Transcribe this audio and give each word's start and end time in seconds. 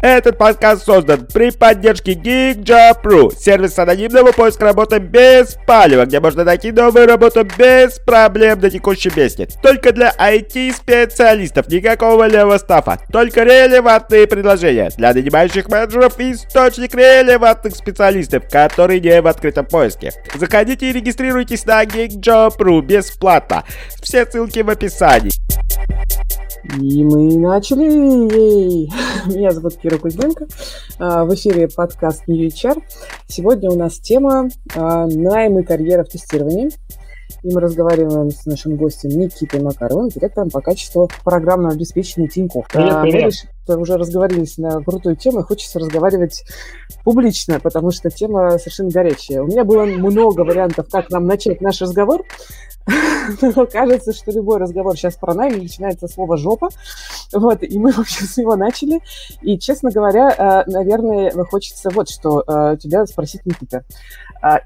Этот 0.00 0.38
подкаст 0.38 0.84
создан 0.84 1.26
при 1.26 1.50
поддержке 1.50 2.12
GeekJob.ru, 2.12 3.34
сервис 3.36 3.76
анонимного 3.80 4.30
поиска 4.30 4.66
работы 4.66 4.98
без 4.98 5.56
палева, 5.66 6.04
где 6.06 6.20
можно 6.20 6.44
найти 6.44 6.70
новую 6.70 7.08
работу 7.08 7.44
без 7.58 7.98
проблем 7.98 8.60
на 8.60 8.70
текущем 8.70 9.10
месте. 9.16 9.48
Только 9.60 9.90
для 9.92 10.12
IT-специалистов, 10.16 11.66
никакого 11.68 12.28
левого 12.28 12.58
стафа, 12.58 13.00
только 13.12 13.42
релевантные 13.42 14.28
предложения 14.28 14.90
для 14.96 15.12
нанимающих 15.12 15.68
менеджеров 15.68 16.20
и 16.20 16.32
источник 16.32 16.94
релевантных 16.94 17.74
специалистов, 17.74 18.44
которые 18.48 19.00
не 19.00 19.20
в 19.20 19.26
открытом 19.26 19.66
поиске. 19.66 20.12
Заходите 20.36 20.90
и 20.90 20.92
регистрируйтесь 20.92 21.66
на 21.66 21.82
GeekJob.ru 21.82 22.82
бесплатно. 22.82 23.64
Все 24.00 24.24
ссылки 24.24 24.60
в 24.60 24.70
описании. 24.70 25.32
И 26.64 27.04
мы 27.04 27.36
начали! 27.36 27.84
Меня 29.26 29.50
зовут 29.52 29.76
Кира 29.76 29.98
Кузьменко. 29.98 30.46
А, 30.98 31.24
в 31.24 31.34
эфире 31.34 31.68
подкаст 31.68 32.26
New 32.26 32.46
HR. 32.46 32.82
Сегодня 33.28 33.70
у 33.70 33.76
нас 33.76 33.98
тема 33.98 34.48
а, 34.74 35.06
найм 35.06 35.58
и 35.60 35.62
карьера 35.62 36.04
в 36.04 36.08
тестировании. 36.08 36.70
И 37.42 37.54
мы 37.54 37.60
разговариваем 37.60 38.30
с 38.30 38.46
нашим 38.46 38.76
гостем 38.76 39.10
Никитой 39.10 39.60
Макаровым, 39.60 40.08
директором 40.08 40.50
по 40.50 40.60
качеству 40.60 41.08
программного 41.24 41.74
обеспечения 41.74 42.26
Тинькофф. 42.26 42.66
Привет, 42.72 42.92
а, 42.92 43.02
привет. 43.02 43.34
Мы 43.68 43.76
уже 43.78 43.96
разговорились 43.96 44.58
на 44.58 44.82
крутую 44.82 45.14
тему, 45.14 45.40
и 45.40 45.42
хочется 45.44 45.78
разговаривать 45.78 46.42
публично, 47.04 47.60
потому 47.60 47.90
что 47.92 48.10
тема 48.10 48.58
совершенно 48.58 48.90
горячая. 48.90 49.42
У 49.42 49.46
меня 49.46 49.64
было 49.64 49.84
много 49.84 50.40
вариантов, 50.40 50.88
как 50.90 51.10
нам 51.10 51.26
начать 51.26 51.60
наш 51.60 51.80
разговор, 51.80 52.24
но 53.42 53.66
кажется, 53.66 54.12
что 54.12 54.32
любой 54.32 54.58
разговор 54.58 54.96
сейчас 54.96 55.16
про 55.16 55.34
найм 55.34 55.58
начинается 55.58 56.08
слово 56.08 56.36
«жопа», 56.36 56.68
вот, 57.32 57.62
и 57.62 57.78
мы, 57.78 57.92
в 57.92 57.98
общем, 57.98 58.26
с 58.26 58.36
него 58.36 58.56
начали. 58.56 59.00
И, 59.42 59.58
честно 59.58 59.90
говоря, 59.90 60.30
э, 60.30 60.70
наверное, 60.70 61.30
хочется 61.44 61.90
вот 61.90 62.08
что 62.08 62.42
э, 62.46 62.76
тебя 62.80 63.06
спросить, 63.06 63.44
Никита. 63.44 63.84
А, 64.40 64.60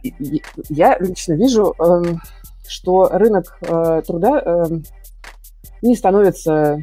Я 0.69 0.97
лично 0.98 1.33
вижу, 1.33 1.75
эм, 1.79 2.20
что 2.69 3.09
рынок 3.11 3.59
э, 3.62 4.03
труда 4.06 4.41
эм, 4.41 4.84
не 5.81 5.97
становится 5.97 6.81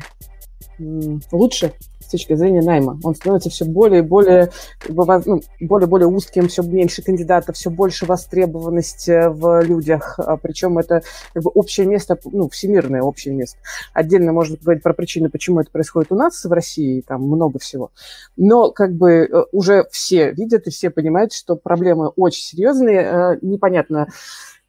лучше 1.32 1.74
точки 2.12 2.34
зрения 2.36 2.62
найма. 2.62 3.00
Он 3.04 3.16
становится 3.16 3.50
все 3.50 3.66
более 3.66 4.00
и 4.00 4.04
более, 4.04 4.52
как 4.80 4.96
бы, 4.96 5.22
ну, 5.26 5.42
более 5.62 5.88
более 5.88 6.08
узким, 6.08 6.48
все 6.48 6.64
меньше 6.64 7.02
кандидатов, 7.02 7.56
все 7.56 7.70
больше 7.70 8.06
востребованности 8.06 9.28
в 9.30 9.62
людях. 9.62 10.20
А 10.20 10.38
Причем 10.38 10.78
это 10.78 11.02
как 11.34 11.44
бы 11.44 11.52
общее 11.54 11.86
место, 11.86 12.18
ну, 12.26 12.50
всемирное 12.50 13.02
общее 13.02 13.34
место. 13.34 13.58
Отдельно 13.94 14.34
можно 14.34 14.58
говорить 14.62 14.84
про 14.84 14.94
причины, 14.94 15.30
почему 15.30 15.60
это 15.60 15.72
происходит 15.72 16.12
у 16.12 16.16
нас 16.16 16.44
в 16.44 16.52
России, 16.52 17.02
там 17.02 17.24
много 17.24 17.60
всего. 17.60 17.92
Но 18.38 18.72
как 18.72 18.94
бы 18.94 19.12
э, 19.12 19.44
уже 19.52 19.86
все 19.92 20.32
видят 20.32 20.68
и 20.68 20.72
все 20.72 20.90
понимают, 20.90 21.34
что 21.34 21.56
проблемы 21.56 22.08
очень 22.10 22.44
серьезные. 22.44 23.00
Э, 23.00 23.38
Непонятно, 23.42 24.08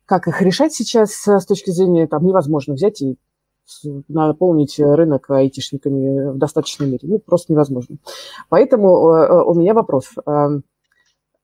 как 0.07 0.27
их 0.27 0.43
решать 0.43 0.73
сейчас 0.73 1.27
э, 1.29 1.39
с 1.39 1.47
точки 1.47 1.71
зрения, 1.71 2.07
там, 2.07 2.25
невозможно 2.25 2.75
взять 2.75 3.01
и 3.01 3.17
наполнить 4.09 4.79
рынок 4.79 5.31
айтишниками 5.31 6.33
в 6.33 6.39
достаточной 6.39 6.87
мере. 6.87 7.01
Ну, 7.03 7.19
просто 7.19 7.53
невозможно. 7.53 7.97
Поэтому 8.49 9.11
э, 9.11 9.27
э, 9.27 9.43
у 9.43 9.55
меня 9.55 9.75
вопрос. 9.75 10.11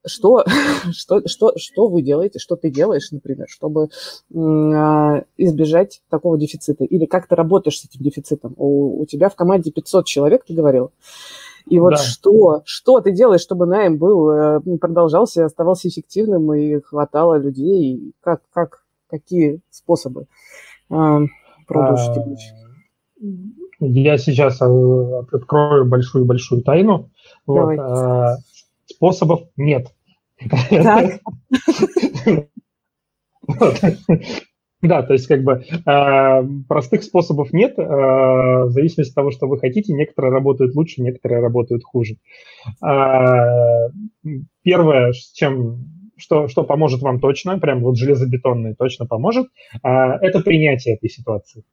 Что, 0.05 0.45
что, 0.91 1.27
что, 1.27 1.53
что 1.57 1.87
вы 1.87 2.01
делаете, 2.01 2.39
что 2.39 2.55
ты 2.55 2.69
делаешь, 2.69 3.11
например, 3.11 3.47
чтобы 3.49 3.89
а, 4.33 5.23
избежать 5.37 6.01
такого 6.09 6.37
дефицита? 6.37 6.83
Или 6.85 7.05
как 7.05 7.27
ты 7.27 7.35
работаешь 7.35 7.79
с 7.79 7.85
этим 7.85 8.03
дефицитом? 8.03 8.53
У, 8.57 9.01
у 9.01 9.05
тебя 9.05 9.29
в 9.29 9.35
команде 9.35 9.71
500 9.71 10.05
человек, 10.05 10.45
ты 10.45 10.53
говорил. 10.53 10.91
И 11.69 11.79
вот 11.79 11.91
Да. 11.91 11.97
что, 11.97 12.61
что 12.63 13.01
ты 13.01 13.11
делаешь, 13.11 13.41
чтобы 13.41 13.65
найм 13.65 13.97
был, 13.97 14.29
э, 14.29 14.59
продолжался, 14.79 15.45
оставался 15.45 15.89
эффективным 15.89 16.53
и 16.53 16.79
хватало 16.79 17.35
людей? 17.35 18.13
Как, 18.21 18.41
как, 18.53 18.85
какие 19.09 19.59
способы 19.69 20.27
э, 21.69 22.13
тянуть? 22.13 22.53
Я 23.79 24.17
сейчас 24.17 24.61
э, 24.61 24.65
открою 25.31 25.85
большую-большую 25.85 26.63
тайну. 26.63 27.09
Вот, 27.45 27.75
Давай. 27.75 27.77
а, 27.77 28.37
Способов 28.85 29.41
нет. 29.55 29.87
Вот. 33.47 33.79
Да, 34.81 35.01
то 35.01 35.13
есть 35.13 35.25
как 35.25 35.43
бы 35.43 35.63
э, 35.63 36.43
простых 36.67 37.01
способов 37.01 37.51
нет, 37.51 37.79
э, 37.79 37.81
в 37.81 38.69
зависимости 38.69 39.09
от 39.09 39.15
того, 39.15 39.31
что 39.31 39.47
вы 39.47 39.57
хотите. 39.57 39.91
Некоторые 39.93 40.31
работают 40.31 40.75
лучше, 40.75 41.01
некоторые 41.01 41.41
работают 41.41 41.83
хуже. 41.83 42.17
А, 42.79 43.87
Первое, 44.61 45.13
с 45.13 45.31
чем, 45.31 45.96
что, 46.17 46.47
что 46.47 46.63
поможет 46.63 47.01
вам 47.01 47.19
точно, 47.19 47.59
прям 47.59 47.81
вот 47.81 47.97
железобетонное 47.97 48.75
точно 48.75 49.05
поможет, 49.05 49.47
а, 49.83 50.17
это 50.19 50.41
принятие 50.41 50.95
этой 50.95 51.09
ситуации. 51.09 51.63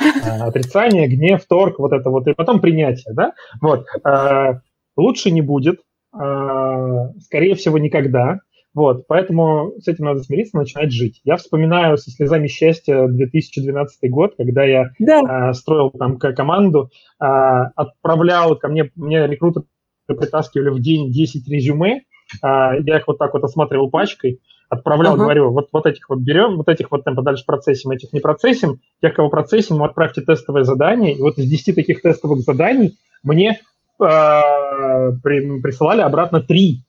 А, 0.00 0.46
Отрицание, 0.46 1.08
гнев, 1.08 1.44
торг, 1.46 1.78
вот 1.78 1.92
это 1.92 2.10
вот, 2.10 2.26
и 2.28 2.34
потом 2.34 2.60
принятие, 2.60 3.14
да? 3.14 3.32
Вот. 3.60 3.86
А, 4.04 4.60
Лучше 4.96 5.32
не 5.32 5.42
будет, 5.42 5.80
скорее 6.12 7.56
всего, 7.56 7.78
никогда. 7.78 8.38
Вот, 8.74 9.06
поэтому 9.06 9.72
с 9.78 9.86
этим 9.86 10.04
надо 10.04 10.20
смириться, 10.24 10.56
начинать 10.56 10.92
жить. 10.92 11.20
Я 11.22 11.36
вспоминаю 11.36 11.96
со 11.96 12.10
слезами 12.10 12.48
счастья 12.48 13.06
2012 13.06 14.10
год, 14.10 14.34
когда 14.36 14.64
я 14.64 14.90
Да, 14.98 15.20
а, 15.20 15.52
строил 15.52 15.90
там 15.90 16.18
команду, 16.18 16.90
а, 17.20 17.66
отправлял 17.76 18.56
ко 18.56 18.66
мне, 18.66 18.90
мне 18.96 19.28
рекрутеры 19.28 19.66
притаскивали 20.08 20.70
в 20.70 20.80
день 20.80 21.12
10 21.12 21.48
резюме, 21.48 22.02
я 22.42 22.98
их 22.98 23.06
вот 23.06 23.18
так 23.18 23.32
вот 23.34 23.44
осматривал 23.44 23.90
пачкой, 23.90 24.40
отправлял, 24.68 25.14
Ага. 25.14 25.22
говорю, 25.22 25.50
вот, 25.50 25.68
вот 25.72 25.86
этих 25.86 26.08
вот 26.08 26.18
берем, 26.20 26.56
вот 26.56 26.68
этих 26.68 26.90
вот 26.90 27.04
там 27.04 27.14
подальше 27.16 27.44
процессим, 27.46 27.90
этих 27.90 28.12
не 28.12 28.20
процессим, 28.20 28.80
тех, 29.00 29.14
кого 29.14 29.28
процессим, 29.28 29.76
вы 29.76 29.86
отправьте 29.86 30.22
тестовое 30.22 30.64
задание, 30.64 31.14
и 31.14 31.20
вот 31.20 31.38
из 31.38 31.48
10 31.48 31.74
таких 31.74 32.02
тестовых 32.02 32.40
заданий 32.40 32.96
мне 33.22 33.60
а, 34.00 35.12
при- 35.22 35.60
присылали 35.60 36.00
обратно 36.00 36.40
три, 36.40 36.82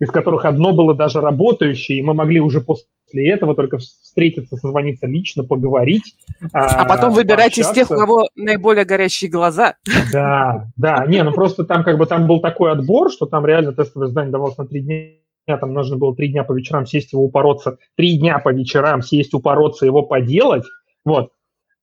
из 0.00 0.10
которых 0.10 0.44
одно 0.44 0.72
было 0.72 0.94
даже 0.94 1.20
работающее, 1.20 1.98
и 1.98 2.02
мы 2.02 2.14
могли 2.14 2.40
уже 2.40 2.60
после 2.60 2.86
этого 3.30 3.54
только 3.54 3.78
встретиться, 3.78 4.56
созвониться 4.56 5.06
лично, 5.06 5.44
поговорить. 5.44 6.14
а 6.52 6.84
потом 6.84 7.12
выбирать 7.12 7.58
из 7.58 7.68
тех, 7.70 7.90
у 7.90 7.94
пообщаться. 7.94 7.96
кого 7.96 8.28
наиболее 8.36 8.84
горящие 8.84 9.30
глаза. 9.30 9.76
Да, 10.12 10.70
да, 10.76 11.04
не, 11.06 11.22
ну 11.22 11.32
просто 11.32 11.64
там 11.64 11.82
как 11.82 11.98
бы 11.98 12.06
там 12.06 12.26
был 12.26 12.40
такой 12.40 12.72
отбор, 12.72 13.10
что 13.10 13.26
там 13.26 13.44
реально 13.44 13.72
тестовое 13.72 14.08
задание 14.08 14.32
давалось 14.32 14.58
на 14.58 14.66
три 14.66 14.80
дня, 14.82 15.58
там 15.58 15.72
нужно 15.72 15.96
было 15.96 16.14
три 16.14 16.28
дня 16.28 16.44
по 16.44 16.52
вечерам 16.52 16.86
сесть 16.86 17.12
его 17.12 17.24
упороться, 17.24 17.78
три 17.96 18.18
дня 18.18 18.38
по 18.38 18.52
вечерам 18.52 19.02
сесть 19.02 19.34
упороться, 19.34 19.86
его 19.86 20.02
поделать, 20.02 20.64
вот. 21.04 21.30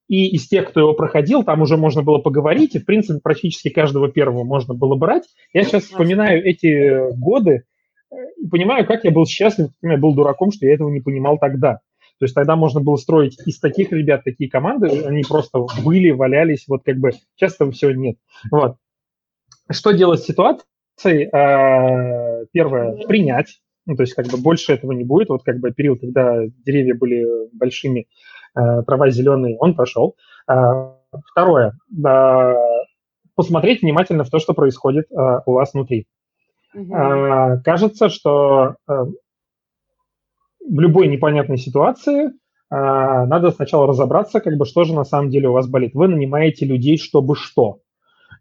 И 0.08 0.28
из 0.36 0.48
тех, 0.48 0.70
кто 0.70 0.82
его 0.82 0.94
проходил, 0.94 1.44
там 1.44 1.64
уже 1.64 1.78
можно 1.78 2.04
было 2.04 2.20
поговорить, 2.20 2.76
и, 2.76 2.80
в 2.80 2.86
принципе, 2.86 3.20
практически 3.24 3.70
каждого 3.70 4.08
первого 4.08 4.44
можно 4.44 4.76
было 4.76 4.96
брать. 4.96 5.24
Я 5.52 5.64
сейчас 5.64 5.86
вспоминаю 5.86 6.46
эти 6.46 7.12
годы 7.18 7.64
и 8.46 8.48
понимаю, 8.48 8.86
как 8.86 9.04
я 9.04 9.12
был 9.12 9.26
счастлив, 9.26 9.70
я 9.82 9.98
был 9.98 10.14
дураком, 10.14 10.52
что 10.52 10.68
я 10.68 10.76
этого 10.76 10.90
не 10.90 11.02
понимал 11.02 11.40
тогда. 11.40 11.80
То 12.20 12.26
есть 12.26 12.36
тогда 12.36 12.56
можно 12.56 12.80
было 12.80 12.96
строить 12.96 13.38
из 13.46 13.60
таких 13.60 13.92
ребят 13.92 14.24
такие 14.24 14.50
команды, 14.50 14.88
они 15.04 15.24
просто 15.28 15.66
были, 15.84 16.12
валялись, 16.12 16.66
вот 16.68 16.84
как 16.86 16.98
бы 16.98 17.12
сейчас 17.36 17.56
этого 17.56 17.72
всего 17.72 17.92
нет. 17.92 18.18
Вот. 18.52 18.78
Что 19.70 19.92
делать 19.92 20.22
с 20.22 20.26
ситуацией? 20.26 21.28
А, 21.34 22.46
Первое, 22.52 23.06
принять. 23.08 23.62
Ну, 23.88 23.96
то 23.96 24.04
есть 24.04 24.14
как 24.14 24.28
бы 24.28 24.38
больше 24.38 24.74
этого 24.74 24.92
не 24.92 25.04
будет. 25.04 25.30
Вот 25.30 25.44
как 25.44 25.60
бы 25.60 25.72
период, 25.72 26.00
когда 26.00 26.46
деревья 26.66 26.96
были 26.96 27.26
большими, 27.52 28.08
а, 28.54 28.84
трава 28.84 29.10
зеленая, 29.10 29.58
он 29.58 29.74
прошел. 29.76 30.16
А, 30.48 30.96
Второе, 31.32 31.74
посмотреть 33.36 33.82
внимательно 33.82 34.24
в 34.24 34.30
то, 34.30 34.38
что 34.38 34.54
происходит 34.54 35.08
у 35.10 35.52
вас 35.54 35.74
внутри. 35.74 36.08
А, 36.92 37.58
Кажется, 37.58 38.10
что 38.10 38.76
а, 38.88 39.06
в 39.06 40.80
любой 40.80 41.08
непонятной 41.08 41.58
ситуации 41.58 42.32
а, 42.70 43.26
надо 43.26 43.52
сначала 43.52 43.88
разобраться, 43.88 44.42
как 44.42 44.58
бы, 44.58 44.66
что 44.66 44.84
же 44.84 44.94
на 44.94 45.06
самом 45.06 45.30
деле 45.30 45.50
у 45.50 45.54
вас 45.54 45.68
болит. 45.68 45.94
Вы 45.94 46.08
нанимаете 46.08 46.66
людей, 46.66 46.98
чтобы 46.98 47.36
что. 47.36 47.80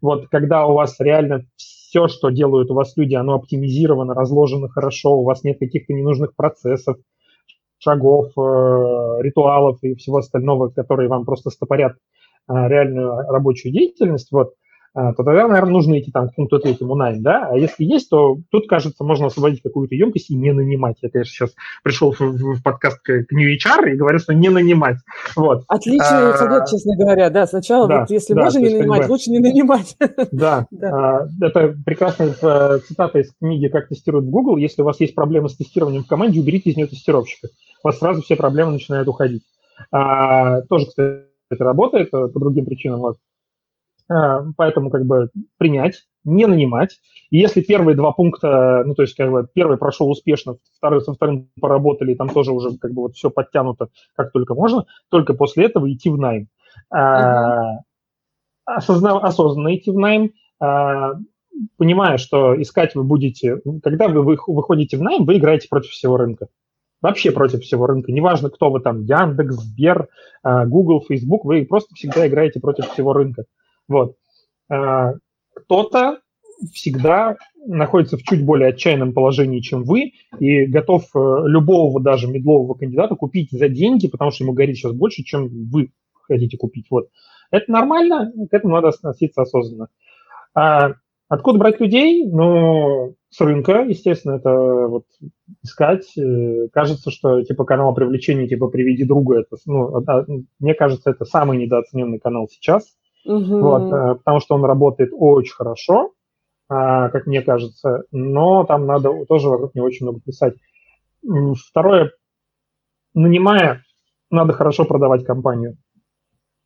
Вот 0.01 0.27
когда 0.29 0.65
у 0.65 0.73
вас 0.73 0.99
реально 0.99 1.45
все, 1.55 2.07
что 2.07 2.29
делают 2.29 2.69
у 2.71 2.73
вас 2.73 2.97
люди, 2.97 3.15
оно 3.15 3.35
оптимизировано, 3.35 4.13
разложено 4.13 4.67
хорошо, 4.67 5.17
у 5.17 5.23
вас 5.23 5.43
нет 5.43 5.59
каких-то 5.59 5.93
ненужных 5.93 6.35
процессов, 6.35 6.97
шагов, 7.77 8.27
э, 8.37 9.21
ритуалов 9.21 9.77
и 9.83 9.95
всего 9.95 10.17
остального, 10.17 10.69
которые 10.69 11.07
вам 11.07 11.23
просто 11.23 11.49
стопорят 11.49 11.93
э, 11.93 12.53
реальную 12.53 13.15
рабочую 13.29 13.71
деятельность, 13.71 14.31
вот, 14.31 14.49
а, 14.49 14.55
то 14.95 15.23
тогда, 15.23 15.47
наверное, 15.47 15.73
нужно 15.73 15.99
идти 15.99 16.09
там 16.09 16.29
к 16.29 16.35
пункту 16.35 16.57
третьему 16.57 16.95
найм, 16.95 17.21
да, 17.21 17.49
а 17.51 17.57
если 17.57 17.83
есть, 17.83 18.09
то 18.09 18.37
тут, 18.49 18.69
кажется, 18.69 19.03
можно 19.03 19.27
освободить 19.27 19.61
какую-то 19.61 19.93
емкость 19.93 20.29
и 20.29 20.35
не 20.35 20.53
нанимать. 20.53 20.95
Я, 21.01 21.09
конечно, 21.09 21.33
сейчас 21.33 21.55
пришел 21.83 22.13
в, 22.13 22.19
в 22.19 22.63
подкаст 22.63 23.01
к 23.01 23.11
New 23.31 23.55
HR 23.55 23.91
и 23.91 23.97
говорю, 23.97 24.19
что 24.19 24.33
не 24.33 24.47
нанимать. 24.47 24.97
Вот. 25.35 25.63
Отличный 25.67 26.31
а, 26.31 26.37
совет, 26.37 26.67
честно 26.69 26.95
говоря, 26.95 27.29
да, 27.29 27.45
сначала 27.45 27.87
да, 27.89 27.99
вот 28.01 28.09
если 28.09 28.33
да, 28.33 28.43
можно 28.43 28.59
не 28.59 28.69
нанимать, 28.69 29.07
бы, 29.07 29.11
лучше 29.11 29.31
не 29.31 29.39
нанимать. 29.39 29.97
Да, 30.31 30.65
да. 30.71 30.89
А, 30.89 31.27
это 31.41 31.75
прекрасная 31.85 32.33
э, 32.41 32.79
цитата 32.87 33.19
из 33.19 33.33
книги 33.33 33.67
«Как 33.67 33.89
тестируют 33.89 34.27
Google». 34.27 34.57
Если 34.57 34.81
у 34.81 34.85
вас 34.85 34.99
есть 34.99 35.13
проблемы 35.13 35.49
с 35.49 35.57
тестированием 35.57 36.03
в 36.03 36.07
команде, 36.07 36.39
уберите 36.39 36.69
из 36.69 36.77
нее 36.77 36.87
тестировщика. 36.87 37.49
У 37.83 37.87
вас 37.87 37.99
сразу 37.99 38.21
все 38.21 38.35
проблемы 38.35 38.71
начинают 38.71 39.07
уходить. 39.07 39.43
А, 39.91 40.61
тоже, 40.63 40.87
кстати, 40.87 41.25
работает 41.59 42.07
э, 42.13 42.27
по 42.27 42.39
другим 42.39 42.65
причинам. 42.65 43.01
Вот. 43.01 43.17
А, 44.07 44.43
поэтому 44.55 44.89
как 44.89 45.05
бы 45.05 45.29
принять, 45.57 46.03
не 46.23 46.45
нанимать. 46.45 46.99
И 47.31 47.37
если 47.37 47.61
первые 47.61 47.95
два 47.95 48.11
пункта, 48.11 48.83
ну, 48.85 48.93
то 48.95 49.01
есть 49.01 49.15
как 49.15 49.31
бы 49.31 49.47
первый 49.53 49.77
прошел 49.77 50.09
успешно, 50.09 50.57
второй 50.77 51.01
со 51.01 51.13
вторым 51.13 51.49
поработали, 51.59 52.13
и 52.13 52.15
там 52.15 52.29
тоже 52.29 52.51
уже 52.51 52.77
как 52.77 52.93
бы 52.93 53.03
вот 53.03 53.15
все 53.15 53.29
подтянуто 53.29 53.89
как 54.15 54.31
только 54.31 54.53
можно, 54.55 54.85
только 55.09 55.33
после 55.33 55.65
этого 55.65 55.91
идти 55.91 56.09
в 56.09 56.17
найм. 56.17 56.47
Осозна- 58.67 59.19
осознанно 59.19 59.75
идти 59.75 59.91
в 59.91 59.97
найм, 59.97 60.31
а, 60.59 61.13
понимая, 61.77 62.17
что 62.17 62.59
искать 62.59 62.95
вы 62.95 63.03
будете, 63.03 63.61
когда 63.83 64.07
вы 64.07 64.23
выходите 64.23 64.97
в 64.97 65.01
найм, 65.01 65.25
вы 65.25 65.37
играете 65.37 65.67
против 65.69 65.91
всего 65.91 66.17
рынка. 66.17 66.47
Вообще 67.01 67.31
против 67.31 67.61
всего 67.61 67.85
рынка. 67.85 68.11
Неважно, 68.11 68.49
кто 68.49 68.71
вы 68.71 68.79
там, 68.79 69.01
Яндекс, 69.03 69.55
Сбер, 69.57 70.07
Google, 70.43 71.03
Facebook, 71.07 71.45
вы 71.45 71.65
просто 71.65 71.93
всегда 71.93 72.27
играете 72.27 72.59
против 72.59 72.89
всего 72.89 73.13
рынка. 73.13 73.45
Вот. 73.87 74.15
А, 74.69 75.13
кто-то 75.53 76.19
всегда 76.73 77.35
находится 77.65 78.17
в 78.17 78.23
чуть 78.23 78.45
более 78.45 78.69
отчаянном 78.69 79.13
положении, 79.13 79.59
чем 79.59 79.83
вы, 79.83 80.13
и 80.39 80.65
готов 80.65 81.03
э, 81.15 81.19
любого 81.45 82.01
даже 82.01 82.27
медлового 82.27 82.75
кандидата 82.75 83.15
купить 83.15 83.51
за 83.51 83.69
деньги, 83.69 84.07
потому 84.07 84.31
что 84.31 84.43
ему 84.43 84.53
горит 84.53 84.77
сейчас 84.77 84.93
больше, 84.93 85.23
чем 85.23 85.49
вы 85.71 85.91
хотите 86.27 86.57
купить. 86.57 86.87
Вот. 86.89 87.09
Это 87.51 87.71
нормально, 87.71 88.31
к 88.49 88.53
этому 88.53 88.75
надо 88.75 88.89
относиться 88.89 89.41
осознанно. 89.41 89.87
А 90.53 90.93
откуда 91.27 91.59
брать 91.59 91.79
людей? 91.79 92.25
Ну, 92.25 93.15
с 93.29 93.41
рынка, 93.41 93.83
естественно, 93.87 94.35
это 94.35 94.51
вот 94.51 95.05
искать. 95.63 96.05
Э, 96.17 96.67
кажется, 96.71 97.11
что 97.11 97.41
типа 97.43 97.65
канал 97.65 97.93
привлечения, 97.93 98.47
типа 98.47 98.67
приведи 98.67 99.05
друга, 99.05 99.39
это, 99.39 99.57
ну, 99.65 100.03
мне 100.59 100.73
кажется, 100.73 101.09
это 101.09 101.25
самый 101.25 101.57
недооцененный 101.57 102.19
канал 102.19 102.47
сейчас. 102.49 102.95
Угу. 103.25 103.59
Вот, 103.59 103.93
э, 103.93 104.15
потому 104.15 104.39
что 104.39 104.55
он 104.55 104.63
работает 104.65 105.09
очень 105.13 105.53
хорошо, 105.53 106.11
а, 106.69 107.09
как 107.09 107.25
мне 107.25 107.41
кажется, 107.41 108.03
но 108.11 108.63
там 108.65 108.85
надо 108.85 109.25
тоже 109.25 109.49
вокруг 109.49 109.75
него 109.75 109.85
очень 109.85 110.05
много 110.05 110.19
писать. 110.21 110.55
Второе, 111.69 112.11
нанимая, 113.13 113.83
надо 114.29 114.53
хорошо 114.53 114.85
продавать 114.85 115.25
компанию. 115.25 115.77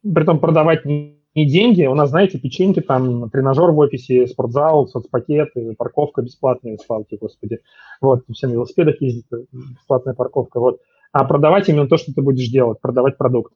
Притом 0.01 0.39
продавать 0.39 0.85
не, 0.85 1.21
не 1.35 1.45
деньги. 1.45 1.85
У 1.85 1.95
нас, 1.95 2.09
знаете, 2.09 2.39
печеньки, 2.39 2.81
там, 2.81 3.29
тренажер 3.29 3.71
в 3.71 3.77
офисе, 3.77 4.27
спортзал, 4.27 4.88
соцпакеты, 4.88 5.75
парковка 5.77 6.21
бесплатная, 6.21 6.77
славьте, 6.77 7.17
господи. 7.17 7.59
Вот, 8.01 8.23
все 8.33 8.47
на 8.47 8.53
велосипедах 8.53 9.01
ездить, 9.01 9.25
бесплатная 9.51 10.13
парковка, 10.13 10.59
вот. 10.59 10.79
А 11.11 11.25
продавать 11.25 11.67
именно 11.69 11.88
то, 11.88 11.97
что 11.97 12.13
ты 12.13 12.21
будешь 12.21 12.50
делать, 12.50 12.79
продавать 12.81 13.17
продукт. 13.17 13.53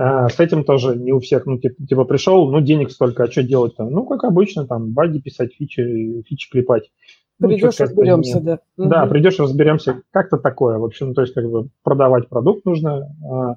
А, 0.00 0.28
с 0.28 0.38
этим 0.38 0.62
тоже 0.62 0.94
не 0.94 1.12
у 1.12 1.18
всех, 1.18 1.44
ну, 1.46 1.58
типа, 1.58 1.84
типа 1.84 2.04
пришел, 2.04 2.48
ну, 2.52 2.60
денег 2.60 2.92
столько, 2.92 3.24
а 3.24 3.30
что 3.30 3.42
делать-то? 3.42 3.84
Ну, 3.84 4.06
как 4.06 4.22
обычно, 4.22 4.64
там, 4.64 4.92
баги 4.92 5.18
писать, 5.18 5.54
фичи, 5.54 6.22
фичи 6.22 6.48
клепать. 6.48 6.92
Ну, 7.40 7.48
придешь, 7.48 7.80
разберемся, 7.80 8.40
да. 8.40 8.60
Да, 8.76 9.02
угу. 9.02 9.10
придешь, 9.10 9.40
разберемся, 9.40 10.02
как-то 10.12 10.36
такое, 10.36 10.78
в 10.78 10.84
общем, 10.84 11.14
то 11.14 11.22
есть, 11.22 11.34
как 11.34 11.50
бы, 11.50 11.70
продавать 11.82 12.28
продукт 12.28 12.64
нужно. 12.64 13.12
А, 13.28 13.56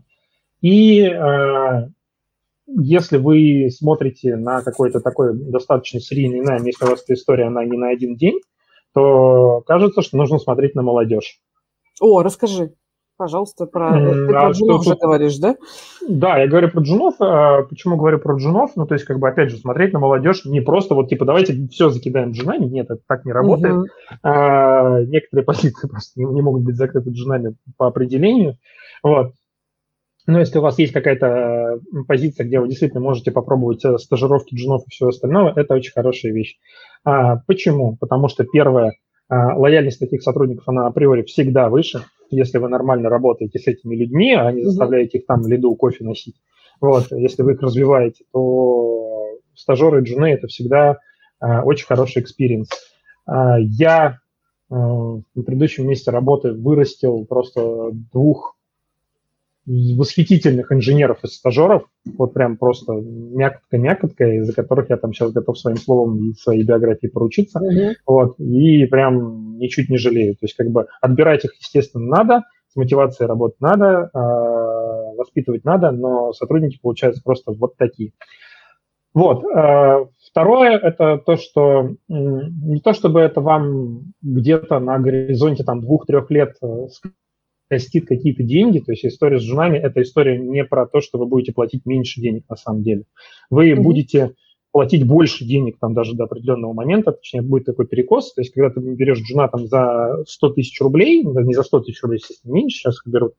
и 0.62 1.04
а, 1.04 1.90
если 2.66 3.18
вы 3.18 3.70
смотрите 3.70 4.36
на 4.36 4.64
какой-то 4.64 5.00
такой 5.00 5.36
достаточно 5.36 6.00
серийный 6.00 6.42
найм, 6.42 6.66
если 6.66 6.86
у 6.86 6.90
вас 6.90 7.04
эта 7.04 7.14
история, 7.14 7.46
она 7.46 7.64
не 7.66 7.78
на 7.78 7.90
один 7.90 8.16
день, 8.16 8.40
то 8.96 9.62
кажется, 9.68 10.02
что 10.02 10.18
нужно 10.18 10.40
смотреть 10.40 10.74
на 10.74 10.82
молодежь. 10.82 11.40
О, 12.00 12.24
расскажи. 12.24 12.74
Пожалуйста, 13.22 13.68
про, 13.68 13.92
ты 13.92 14.34
а 14.34 14.48
про 14.48 14.50
джунов 14.50 14.82
уже 14.82 14.96
говоришь, 14.96 15.38
да? 15.38 15.56
Да, 16.10 16.40
я 16.40 16.48
говорю 16.48 16.72
про 16.72 16.82
джунов. 16.82 17.14
А 17.20 17.62
почему 17.62 17.96
говорю 17.96 18.18
про 18.18 18.36
джунов? 18.36 18.72
Ну, 18.76 18.88
то 18.88 18.96
есть, 18.96 19.06
как 19.06 19.20
бы, 19.20 19.30
опять 19.30 19.52
же, 19.52 19.58
смотреть 19.58 19.94
на 19.94 20.00
молодежь 20.00 20.44
не 20.46 20.60
просто 20.60 20.96
вот, 20.96 21.08
типа, 21.08 21.26
давайте 21.26 21.68
все 21.68 21.92
закидаем 21.92 22.32
джунами. 22.32 22.66
Нет, 22.66 22.88
это 22.90 23.00
так 23.08 23.24
не 23.24 23.32
работает. 23.32 23.76
Uh-huh. 23.76 23.86
А, 24.24 25.02
некоторые 25.04 25.46
позиции 25.46 25.88
просто 25.88 26.20
не, 26.20 26.26
не 26.34 26.42
могут 26.42 26.64
быть 26.64 26.76
закрыты 26.76 27.12
джунами 27.12 27.58
по 27.78 27.86
определению. 27.86 28.58
Вот. 29.04 29.34
Но 30.26 30.40
если 30.40 30.58
у 30.58 30.64
вас 30.64 30.80
есть 30.80 30.92
какая-то 30.92 31.80
позиция, 32.08 32.48
где 32.48 32.60
вы 32.60 32.70
действительно 32.70 33.02
можете 33.02 33.30
попробовать 33.30 33.86
э, 33.86 34.00
стажировки 34.00 34.56
джунов 34.56 34.82
и 34.88 34.90
все 34.90 35.10
остальное, 35.10 35.54
это 35.56 35.76
очень 35.76 35.92
хорошая 35.92 36.32
вещь. 36.32 36.58
А, 37.04 37.36
почему? 37.46 37.98
Потому 37.98 38.30
что 38.30 38.46
первое, 38.46 38.94
а, 39.30 39.56
лояльность 39.56 40.00
таких 40.00 40.24
сотрудников, 40.24 40.68
она 40.68 40.88
априори 40.88 41.22
всегда 41.22 41.70
выше 41.70 42.04
если 42.36 42.58
вы 42.58 42.70
нормально 42.70 43.10
работаете 43.10 43.60
с 43.60 43.68
этими 43.68 43.96
людьми, 43.96 44.34
а 44.34 44.52
не 44.52 44.64
заставляете 44.64 45.20
их 45.20 45.26
там 45.26 45.46
лиду 45.48 45.76
кофе 45.76 46.04
носить. 46.04 46.36
Вот, 46.80 47.12
если 47.12 47.44
вы 47.44 47.54
их 47.54 47.62
развиваете, 47.62 48.24
то 48.32 49.38
стажеры 49.56 50.02
и 50.02 50.04
джуны– 50.04 50.26
это 50.34 50.48
всегда 50.48 50.98
э, 51.42 51.62
очень 51.62 51.86
хороший 51.86 52.22
experience. 52.22 52.70
Э, 53.28 53.56
я 53.60 54.18
э, 54.70 54.74
на 54.74 55.44
предыдущем 55.46 55.88
месте 55.88 56.12
работы 56.12 56.54
вырастил 56.54 57.26
просто 57.26 57.92
двух 58.12 58.56
восхитительных 59.66 60.72
инженеров 60.72 61.20
и 61.24 61.28
стажеров, 61.28 61.84
вот 62.18 62.34
прям 62.34 62.58
просто 62.58 62.94
мякотка-мякотка, 62.94 64.38
из-за 64.38 64.54
которых 64.54 64.90
я 64.90 64.98
там 64.98 65.14
сейчас 65.14 65.32
готов 65.32 65.58
своим 65.58 65.78
словом 65.78 66.32
и 66.32 66.34
своей 66.34 66.64
биографией 66.64 67.12
поручиться, 67.12 67.60
mm-hmm. 67.60 67.94
вот, 68.08 68.40
и 68.40 68.86
прям 68.86 69.58
ничуть 69.58 69.90
не 69.90 69.98
жалею. 69.98 70.34
То 70.34 70.46
есть 70.46 70.56
как 70.56 70.70
бы 70.70 70.88
отбирать 71.02 71.46
их, 71.46 71.54
естественно, 71.60 72.06
надо, 72.06 72.44
с 72.70 72.76
мотивацией 72.76 73.28
работать 73.28 73.60
надо, 73.60 74.10
э, 74.14 75.16
воспитывать 75.18 75.66
надо, 75.66 75.92
но 75.92 76.34
сотрудники 76.34 76.80
получаются 76.82 77.22
просто 77.24 77.52
вот 77.52 77.78
такие. 77.78 78.14
Вот. 79.14 79.44
Э, 79.44 80.06
второе– 80.32 80.78
это 80.82 81.18
то, 81.18 81.36
что 81.36 81.90
не 82.08 82.80
то, 82.80 82.94
чтобы 82.94 83.20
это 83.20 83.42
вам 83.42 84.14
где-то 84.22 84.80
на 84.80 84.98
горизонте 85.00 85.64
там 85.64 85.82
двух-трех 85.82 86.32
лет 86.32 86.56
растит 87.72 88.08
какие-то 88.08 88.44
деньги, 88.44 88.80
то 88.80 88.92
есть 88.92 89.06
история 89.06 89.40
с 89.40 89.44
женами– 89.44 89.78
это 89.84 90.02
история 90.02 90.38
не 90.38 90.64
про 90.66 90.86
то, 90.86 91.02
что 91.02 91.18
вы 91.18 91.26
будете 91.26 91.54
платить 91.54 91.86
меньше 91.86 92.22
денег 92.22 92.44
на 92.50 92.56
самом 92.56 92.84
деле. 92.84 93.06
Вы 93.50 93.72
mm-hmm. 93.72 93.82
будете 93.82 94.36
платить 94.72 95.06
больше 95.06 95.46
денег 95.46 95.78
там 95.80 95.94
даже 95.94 96.16
до 96.16 96.26
определенного 96.26 96.74
момента, 96.74 97.12
точнее, 97.12 97.42
будет 97.42 97.66
такой 97.66 97.88
перекос, 97.88 98.34
то 98.34 98.42
есть 98.42 98.54
когда 98.54 98.70
ты 98.70 98.80
берешь 98.80 99.20
жена 99.26 99.48
там 99.48 99.68
за 99.68 100.24
100 100.28 100.50
тысяч 100.50 100.80
рублей, 100.82 101.24
не 101.24 101.54
за 101.54 101.64
100 101.64 101.82
тысяч 101.82 102.02
рублей, 102.04 102.18
естественно, 102.18 102.54
меньше 102.54 102.78
сейчас 102.78 102.96
их 103.06 103.12
берут, 103.12 103.34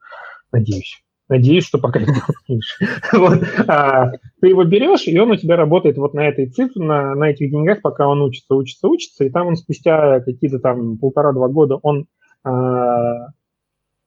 надеюсь, 0.52 1.02
надеюсь, 1.28 1.64
что 1.64 1.78
пока 1.78 2.00
меньше. 2.00 2.86
вот. 3.12 3.38
а, 3.66 4.12
ты 4.40 4.48
его 4.48 4.64
берешь, 4.64 5.06
и 5.06 5.18
он 5.18 5.30
у 5.30 5.36
тебя 5.36 5.56
работает 5.56 5.96
вот 5.96 6.12
на 6.14 6.28
этой 6.28 6.46
цифре, 6.48 6.84
на, 6.84 7.14
на 7.14 7.30
этих 7.30 7.50
деньгах, 7.50 7.80
пока 7.80 8.08
он 8.08 8.20
учится, 8.20 8.54
учится, 8.54 8.88
учится, 8.88 9.24
и 9.24 9.30
там 9.30 9.46
он 9.46 9.56
спустя 9.56 10.20
какие-то 10.20 10.58
там 10.58 10.98
полтора-два 10.98 11.48
года, 11.48 11.76
он 11.76 12.06
а, 12.44 13.28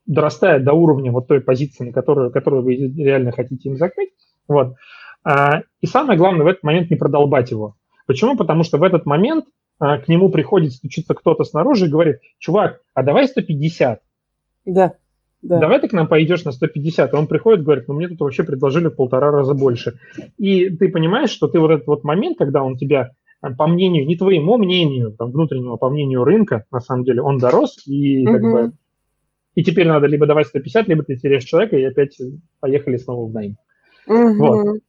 дорастает 0.05 0.63
до 0.63 0.73
уровня 0.73 1.11
вот 1.11 1.27
той 1.27 1.41
позиции, 1.41 1.85
на 1.85 1.91
которую, 1.91 2.31
которую 2.31 2.63
вы 2.63 2.75
реально 2.75 3.31
хотите 3.31 3.69
им 3.69 3.77
закрыть. 3.77 4.11
Вот. 4.47 4.75
А, 5.23 5.61
и 5.81 5.87
самое 5.87 6.17
главное 6.17 6.43
в 6.43 6.47
этот 6.47 6.63
момент 6.63 6.89
не 6.89 6.95
продолбать 6.95 7.51
его. 7.51 7.75
Почему? 8.05 8.37
Потому 8.37 8.63
что 8.63 8.77
в 8.77 8.83
этот 8.83 9.05
момент 9.05 9.45
а, 9.79 9.97
к 9.97 10.07
нему 10.07 10.29
приходит 10.29 10.73
стучиться 10.73 11.13
кто-то 11.13 11.43
снаружи 11.43 11.87
и 11.87 11.89
говорит, 11.89 12.17
чувак, 12.39 12.81
а 12.93 13.03
давай 13.03 13.27
150. 13.27 14.01
Да. 14.65 14.93
Да. 15.41 15.59
Давай 15.59 15.79
ты 15.79 15.87
к 15.87 15.93
нам 15.93 16.07
пойдешь 16.07 16.43
на 16.43 16.51
150. 16.51 17.13
И 17.13 17.15
он 17.15 17.27
приходит, 17.27 17.63
говорит, 17.63 17.87
ну 17.87 17.93
мне 17.93 18.07
тут 18.07 18.19
вообще 18.19 18.43
предложили 18.43 18.87
в 18.87 18.95
полтора 18.95 19.31
раза 19.31 19.53
больше. 19.53 19.99
И 20.37 20.69
ты 20.69 20.89
понимаешь, 20.89 21.29
что 21.29 21.47
ты 21.47 21.59
вот 21.59 21.71
этот 21.71 21.87
вот 21.87 22.03
момент, 22.03 22.37
когда 22.37 22.63
он 22.63 22.77
тебя, 22.77 23.11
по 23.57 23.67
мнению, 23.67 24.07
не 24.07 24.17
твоему 24.17 24.57
мнению, 24.57 25.11
там, 25.11 25.31
внутреннего, 25.31 25.75
по 25.75 25.89
мнению 25.89 26.23
рынка, 26.23 26.65
на 26.71 26.79
самом 26.79 27.03
деле, 27.03 27.21
он 27.21 27.37
дорос, 27.37 27.85
и 27.85 28.25
угу. 28.25 28.33
как 28.33 28.41
бы 28.41 28.71
и 29.55 29.63
теперь 29.63 29.87
надо 29.87 30.07
либо 30.07 30.25
давать 30.27 30.47
150, 30.47 30.87
либо 30.87 31.03
ты 31.03 31.15
теряешь 31.15 31.45
человека, 31.45 31.77
и 31.77 31.83
опять 31.83 32.17
поехали 32.59 32.97
снова 32.97 33.27
в 33.27 33.33
найм. 33.33 33.57
Угу. 34.07 34.33
Вот. 34.35 34.79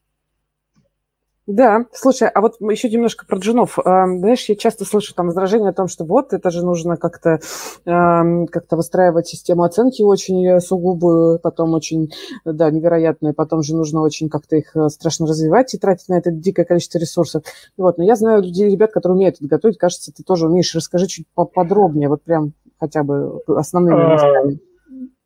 Да, 1.47 1.87
слушай, 1.93 2.29
а 2.29 2.41
вот 2.41 2.61
еще 2.61 2.91
немножко 2.91 3.25
про 3.25 3.39
джунов. 3.39 3.79
Знаешь, 3.85 4.49
я 4.49 4.57
часто 4.57 4.85
слышу 4.85 5.15
там 5.15 5.27
возражения 5.27 5.69
о 5.69 5.73
том, 5.73 5.87
что 5.87 6.05
вот 6.05 6.33
это 6.33 6.51
же 6.51 6.65
нужно 6.65 6.97
как-то 6.97 7.39
как 7.85 8.73
выстраивать 8.73 9.29
систему 9.29 9.63
оценки 9.63 10.03
очень 10.03 10.61
сугубую, 10.61 11.39
потом 11.39 11.73
очень, 11.75 12.11
да, 12.45 12.69
невероятную, 12.73 13.33
потом 13.33 13.63
же 13.63 13.77
нужно 13.77 14.01
очень 14.01 14.29
как-то 14.29 14.57
их 14.57 14.75
э, 14.75 14.89
страшно 14.89 15.29
развивать 15.29 15.73
и 15.73 15.79
тратить 15.79 16.09
на 16.09 16.19
это 16.19 16.33
дикое 16.33 16.65
количество 16.65 16.99
ресурсов. 16.99 17.45
Вот, 17.77 17.97
но 17.97 18.03
я 18.03 18.17
знаю 18.17 18.43
людей, 18.43 18.69
ребят, 18.69 18.91
которые 18.91 19.17
умеют 19.17 19.37
это 19.37 19.47
готовить, 19.47 19.79
кажется, 19.79 20.13
ты 20.13 20.25
тоже 20.25 20.47
умеешь. 20.47 20.75
Расскажи 20.75 21.07
чуть 21.07 21.27
поподробнее, 21.35 22.09
вот 22.09 22.23
прям 22.25 22.55
хотя 22.79 23.03
бы 23.03 23.41
основными 23.47 24.03
а, 24.03 24.13
местами. 24.13 24.59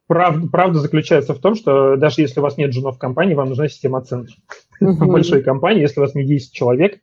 Правда, 0.06 0.48
правда 0.48 0.78
заключается 0.80 1.34
в 1.34 1.38
том, 1.38 1.54
что 1.54 1.96
даже 1.96 2.20
если 2.20 2.40
у 2.40 2.42
вас 2.42 2.56
нет 2.56 2.70
джунов 2.70 2.96
в 2.96 2.98
компании, 2.98 3.34
вам 3.34 3.48
нужна 3.48 3.68
система 3.68 3.98
оценки. 3.98 4.34
В 4.80 5.06
большой 5.06 5.42
компании, 5.42 5.82
если 5.82 6.00
у 6.00 6.02
вас 6.02 6.14
не 6.14 6.24
10 6.24 6.52
человек, 6.52 7.00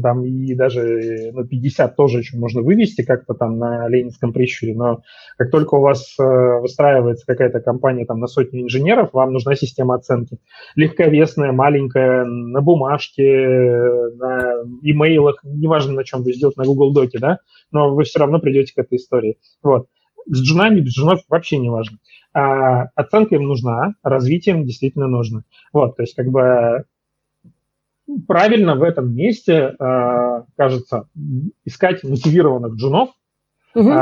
там 0.00 0.24
и 0.24 0.54
даже 0.54 1.30
ну, 1.32 1.44
50 1.44 1.96
тоже 1.96 2.18
еще 2.18 2.36
можно 2.36 2.62
вывести 2.62 3.02
как-то 3.02 3.34
там 3.34 3.58
на 3.58 3.88
ленинском 3.88 4.32
прищуре, 4.32 4.74
но 4.74 5.02
как 5.36 5.50
только 5.50 5.74
у 5.74 5.80
вас 5.80 6.14
э, 6.18 6.60
выстраивается 6.60 7.26
какая-то 7.26 7.60
компания 7.60 8.04
там 8.04 8.20
на 8.20 8.26
сотню 8.26 8.62
инженеров, 8.62 9.12
вам 9.12 9.32
нужна 9.32 9.54
система 9.54 9.94
оценки. 9.94 10.38
Легковесная, 10.74 11.52
маленькая, 11.52 12.24
на 12.24 12.60
бумажке, 12.60 13.22
на 14.16 14.62
имейлах, 14.82 15.40
неважно 15.44 15.94
на 15.94 16.04
чем 16.04 16.22
вы 16.22 16.32
сделаете, 16.32 16.60
на 16.60 16.66
Google 16.66 16.92
Доке, 16.92 17.18
да, 17.18 17.38
но 17.70 17.94
вы 17.94 18.04
все 18.04 18.18
равно 18.18 18.38
придете 18.38 18.74
к 18.74 18.78
этой 18.78 18.96
истории. 18.96 19.38
Вот. 19.62 19.86
С 20.26 20.42
джунами, 20.42 20.80
без 20.80 20.94
джунов 20.94 21.20
вообще 21.28 21.58
не 21.58 21.70
важно. 21.70 21.98
А, 22.34 22.88
оценка 22.94 23.36
им 23.36 23.44
нужна, 23.44 23.94
развитие 24.02 24.54
им 24.54 24.64
действительно 24.64 25.08
нужно. 25.08 25.44
Вот, 25.72 25.96
то 25.96 26.02
есть 26.02 26.14
как 26.14 26.28
бы 26.28 26.84
правильно 28.26 28.74
в 28.74 28.82
этом 28.82 29.14
месте, 29.14 29.74
а, 29.78 30.44
кажется, 30.56 31.08
искать 31.64 32.04
мотивированных 32.04 32.74
джунов 32.74 33.10
угу. 33.74 33.92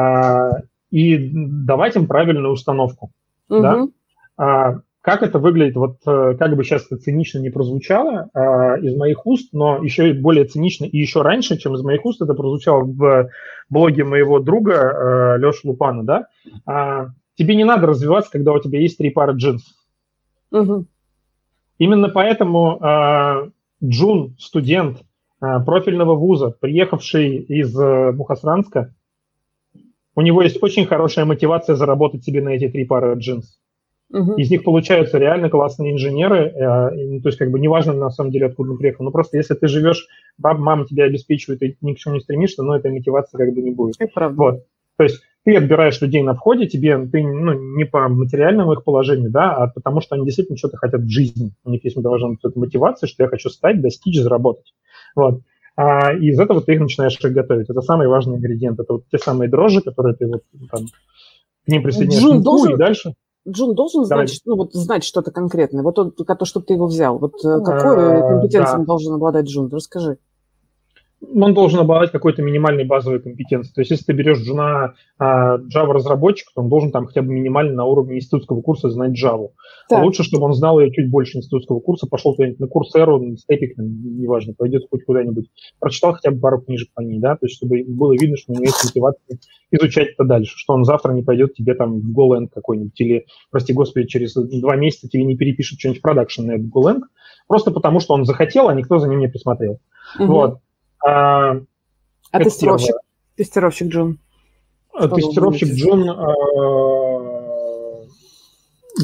и 0.90 1.30
давать 1.32 1.96
им 1.96 2.06
правильную 2.06 2.52
установку. 2.52 3.10
Угу. 3.48 3.62
Да? 3.62 3.86
А, 4.36 4.80
как 5.06 5.22
это 5.22 5.38
выглядит, 5.38 5.76
вот 5.76 5.98
э, 6.04 6.34
как 6.36 6.56
бы 6.56 6.64
сейчас 6.64 6.86
это 6.86 6.96
цинично 6.96 7.38
не 7.38 7.50
прозвучало 7.50 8.28
а, 8.34 8.76
из 8.76 8.96
моих 8.96 9.24
уст, 9.24 9.50
но 9.52 9.78
еще 9.80 10.10
и 10.10 10.12
более 10.12 10.46
цинично 10.46 10.84
и 10.84 10.98
еще 10.98 11.22
раньше, 11.22 11.56
чем 11.58 11.76
из 11.76 11.82
моих 11.82 12.04
уст, 12.04 12.20
это 12.20 12.34
прозвучало 12.34 12.82
в 12.82 13.30
блоге 13.70 14.02
моего 14.02 14.40
друга 14.40 14.74
а, 14.74 15.36
Леши 15.36 15.60
Лупана, 15.62 16.02
да, 16.02 16.26
а, 16.66 17.10
тебе 17.36 17.54
не 17.54 17.62
надо 17.62 17.86
развиваться, 17.86 18.32
когда 18.32 18.52
у 18.52 18.58
тебя 18.58 18.80
есть 18.80 18.98
три 18.98 19.10
пары 19.10 19.34
джинсов. 19.34 19.72
Угу. 20.50 20.86
Именно 21.78 22.08
поэтому 22.08 22.80
э, 22.82 23.50
Джун, 23.82 24.36
студент 24.38 25.02
э, 25.42 25.46
профильного 25.64 26.14
вуза, 26.14 26.50
приехавший 26.50 27.36
из 27.36 27.78
э, 27.78 28.12
Мухасранска, 28.12 28.94
у 30.14 30.22
него 30.22 30.42
есть 30.42 30.62
очень 30.62 30.86
хорошая 30.86 31.26
мотивация 31.26 31.76
заработать 31.76 32.24
себе 32.24 32.42
на 32.42 32.50
эти 32.50 32.68
три 32.68 32.84
пары 32.84 33.14
джинс. 33.18 33.58
Угу. 34.12 34.36
Из 34.36 34.50
них 34.50 34.62
получаются 34.62 35.18
реально 35.18 35.50
классные 35.50 35.92
инженеры, 35.92 36.46
э, 36.46 36.96
и, 36.96 37.20
то 37.20 37.28
есть 37.28 37.38
как 37.38 37.50
бы 37.50 37.58
неважно 37.58 37.92
на 37.92 38.10
самом 38.10 38.30
деле, 38.30 38.46
откуда 38.46 38.72
он 38.72 38.78
приехал, 38.78 39.04
но 39.04 39.10
просто 39.10 39.36
если 39.36 39.54
ты 39.54 39.66
живешь, 39.68 40.06
баб, 40.38 40.58
мама 40.58 40.86
тебя 40.86 41.04
обеспечивает, 41.04 41.62
и 41.62 41.76
ни 41.80 41.94
к 41.94 41.98
чему 41.98 42.14
не 42.14 42.20
стремишься, 42.20 42.62
но 42.62 42.76
этой 42.76 42.92
мотивации 42.92 43.36
как 43.36 43.52
бы 43.52 43.60
не 43.60 43.72
будет. 43.72 43.96
Это 43.98 44.12
правда. 44.14 44.36
Вот. 44.36 44.64
То 44.96 45.04
есть 45.04 45.20
ты 45.44 45.56
отбираешь 45.56 46.00
людей 46.00 46.22
на 46.22 46.34
входе, 46.34 46.66
тебе 46.66 46.98
ты 47.06 47.22
ну, 47.22 47.76
не 47.76 47.84
по 47.84 48.08
материальному 48.08 48.72
их 48.72 48.82
положению, 48.82 49.30
да, 49.30 49.54
а 49.54 49.68
потому 49.68 50.00
что 50.00 50.16
они 50.16 50.24
действительно 50.24 50.58
что-то 50.58 50.76
хотят 50.76 51.02
в 51.02 51.08
жизни. 51.08 51.52
У 51.64 51.70
них 51.70 51.84
есть 51.84 51.96
должна 52.00 52.30
быть 52.30 52.40
эта 52.42 52.58
мотивация, 52.58 53.06
что 53.06 53.22
я 53.22 53.28
хочу 53.28 53.48
стать, 53.48 53.80
достичь, 53.80 54.20
заработать. 54.20 54.74
Вот. 55.14 55.42
А 55.76 56.12
из 56.14 56.40
этого 56.40 56.62
ты 56.62 56.74
их 56.74 56.80
начинаешь 56.80 57.20
готовить. 57.20 57.70
Это 57.70 57.80
самый 57.82 58.08
важный 58.08 58.36
ингредиент. 58.36 58.80
Это 58.80 58.94
вот 58.94 59.04
те 59.10 59.18
самые 59.18 59.48
дрожжи, 59.48 59.82
которые 59.82 60.16
ты 60.16 60.26
вот 60.26 60.42
там, 60.70 60.86
к 61.64 61.68
ним 61.68 61.82
присоединяешь 61.82 62.22
Джун 62.22 62.42
должен, 62.42 62.74
и 62.74 62.76
дальше. 62.76 63.14
Джун 63.48 63.74
должен 63.76 64.04
знать, 64.04 64.40
ну, 64.46 64.56
вот, 64.56 64.72
знать 64.72 65.04
что-то 65.04 65.30
конкретное. 65.30 65.84
Вот 65.84 65.94
то, 65.94 66.10
то, 66.10 66.44
чтобы 66.44 66.66
ты 66.66 66.74
его 66.74 66.86
взял. 66.86 67.18
Вот 67.18 67.34
э, 67.44 67.60
какой 67.64 68.18
а, 68.18 68.28
компетенцией 68.28 68.78
да. 68.78 68.84
должен 68.84 69.14
обладать 69.14 69.46
Джун? 69.46 69.68
Расскажи 69.70 70.18
он 71.34 71.54
должен 71.54 71.80
обладать 71.80 72.12
какой-то 72.12 72.42
минимальной 72.42 72.84
базовой 72.84 73.20
компетенцией. 73.20 73.74
То 73.74 73.80
есть, 73.80 73.90
если 73.90 74.04
ты 74.04 74.12
берешь 74.12 74.38
жена 74.38 74.94
а, 75.18 75.58
Java-разработчика, 75.58 76.50
то 76.54 76.62
он 76.62 76.68
должен 76.68 76.92
там 76.92 77.06
хотя 77.06 77.22
бы 77.22 77.32
минимально 77.32 77.74
на 77.74 77.84
уровне 77.84 78.16
институтского 78.16 78.60
курса 78.62 78.90
знать 78.90 79.12
Java. 79.12 79.50
Так. 79.88 80.02
лучше, 80.02 80.24
чтобы 80.24 80.44
он 80.44 80.52
знал 80.52 80.80
ее 80.80 80.90
чуть 80.92 81.10
больше 81.10 81.38
институтского 81.38 81.78
курса, 81.78 82.08
пошел 82.08 82.34
куда-нибудь 82.34 82.60
на 82.60 82.66
курс 82.66 82.94
Эру, 82.96 83.20
на 83.20 83.36
Степик, 83.36 83.76
неважно, 83.78 84.52
пойдет 84.56 84.86
хоть 84.90 85.04
куда-нибудь, 85.04 85.46
прочитал 85.78 86.14
хотя 86.14 86.32
бы 86.32 86.40
пару 86.40 86.60
книжек 86.60 86.90
по 86.92 87.02
ней, 87.02 87.20
да, 87.20 87.36
то 87.36 87.46
есть, 87.46 87.56
чтобы 87.56 87.84
было 87.86 88.12
видно, 88.12 88.36
что 88.36 88.52
у 88.52 88.56
него 88.56 88.64
есть 88.64 88.84
мотивация 88.84 89.38
изучать 89.70 90.08
это 90.14 90.24
дальше, 90.24 90.54
что 90.56 90.74
он 90.74 90.84
завтра 90.84 91.12
не 91.12 91.22
пойдет 91.22 91.54
тебе 91.54 91.74
там 91.74 92.00
в 92.00 92.18
GoLang 92.18 92.48
какой-нибудь, 92.52 93.00
или, 93.00 93.26
прости 93.50 93.72
господи, 93.72 94.06
через 94.06 94.34
два 94.34 94.74
месяца 94.76 95.08
тебе 95.08 95.24
не 95.24 95.36
перепишет 95.36 95.78
что-нибудь 95.78 96.00
в 96.00 96.02
продакшн 96.02 96.46
на 96.46 96.52
этот 96.52 96.66
GoLang, 96.66 97.02
просто 97.46 97.70
потому 97.70 98.00
что 98.00 98.14
он 98.14 98.24
захотел, 98.24 98.68
а 98.68 98.74
никто 98.74 98.98
за 98.98 99.08
ним 99.08 99.20
не 99.20 99.28
присмотрел. 99.28 99.78
Угу. 100.18 100.26
Вот. 100.26 100.58
А, 101.04 101.60
а 102.30 102.38
тестировщик? 102.42 102.88
Первое. 102.88 103.02
Тестировщик 103.36 103.88
Джун. 103.88 104.18
А, 104.94 105.08
тестировщик 105.08 105.68
Джун 105.74 106.08
а, 106.08 106.34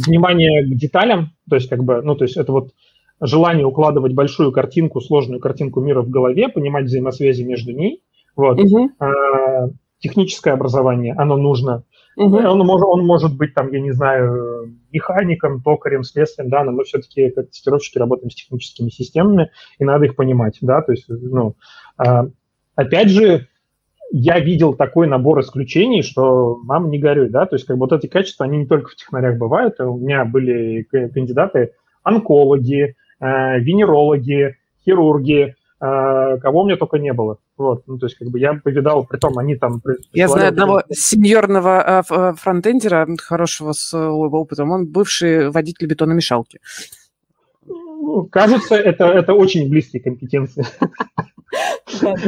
внимание 0.06 0.64
к 0.64 0.74
деталям, 0.76 1.32
то 1.48 1.56
есть 1.56 1.68
как 1.68 1.84
бы, 1.84 2.02
ну 2.02 2.14
то 2.14 2.24
есть 2.24 2.36
это 2.36 2.52
вот 2.52 2.72
желание 3.20 3.66
укладывать 3.66 4.14
большую 4.14 4.52
картинку, 4.52 5.00
сложную 5.00 5.40
картинку 5.40 5.80
мира 5.80 6.02
в 6.02 6.10
голове, 6.10 6.48
понимать 6.48 6.86
взаимосвязи 6.86 7.42
между 7.42 7.72
ней. 7.72 8.02
Вот. 8.34 8.58
Угу. 8.58 8.90
Техническое 10.02 10.52
образование, 10.52 11.14
оно 11.16 11.36
нужно. 11.36 11.84
Угу. 12.16 12.36
Он, 12.36 12.58
может, 12.58 12.86
он 12.86 13.06
может 13.06 13.36
быть 13.36 13.54
там, 13.54 13.72
я 13.72 13.80
не 13.80 13.92
знаю, 13.92 14.74
механиком, 14.92 15.62
токарем, 15.62 16.02
следствием, 16.02 16.50
да, 16.50 16.62
но 16.64 16.72
мы 16.72 16.84
все-таки 16.84 17.30
как 17.30 17.50
тестировщики 17.50 17.98
работаем 17.98 18.30
с 18.30 18.34
техническими 18.34 18.90
системами, 18.90 19.50
и 19.78 19.84
надо 19.84 20.04
их 20.04 20.16
понимать, 20.16 20.58
да, 20.60 20.82
то 20.82 20.92
есть, 20.92 21.06
ну, 21.08 21.54
а, 21.96 22.26
опять 22.74 23.08
же, 23.08 23.48
я 24.10 24.40
видел 24.40 24.74
такой 24.74 25.06
набор 25.06 25.40
исключений, 25.40 26.02
что 26.02 26.58
мам 26.64 26.90
не 26.90 26.98
горюй, 26.98 27.30
да, 27.30 27.46
то 27.46 27.56
есть 27.56 27.64
как 27.64 27.78
бы 27.78 27.86
вот 27.86 27.92
эти 27.92 28.08
качества, 28.08 28.44
они 28.44 28.58
не 28.58 28.66
только 28.66 28.90
в 28.90 28.96
технарях 28.96 29.38
бывают, 29.38 29.80
у 29.80 29.96
меня 29.96 30.26
были 30.26 30.82
кандидаты 30.82 31.72
онкологи, 32.02 32.94
э, 33.20 33.60
венерологи, 33.60 34.56
хирурги, 34.84 35.54
э, 35.80 36.38
кого 36.42 36.60
у 36.60 36.66
меня 36.66 36.76
только 36.76 36.98
не 36.98 37.14
было. 37.14 37.38
Вот, 37.56 37.82
ну, 37.86 37.98
то 37.98 38.06
есть, 38.06 38.16
как 38.16 38.28
бы 38.28 38.38
я 38.38 38.54
повидал, 38.54 39.04
при 39.04 39.18
том 39.18 39.38
они 39.38 39.56
там... 39.56 39.82
Я 40.12 40.28
знаю 40.28 40.48
одного 40.48 40.82
сеньорного 40.90 42.02
э, 42.08 42.32
фронтендера, 42.34 43.06
хорошего 43.18 43.72
с 43.72 43.94
опытом, 43.96 44.70
он 44.70 44.86
бывший 44.86 45.50
водитель 45.50 45.86
бетономешалки. 45.86 46.60
Ну, 47.66 48.26
кажется, 48.30 48.74
это, 48.74 49.04
это 49.04 49.34
очень 49.34 49.68
близкие 49.68 50.02
компетенции. 50.02 50.64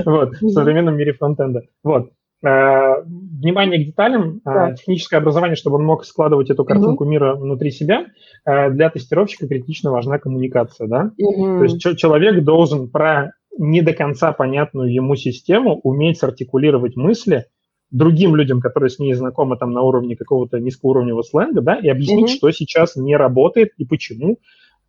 Вот, 0.05 0.35
в 0.41 0.51
современном 0.51 0.97
мире 0.97 1.15
фронтенда. 1.15 1.63
Вот. 1.83 2.11
Э, 2.45 3.03
внимание 3.07 3.83
к 3.83 3.87
деталям, 3.87 4.43
э, 4.45 4.75
техническое 4.77 5.17
образование, 5.17 5.57
чтобы 5.57 5.77
он 5.77 5.85
мог 5.85 6.05
складывать 6.05 6.51
эту 6.51 6.65
картинку 6.65 7.05
мира 7.07 7.35
внутри 7.35 7.71
себя. 7.71 8.07
Э, 8.45 8.71
для 8.71 8.91
тестировщика 8.91 9.49
критично 9.49 9.91
важна 9.91 10.19
коммуникация, 10.19 10.87
да? 10.87 11.11
То 11.17 11.65
есть 11.65 11.81
человек 11.97 12.45
должен 12.45 12.91
про 12.91 13.33
не 13.59 13.83
до 13.83 13.93
конца 13.93 14.33
понятную 14.33 14.93
ему 14.93 15.17
систему 15.17 15.81
уметь 15.83 16.19
сартикулировать 16.19 16.97
мысли 16.97 17.47
другим 17.91 18.35
людям, 18.35 18.61
которые 18.61 18.91
с 18.91 18.99
ней 18.99 19.15
знакомы 19.15 19.57
там 19.57 19.73
на 19.73 19.83
уровне 19.83 20.17
какого-то 20.17 20.59
низкоуровневого 20.59 21.23
сленга, 21.23 21.61
да, 21.61 21.77
и 21.77 21.89
объяснить, 21.89 22.31
что 22.31 22.51
сейчас 22.51 22.97
не 22.97 23.17
работает 23.17 23.73
и 23.79 23.85
почему. 23.85 24.39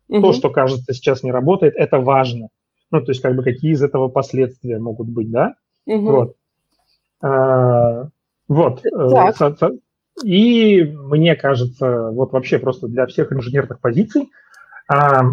То, 0.08 0.32
что 0.32 0.50
кажется 0.50 0.92
сейчас 0.92 1.22
не 1.22 1.32
работает, 1.32 1.74
это 1.76 1.98
важно. 1.98 2.48
Ну, 2.92 3.00
то 3.00 3.10
есть, 3.10 3.20
как 3.20 3.34
бы, 3.34 3.42
какие 3.42 3.72
из 3.72 3.82
этого 3.82 4.08
последствия 4.08 4.78
могут 4.78 5.08
быть, 5.08 5.30
да? 5.30 5.54
Угу. 5.86 6.00
Вот. 6.00 6.36
А, 7.20 8.08
вот. 8.46 8.84
Э, 8.86 9.32
так. 9.38 9.72
И 10.24 10.82
мне 10.84 11.34
кажется, 11.34 12.10
вот 12.12 12.32
вообще 12.32 12.58
просто 12.58 12.86
для 12.86 13.06
всех 13.06 13.32
инженерных 13.32 13.80
позиций 13.80 14.30
а, 14.88 15.24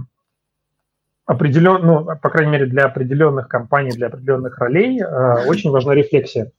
определен, 1.25 1.86
ну, 1.86 2.06
по 2.06 2.30
крайней 2.30 2.51
мере, 2.51 2.65
для 2.65 2.86
определенных 2.86 3.48
компаний, 3.48 3.92
для 3.92 4.08
определенных 4.08 4.58
ролей 4.58 5.01
а, 5.01 5.44
очень 5.48 5.72
важна 5.72 5.94
рефлексия. 5.94 6.51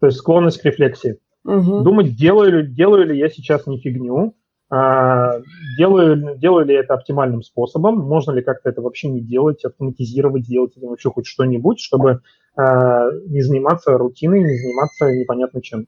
То 0.00 0.06
есть 0.06 0.18
склонность 0.18 0.60
к 0.60 0.64
рефлексии. 0.64 1.18
Угу. 1.44 1.82
Думать, 1.82 2.16
делаю, 2.16 2.66
делаю 2.66 3.06
ли 3.06 3.18
я 3.18 3.28
сейчас 3.28 3.66
не 3.66 3.78
фигню, 3.78 4.34
а, 4.70 5.40
делаю, 5.76 6.38
делаю 6.38 6.66
ли 6.66 6.74
это 6.74 6.94
оптимальным 6.94 7.42
способом? 7.42 7.98
Можно 7.98 8.32
ли 8.32 8.42
как-то 8.42 8.70
это 8.70 8.80
вообще 8.80 9.08
не 9.08 9.20
делать, 9.20 9.64
автоматизировать, 9.64 10.44
сделать 10.44 10.76
это 10.76 10.86
вообще 10.86 11.10
хоть 11.10 11.26
что-нибудь, 11.26 11.80
чтобы 11.80 12.20
а, 12.56 13.10
не 13.26 13.42
заниматься 13.42 13.98
рутиной, 13.98 14.40
не 14.40 14.56
заниматься 14.56 15.10
непонятно 15.10 15.60
чем? 15.60 15.86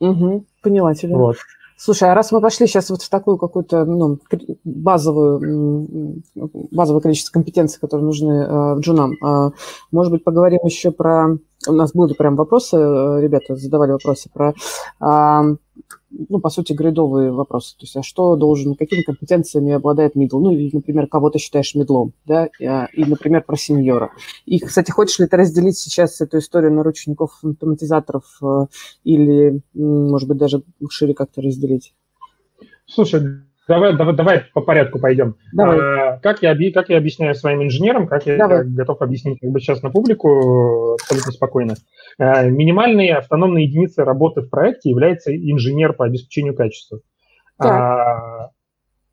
Угу, 0.00 0.46
поняла 0.62 0.94
тебя. 0.94 1.16
Вот. 1.16 1.36
Слушай, 1.78 2.10
а 2.10 2.14
раз 2.14 2.32
мы 2.32 2.40
пошли 2.40 2.66
сейчас 2.66 2.88
вот 2.88 3.02
в 3.02 3.10
такую 3.10 3.36
какую-то 3.36 3.84
ну, 3.84 4.18
базовую, 4.64 6.22
базовое 6.34 7.02
количество 7.02 7.32
компетенций, 7.32 7.78
которые 7.78 8.06
нужны 8.06 8.32
э, 8.32 8.80
джунам, 8.80 9.12
э, 9.12 9.50
может 9.92 10.10
быть, 10.10 10.24
поговорим 10.24 10.60
еще 10.64 10.90
про... 10.90 11.36
У 11.68 11.72
нас 11.72 11.92
были 11.92 12.14
прям 12.14 12.36
вопросы, 12.36 12.76
э, 12.76 13.20
ребята 13.20 13.56
задавали 13.56 13.92
вопросы 13.92 14.30
про 14.32 14.54
э, 15.00 15.56
ну, 16.28 16.40
по 16.40 16.50
сути, 16.50 16.72
грейдовые 16.72 17.32
вопросы. 17.32 17.76
То 17.76 17.84
есть, 17.84 17.96
а 17.96 18.02
что 18.02 18.36
должен, 18.36 18.74
какими 18.74 19.02
компетенциями 19.02 19.72
обладает 19.72 20.14
мидл? 20.14 20.40
Ну, 20.40 20.52
или, 20.52 20.70
например, 20.72 21.06
кого 21.06 21.30
ты 21.30 21.38
считаешь 21.38 21.74
мидлом, 21.74 22.12
да, 22.24 22.48
а, 22.60 22.86
и, 22.92 23.04
например, 23.04 23.42
про 23.42 23.56
сеньора. 23.56 24.12
И, 24.44 24.58
кстати, 24.58 24.90
хочешь 24.90 25.18
ли 25.18 25.26
ты 25.26 25.36
разделить 25.36 25.78
сейчас 25.78 26.20
эту 26.20 26.38
историю 26.38 26.72
на 26.72 26.82
ручников 26.82 27.38
автоматизаторов 27.42 28.24
э, 28.42 28.66
или, 29.04 29.60
может 29.74 30.28
быть, 30.28 30.38
даже 30.38 30.62
шире 30.88 31.14
как-то 31.14 31.42
разделить? 31.42 31.94
Слушай, 32.86 33.42
Давай, 33.68 33.96
давай, 33.96 34.14
давай 34.14 34.44
по 34.54 34.60
порядку 34.60 35.00
пойдем. 35.00 35.36
Давай. 35.52 35.78
А, 35.80 36.18
как, 36.18 36.40
я, 36.42 36.54
как 36.72 36.88
я 36.88 36.98
объясняю 36.98 37.34
своим 37.34 37.64
инженерам, 37.64 38.06
как 38.06 38.24
я 38.24 38.36
давай. 38.36 38.64
готов 38.64 39.02
объяснить 39.02 39.40
как 39.40 39.50
бы 39.50 39.60
сейчас 39.60 39.82
на 39.82 39.90
публику 39.90 40.94
абсолютно 40.94 41.32
спокойно. 41.32 41.74
А, 42.18 42.44
минимальные 42.44 43.16
автономные 43.16 43.64
единицы 43.64 44.04
работы 44.04 44.42
в 44.42 44.50
проекте 44.50 44.90
является 44.90 45.34
инженер 45.34 45.94
по 45.94 46.04
обеспечению 46.04 46.54
качества. 46.54 47.00
А, 47.58 48.50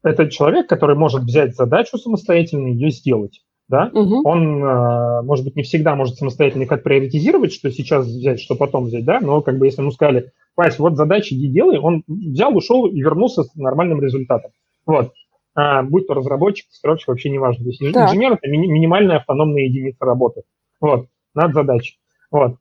это 0.04 0.30
человек, 0.30 0.68
который 0.68 0.96
может 0.96 1.24
взять 1.24 1.56
задачу 1.56 1.98
самостоятельно 1.98 2.68
и 2.68 2.74
ее 2.74 2.92
сделать. 2.92 3.42
Да? 3.74 3.90
Угу. 3.92 4.22
Он, 4.24 4.64
а, 4.64 5.24
может 5.24 5.44
быть, 5.44 5.56
не 5.56 5.64
всегда 5.64 5.96
может 5.96 6.18
самостоятельно 6.18 6.68
как 6.68 6.84
приоритизировать, 6.84 7.52
что 7.52 7.72
сейчас 7.72 8.06
взять, 8.06 8.40
что 8.40 8.54
потом 8.54 8.84
взять, 8.84 9.04
да, 9.04 9.20
но 9.20 9.42
как 9.42 9.58
бы 9.58 9.66
если 9.66 9.82
ему 9.82 9.90
сказали, 9.90 10.32
Вась, 10.56 10.78
вот 10.78 10.96
задачи 10.96 11.34
иди 11.34 11.48
делай, 11.48 11.80
он 11.80 12.04
взял, 12.08 12.56
ушел 12.56 12.86
и 12.86 13.02
вернулся 13.02 13.42
с 13.42 13.56
нормальным 13.56 14.00
результатом. 14.00 14.52
Вот. 14.86 15.14
А, 15.56 15.82
будь 15.82 16.06
то 16.06 16.14
разработчик, 16.14 16.70
тестировщик, 16.70 17.08
вообще 17.08 17.32
не 17.32 17.40
важно. 17.40 17.64
То 17.64 17.70
есть 17.72 17.94
да. 17.94 18.06
инженер– 18.06 18.34
это 18.34 18.48
ми- 18.48 18.68
минимальная 18.68 19.18
автономная 19.18 19.64
единица 19.64 20.06
работы. 20.06 20.44
Вот, 20.80 21.08
над 21.34 21.56
задачей. 21.56 21.98
Вот. 22.30 22.58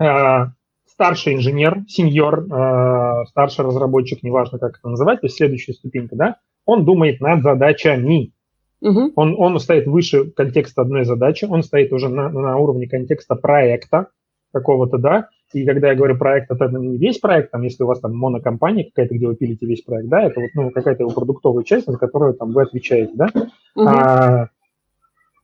А, 0.00 0.48
старший 0.86 1.34
инженер, 1.34 1.84
сеньор, 1.86 2.46
а, 2.50 3.26
старший 3.26 3.64
разработчик, 3.64 4.24
неважно, 4.24 4.58
как 4.58 4.78
это 4.78 4.88
называть, 4.88 5.20
то 5.20 5.26
есть 5.26 5.36
следующая 5.36 5.74
ступенька, 5.74 6.16
да, 6.16 6.36
он 6.64 6.84
думает 6.84 7.20
над 7.20 7.42
задачами. 7.44 8.32
Угу. 8.80 9.12
Он, 9.16 9.34
он 9.38 9.58
стоит 9.58 9.86
выше 9.86 10.30
контекста 10.30 10.82
одной 10.82 11.04
задачи, 11.04 11.44
он 11.44 11.62
стоит 11.62 11.92
уже 11.92 12.08
на, 12.08 12.28
на 12.30 12.56
уровне 12.56 12.88
контекста 12.88 13.34
проекта 13.34 14.08
какого-то, 14.52 14.98
да, 14.98 15.28
и 15.52 15.66
когда 15.66 15.88
я 15.88 15.94
говорю 15.94 16.16
проект, 16.16 16.50
это 16.50 16.68
не 16.68 16.96
весь 16.96 17.18
проект, 17.18 17.50
там, 17.50 17.62
если 17.62 17.82
у 17.82 17.86
вас 17.86 18.00
там 18.00 18.16
монокомпания 18.16 18.84
какая-то, 18.84 19.14
где 19.14 19.26
вы 19.26 19.34
пилите 19.34 19.66
весь 19.66 19.82
проект, 19.82 20.08
да, 20.08 20.22
это 20.22 20.40
вот, 20.40 20.50
ну, 20.54 20.70
какая-то 20.70 21.02
его 21.02 21.12
продуктовая 21.12 21.64
часть, 21.64 21.86
за 21.86 21.98
которую 21.98 22.34
там 22.34 22.52
вы 22.52 22.62
отвечаете, 22.62 23.12
да. 23.14 23.28
Угу. 23.74 23.88
А, 23.88 24.48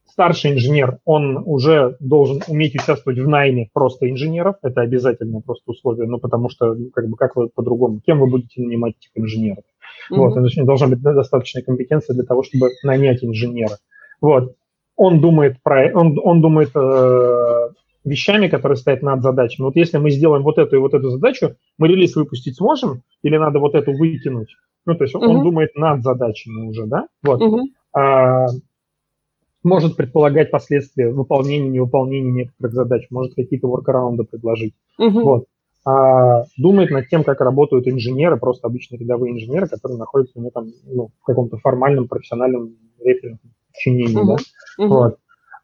старший 0.06 0.52
инженер, 0.52 0.98
он 1.04 1.42
уже 1.44 1.96
должен 2.00 2.40
уметь 2.48 2.74
участвовать 2.74 3.18
в 3.18 3.28
найме 3.28 3.68
просто 3.72 4.08
инженеров, 4.08 4.56
это 4.62 4.80
обязательное 4.80 5.40
просто 5.40 5.72
условие, 5.72 6.06
ну, 6.06 6.18
потому 6.18 6.48
что, 6.48 6.74
ну, 6.74 6.90
как 6.90 7.08
бы, 7.08 7.16
как 7.16 7.34
вы 7.36 7.48
по-другому, 7.48 8.00
кем 8.04 8.20
вы 8.20 8.28
будете 8.28 8.62
нанимать 8.62 8.94
этих 8.98 9.10
инженеров? 9.14 9.64
Угу. 10.10 10.20
Вот, 10.20 10.32
значит, 10.32 10.64
должна 10.64 10.88
быть 10.88 11.00
достаточная 11.00 11.62
компетенция 11.62 12.14
для 12.14 12.24
того, 12.24 12.42
чтобы 12.42 12.70
нанять 12.82 13.24
инженера. 13.24 13.78
Вот, 14.20 14.54
он 14.96 15.20
думает 15.20 15.62
про, 15.62 15.92
он, 15.94 16.18
он 16.22 16.40
думает 16.40 16.70
э, 16.74 17.68
вещами, 18.06 18.48
которые 18.48 18.76
стоят 18.76 19.02
над 19.02 19.22
задачами. 19.22 19.66
Вот 19.66 19.76
если 19.76 19.98
мы 19.98 20.10
сделаем 20.10 20.42
вот 20.42 20.58
эту 20.58 20.76
и 20.76 20.78
вот 20.78 20.94
эту 20.94 21.10
задачу, 21.10 21.56
мы 21.76 21.88
релиз 21.88 22.16
выпустить 22.16 22.56
сможем 22.56 23.02
или 23.22 23.36
надо 23.36 23.58
вот 23.58 23.74
эту 23.74 23.92
выкинуть? 23.92 24.54
Ну, 24.86 24.94
то 24.94 25.04
есть 25.04 25.14
uh-huh. 25.14 25.26
он 25.26 25.42
думает 25.42 25.74
над 25.74 26.02
задачами 26.02 26.68
уже, 26.68 26.86
да? 26.86 27.08
Вот. 27.22 27.42
Uh-huh. 27.42 27.62
А, 27.92 28.46
может 29.64 29.96
предполагать 29.96 30.52
последствия 30.52 31.10
выполнения, 31.10 31.68
невыполнения 31.68 32.30
некоторых 32.30 32.72
задач, 32.72 33.06
может 33.10 33.34
какие-то 33.34 33.66
воркараунды 33.66 34.22
предложить. 34.24 34.74
Uh-huh. 35.00 35.22
Вот. 35.22 35.44
А, 35.88 36.44
думает 36.58 36.90
над 36.90 37.08
тем, 37.08 37.22
как 37.22 37.40
работают 37.40 37.86
инженеры, 37.86 38.36
просто 38.38 38.66
обычные 38.66 38.98
рядовые 38.98 39.32
инженеры, 39.32 39.68
которые 39.68 39.98
находятся 39.98 40.38
у 40.38 40.40
него 40.40 40.50
там 40.50 40.66
ну, 40.84 41.10
в 41.20 41.24
каком-то 41.24 41.58
формальном, 41.58 42.08
профессиональном 42.08 42.74
референсном 42.98 43.52
подчинении, 43.72 44.20
uh-huh. 44.20 44.36
да? 44.78 44.84
Uh-huh. 44.84 44.88
Вот. 44.88 45.18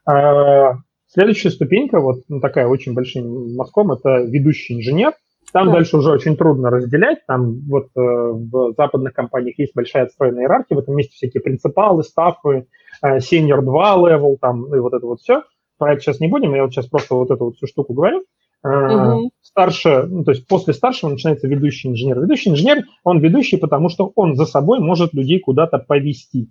А, 0.07 0.77
Следующая 1.13 1.51
ступенька, 1.51 2.01
вот 2.01 2.23
ну, 2.29 2.41
такая 2.41 2.67
очень 2.67 2.95
большим 2.95 3.55
мазком, 3.55 3.93
это 3.93 4.23
ведущий 4.23 4.79
инженер. 4.79 5.13
Там 5.53 5.67
да. 5.67 5.75
дальше 5.75 5.99
уже 5.99 6.11
очень 6.11 6.39
трудно 6.39 6.71
разделять. 6.71 7.27
Там 7.27 7.61
вот 7.69 7.89
э, 7.95 8.01
в 8.01 8.73
западных 8.79 9.13
компаниях 9.13 9.59
есть 9.59 9.75
большая 9.75 10.05
отстроенная 10.05 10.45
иерархия, 10.45 10.75
в 10.75 10.79
этом 10.79 10.97
месте 10.97 11.13
всякие 11.15 11.43
принципалы, 11.43 12.03
стафы, 12.03 12.67
э, 13.03 13.19
senior 13.19 13.61
2 13.61 13.97
level, 13.97 14.37
там, 14.41 14.63
ну, 14.63 14.75
и 14.75 14.81
вот 14.81 14.95
это 14.95 15.05
вот 15.05 15.21
все. 15.21 15.43
Про 15.77 15.93
это 15.93 16.01
сейчас 16.01 16.19
не 16.21 16.29
будем, 16.29 16.55
я 16.55 16.63
вот 16.63 16.73
сейчас 16.73 16.87
просто 16.87 17.15
вот 17.15 17.31
эту 17.31 17.45
вот 17.45 17.57
всю 17.57 17.67
штуку 17.67 17.93
говорю. 17.93 18.25
Э, 18.65 18.69
угу. 18.69 19.31
Старше, 19.53 20.05
ну, 20.09 20.25
то 20.25 20.33
есть 20.33 20.47
после 20.47 20.73
старшего 20.73 21.11
начинается 21.11 21.47
ведущий 21.47 21.89
инженер. 21.89 22.21
Ведущий 22.21 22.51
инженер, 22.51 22.85
он 23.05 23.21
ведущий, 23.21 23.59
потому 23.59 23.91
что 23.91 24.11
он 24.17 24.35
за 24.35 24.47
собой 24.47 24.81
может 24.81 25.13
людей 25.13 25.41
куда-то 25.41 25.79
повести. 25.79 26.49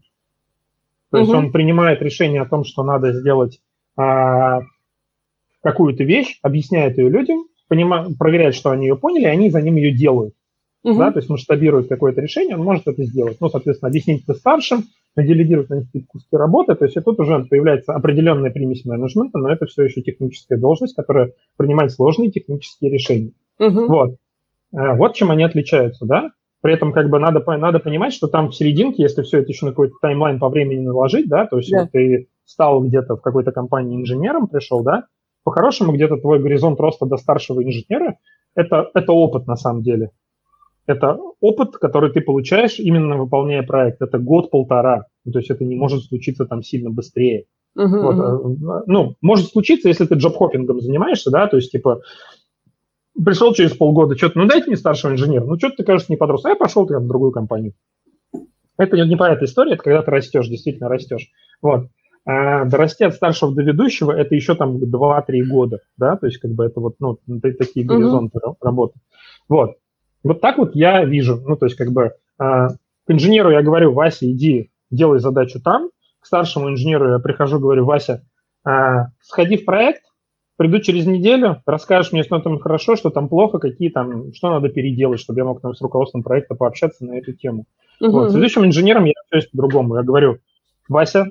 То 1.09 1.17
угу. 1.17 1.25
есть 1.25 1.33
он 1.33 1.51
принимает 1.51 2.01
решение 2.01 2.41
о 2.41 2.45
том, 2.47 2.63
что 2.63 2.83
надо 2.83 3.11
сделать 3.11 3.59
а, 3.97 4.61
какую-то 5.61 6.03
вещь, 6.03 6.39
объясняет 6.43 6.97
ее 6.97 7.09
людям, 7.09 7.45
понимает, 7.67 8.17
проверяет, 8.17 8.53
что 8.53 8.69
они 8.69 8.87
ее 8.87 8.95
поняли, 8.95 9.23
и 9.23 9.27
они 9.27 9.49
за 9.49 9.61
ним 9.61 9.77
ее 9.77 9.93
делают. 9.93 10.35
Угу. 10.83 10.97
Да, 10.97 11.11
то 11.11 11.19
есть 11.19 11.29
масштабирует 11.29 11.89
какое-то 11.89 12.21
решение, 12.21 12.55
он 12.55 12.63
может 12.63 12.87
это 12.87 13.03
сделать. 13.03 13.37
Ну, 13.39 13.49
соответственно, 13.49 13.89
объяснить 13.89 14.23
это 14.23 14.33
старшим, 14.33 14.85
делегировать 15.15 15.69
на 15.69 15.75
них 15.75 16.07
куски 16.07 16.35
работы. 16.35 16.75
То 16.75 16.85
есть 16.85 16.97
и 16.97 17.01
тут 17.01 17.19
уже 17.19 17.45
появляется 17.45 17.93
определенная 17.93 18.51
примесь 18.51 18.85
менеджмента, 18.85 19.37
но 19.37 19.51
это 19.51 19.65
все 19.65 19.83
еще 19.83 20.01
техническая 20.01 20.57
должность, 20.57 20.95
которая 20.95 21.33
принимает 21.57 21.91
сложные 21.91 22.31
технические 22.31 22.91
решения. 22.91 23.31
Угу. 23.59 23.87
Вот. 23.87 24.15
А, 24.73 24.95
вот 24.95 25.15
чем 25.15 25.31
они 25.31 25.43
отличаются, 25.43 26.05
да. 26.05 26.31
При 26.61 26.73
этом 26.73 26.93
как 26.93 27.09
бы 27.09 27.19
надо, 27.19 27.43
надо 27.57 27.79
понимать, 27.79 28.13
что 28.13 28.27
там 28.27 28.49
в 28.49 28.55
серединке, 28.55 29.03
если 29.03 29.23
все 29.23 29.39
это 29.39 29.49
еще 29.49 29.65
на 29.65 29.71
какой-то 29.71 29.95
таймлайн 29.99 30.39
по 30.39 30.47
времени 30.47 30.79
наложить, 30.79 31.27
да, 31.27 31.47
то 31.47 31.57
есть 31.57 31.71
да. 31.71 31.81
вот 31.81 31.91
ты 31.91 32.27
стал 32.45 32.83
где-то 32.83 33.15
в 33.15 33.21
какой-то 33.21 33.51
компании 33.51 33.99
инженером, 33.99 34.47
пришел, 34.47 34.83
да, 34.83 35.05
по-хорошему 35.43 35.91
где-то 35.91 36.17
твой 36.17 36.39
горизонт 36.39 36.79
роста 36.79 37.07
до 37.07 37.17
старшего 37.17 37.63
инженера 37.63 38.17
это, 38.55 38.89
это 38.93 39.11
опыт 39.11 39.47
на 39.47 39.55
самом 39.55 39.81
деле. 39.81 40.11
Это 40.87 41.17
опыт, 41.39 41.77
который 41.77 42.11
ты 42.11 42.21
получаешь 42.21 42.79
именно 42.79 43.17
выполняя 43.17 43.63
проект. 43.63 44.01
Это 44.01 44.17
год-полтора. 44.17 45.05
то 45.31 45.39
есть 45.39 45.51
это 45.51 45.63
не 45.63 45.75
может 45.75 46.03
случиться 46.03 46.45
там 46.45 46.63
сильно 46.63 46.89
быстрее. 46.89 47.45
Uh-huh, 47.77 47.87
вот, 47.87 48.15
uh-huh. 48.15 48.83
Ну, 48.87 49.15
может 49.21 49.49
случиться, 49.49 49.87
если 49.87 50.05
ты 50.05 50.15
джоб-хоппингом 50.15 50.81
занимаешься, 50.81 51.31
да, 51.31 51.47
то 51.47 51.55
есть, 51.55 51.71
типа, 51.71 52.01
пришел 53.23 53.53
через 53.53 53.71
полгода, 53.71 54.17
что-то, 54.17 54.39
ну, 54.39 54.47
дайте 54.47 54.67
мне 54.67 54.75
старшего 54.75 55.11
инженера, 55.11 55.45
ну, 55.45 55.57
что-то 55.57 55.77
ты, 55.77 55.83
кажется, 55.83 56.11
не 56.11 56.17
подрос, 56.17 56.43
а 56.43 56.49
я 56.49 56.55
пошел 56.55 56.85
ты 56.85 56.97
в 56.97 57.07
другую 57.07 57.31
компанию. 57.31 57.73
Это 58.77 58.97
не 58.97 59.15
про 59.15 59.33
эту 59.33 59.45
историю, 59.45 59.75
это 59.75 59.83
когда 59.83 60.01
ты 60.01 60.11
растешь, 60.11 60.49
действительно 60.49 60.89
растешь. 60.89 61.29
Вот. 61.61 61.87
А 62.25 62.65
дорасти 62.65 63.03
от 63.03 63.15
старшего 63.15 63.53
до 63.53 63.63
ведущего 63.63 64.11
это 64.11 64.35
еще 64.35 64.55
там 64.55 64.77
2-3 64.77 65.43
года, 65.49 65.79
да, 65.97 66.17
то 66.17 66.27
есть 66.27 66.39
как 66.39 66.51
бы 66.51 66.65
это 66.65 66.79
вот, 66.79 66.95
ну, 66.99 67.17
такие 67.41 67.85
горизонты 67.85 68.37
uh-huh. 68.37 68.55
работы. 68.59 68.99
Вот. 69.47 69.75
Вот 70.23 70.41
так 70.41 70.57
вот 70.57 70.75
я 70.75 71.03
вижу, 71.03 71.41
ну, 71.45 71.55
то 71.55 71.65
есть 71.65 71.77
как 71.77 71.91
бы 71.91 72.13
а, 72.37 72.69
к 72.69 73.09
инженеру 73.09 73.51
я 73.51 73.61
говорю, 73.61 73.93
Вася, 73.93 74.31
иди, 74.31 74.71
делай 74.89 75.19
задачу 75.19 75.59
там, 75.61 75.89
к 76.19 76.25
старшему 76.25 76.69
инженеру 76.69 77.09
я 77.11 77.19
прихожу, 77.19 77.59
говорю, 77.59 77.85
Вася, 77.85 78.23
а, 78.63 79.07
сходи 79.21 79.57
в 79.57 79.65
проект, 79.65 80.03
приду 80.57 80.79
через 80.79 81.07
неделю, 81.07 81.61
расскажешь 81.65 82.11
мне, 82.11 82.23
что 82.23 82.39
там 82.39 82.59
хорошо, 82.59 82.95
что 82.95 83.09
там 83.09 83.29
плохо, 83.29 83.57
какие 83.57 83.89
там, 83.89 84.31
что 84.33 84.51
надо 84.51 84.69
переделать, 84.69 85.19
чтобы 85.19 85.39
я 85.39 85.45
мог 85.45 85.61
там 85.61 85.73
с 85.73 85.81
руководством 85.81 86.21
проекта 86.21 86.53
пообщаться 86.53 87.03
на 87.03 87.17
эту 87.17 87.33
тему. 87.33 87.65
Uh-huh. 87.99 88.09
Вот. 88.09 88.31
Следующим 88.31 88.65
инженером 88.65 89.05
я 89.05 89.13
все 89.31 89.49
по-другому. 89.49 89.95
Я 89.95 90.03
говорю, 90.03 90.37
Вася, 90.87 91.25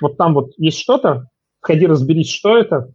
вот 0.00 0.16
там 0.16 0.34
вот 0.34 0.50
есть 0.56 0.80
что-то, 0.80 1.28
сходи 1.62 1.86
разберись, 1.86 2.30
что 2.30 2.56
это, 2.56 2.92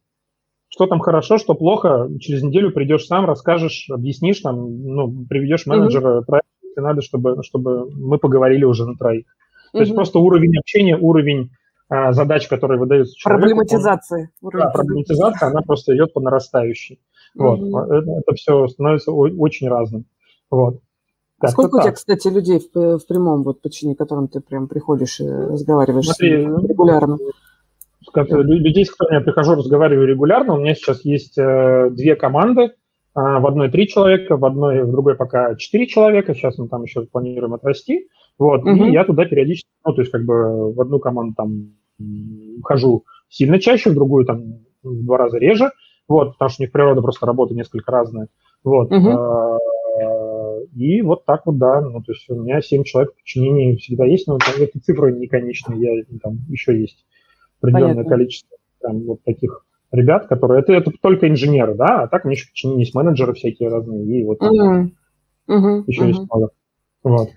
что 0.71 0.87
там 0.87 0.99
хорошо, 0.99 1.37
что 1.37 1.53
плохо, 1.53 2.09
через 2.19 2.41
неделю 2.43 2.71
придешь 2.71 3.05
сам, 3.05 3.25
расскажешь, 3.25 3.89
объяснишь, 3.91 4.39
там, 4.39 4.83
ну, 4.83 5.25
приведешь 5.29 5.65
менеджера 5.65 6.19
mm-hmm. 6.19 6.25
проекта, 6.25 6.49
если 6.63 6.81
надо, 6.81 7.01
чтобы, 7.01 7.43
чтобы 7.43 7.91
мы 7.91 8.17
поговорили 8.17 8.63
уже 8.63 8.85
на 8.85 8.95
троих. 8.95 9.25
Mm-hmm. 9.25 9.71
То 9.73 9.79
есть 9.79 9.93
просто 9.93 10.19
уровень 10.19 10.57
общения, 10.57 10.97
уровень 10.97 11.51
а, 11.89 12.13
задач, 12.13 12.47
которые 12.47 12.79
выдаются 12.79 13.15
человеку. 13.17 13.41
Проблематизации. 13.41 14.29
Он, 14.41 14.51
да, 14.53 14.69
проблематизация, 14.69 15.49
она 15.49 15.61
просто 15.61 15.93
идет 15.93 16.13
по 16.13 16.21
нарастающей. 16.21 17.01
Mm-hmm. 17.37 17.69
Вот. 17.69 17.91
Это, 17.91 18.11
это 18.11 18.33
все 18.35 18.67
становится 18.67 19.11
очень 19.11 19.67
разным. 19.67 20.05
Вот. 20.49 20.79
Как 21.37 21.51
Сколько 21.51 21.77
у 21.77 21.81
тебя, 21.81 21.91
кстати, 21.91 22.29
людей 22.29 22.59
в, 22.59 22.99
в 22.99 23.07
прямом 23.07 23.43
вот 23.43 23.61
подчинении, 23.61 23.97
которым 23.97 24.29
ты 24.29 24.39
прям 24.39 24.69
приходишь 24.69 25.19
и 25.19 25.27
разговариваешь 25.27 26.05
Смотри, 26.05 26.45
регулярно? 26.45 27.17
Как, 28.13 28.29
людей, 28.29 28.85
с 28.85 28.91
которыми 28.91 29.19
я 29.19 29.23
прихожу, 29.23 29.55
разговариваю 29.55 30.07
регулярно. 30.07 30.53
У 30.53 30.59
меня 30.59 30.75
сейчас 30.75 31.03
есть 31.05 31.37
э, 31.37 31.89
две 31.91 32.15
команды. 32.15 32.71
А, 33.13 33.39
в 33.39 33.47
одной 33.47 33.69
три 33.69 33.87
человека, 33.87 34.37
в 34.37 34.45
одной, 34.45 34.83
в 34.83 34.91
другой 34.91 35.15
пока 35.15 35.55
четыре 35.55 35.87
человека. 35.87 36.33
Сейчас 36.33 36.57
мы 36.57 36.67
там 36.67 36.83
еще 36.83 37.01
планируем 37.05 37.53
отрасти. 37.53 38.07
Вот, 38.37 38.61
угу. 38.61 38.85
и 38.85 38.91
я 38.91 39.03
туда 39.03 39.25
периодически, 39.25 39.69
ну, 39.85 39.93
то 39.93 40.01
есть 40.01 40.11
как 40.11 40.23
бы 40.23 40.73
в 40.73 40.81
одну 40.81 40.99
команду 40.99 41.35
там 41.35 41.73
хожу 42.63 43.03
сильно 43.29 43.59
чаще, 43.59 43.91
в 43.91 43.93
другую 43.93 44.25
там 44.25 44.61
в 44.81 45.05
два 45.05 45.17
раза 45.17 45.37
реже, 45.37 45.69
вот, 46.07 46.33
потому 46.33 46.49
что 46.49 46.61
у 46.61 46.63
них 46.63 46.71
природа 46.71 47.01
просто 47.01 47.25
работы 47.25 47.53
несколько 47.53 47.91
разная. 47.91 48.29
Вот. 48.63 48.91
Угу. 48.91 49.59
И 50.75 51.01
вот 51.01 51.25
так 51.25 51.45
вот, 51.45 51.57
да, 51.57 51.81
ну, 51.81 52.01
то 52.01 52.13
есть 52.13 52.29
у 52.29 52.35
меня 52.35 52.61
7 52.61 52.83
человек 52.83 53.11
в 53.11 53.15
подчинении 53.17 53.75
всегда 53.75 54.05
есть, 54.05 54.27
но 54.27 54.37
там 54.37 54.55
эти 54.59 54.77
цифры 54.77 55.11
не 55.11 55.27
конечные, 55.27 55.81
я, 55.81 56.19
там 56.21 56.39
еще 56.47 56.79
есть 56.79 57.05
определенное 57.61 57.95
Понятно. 57.95 58.09
количество 58.09 58.57
там, 58.81 59.03
вот 59.03 59.23
таких 59.23 59.65
ребят, 59.91 60.27
которые, 60.27 60.61
это, 60.61 60.73
это 60.73 60.91
только 61.01 61.29
инженеры, 61.29 61.75
да, 61.75 62.03
а 62.03 62.07
так 62.07 62.25
меня 62.25 62.33
еще 62.33 62.77
есть 62.77 62.95
менеджеры 62.95 63.33
всякие 63.33 63.69
разные, 63.69 64.05
и 64.05 64.23
вот 64.25 64.41
угу. 64.41 64.91
Угу. 65.47 65.83
еще 65.87 66.01
угу. 66.01 66.07
есть 66.07 66.19
много. 66.19 66.49
Вот. 67.03 67.29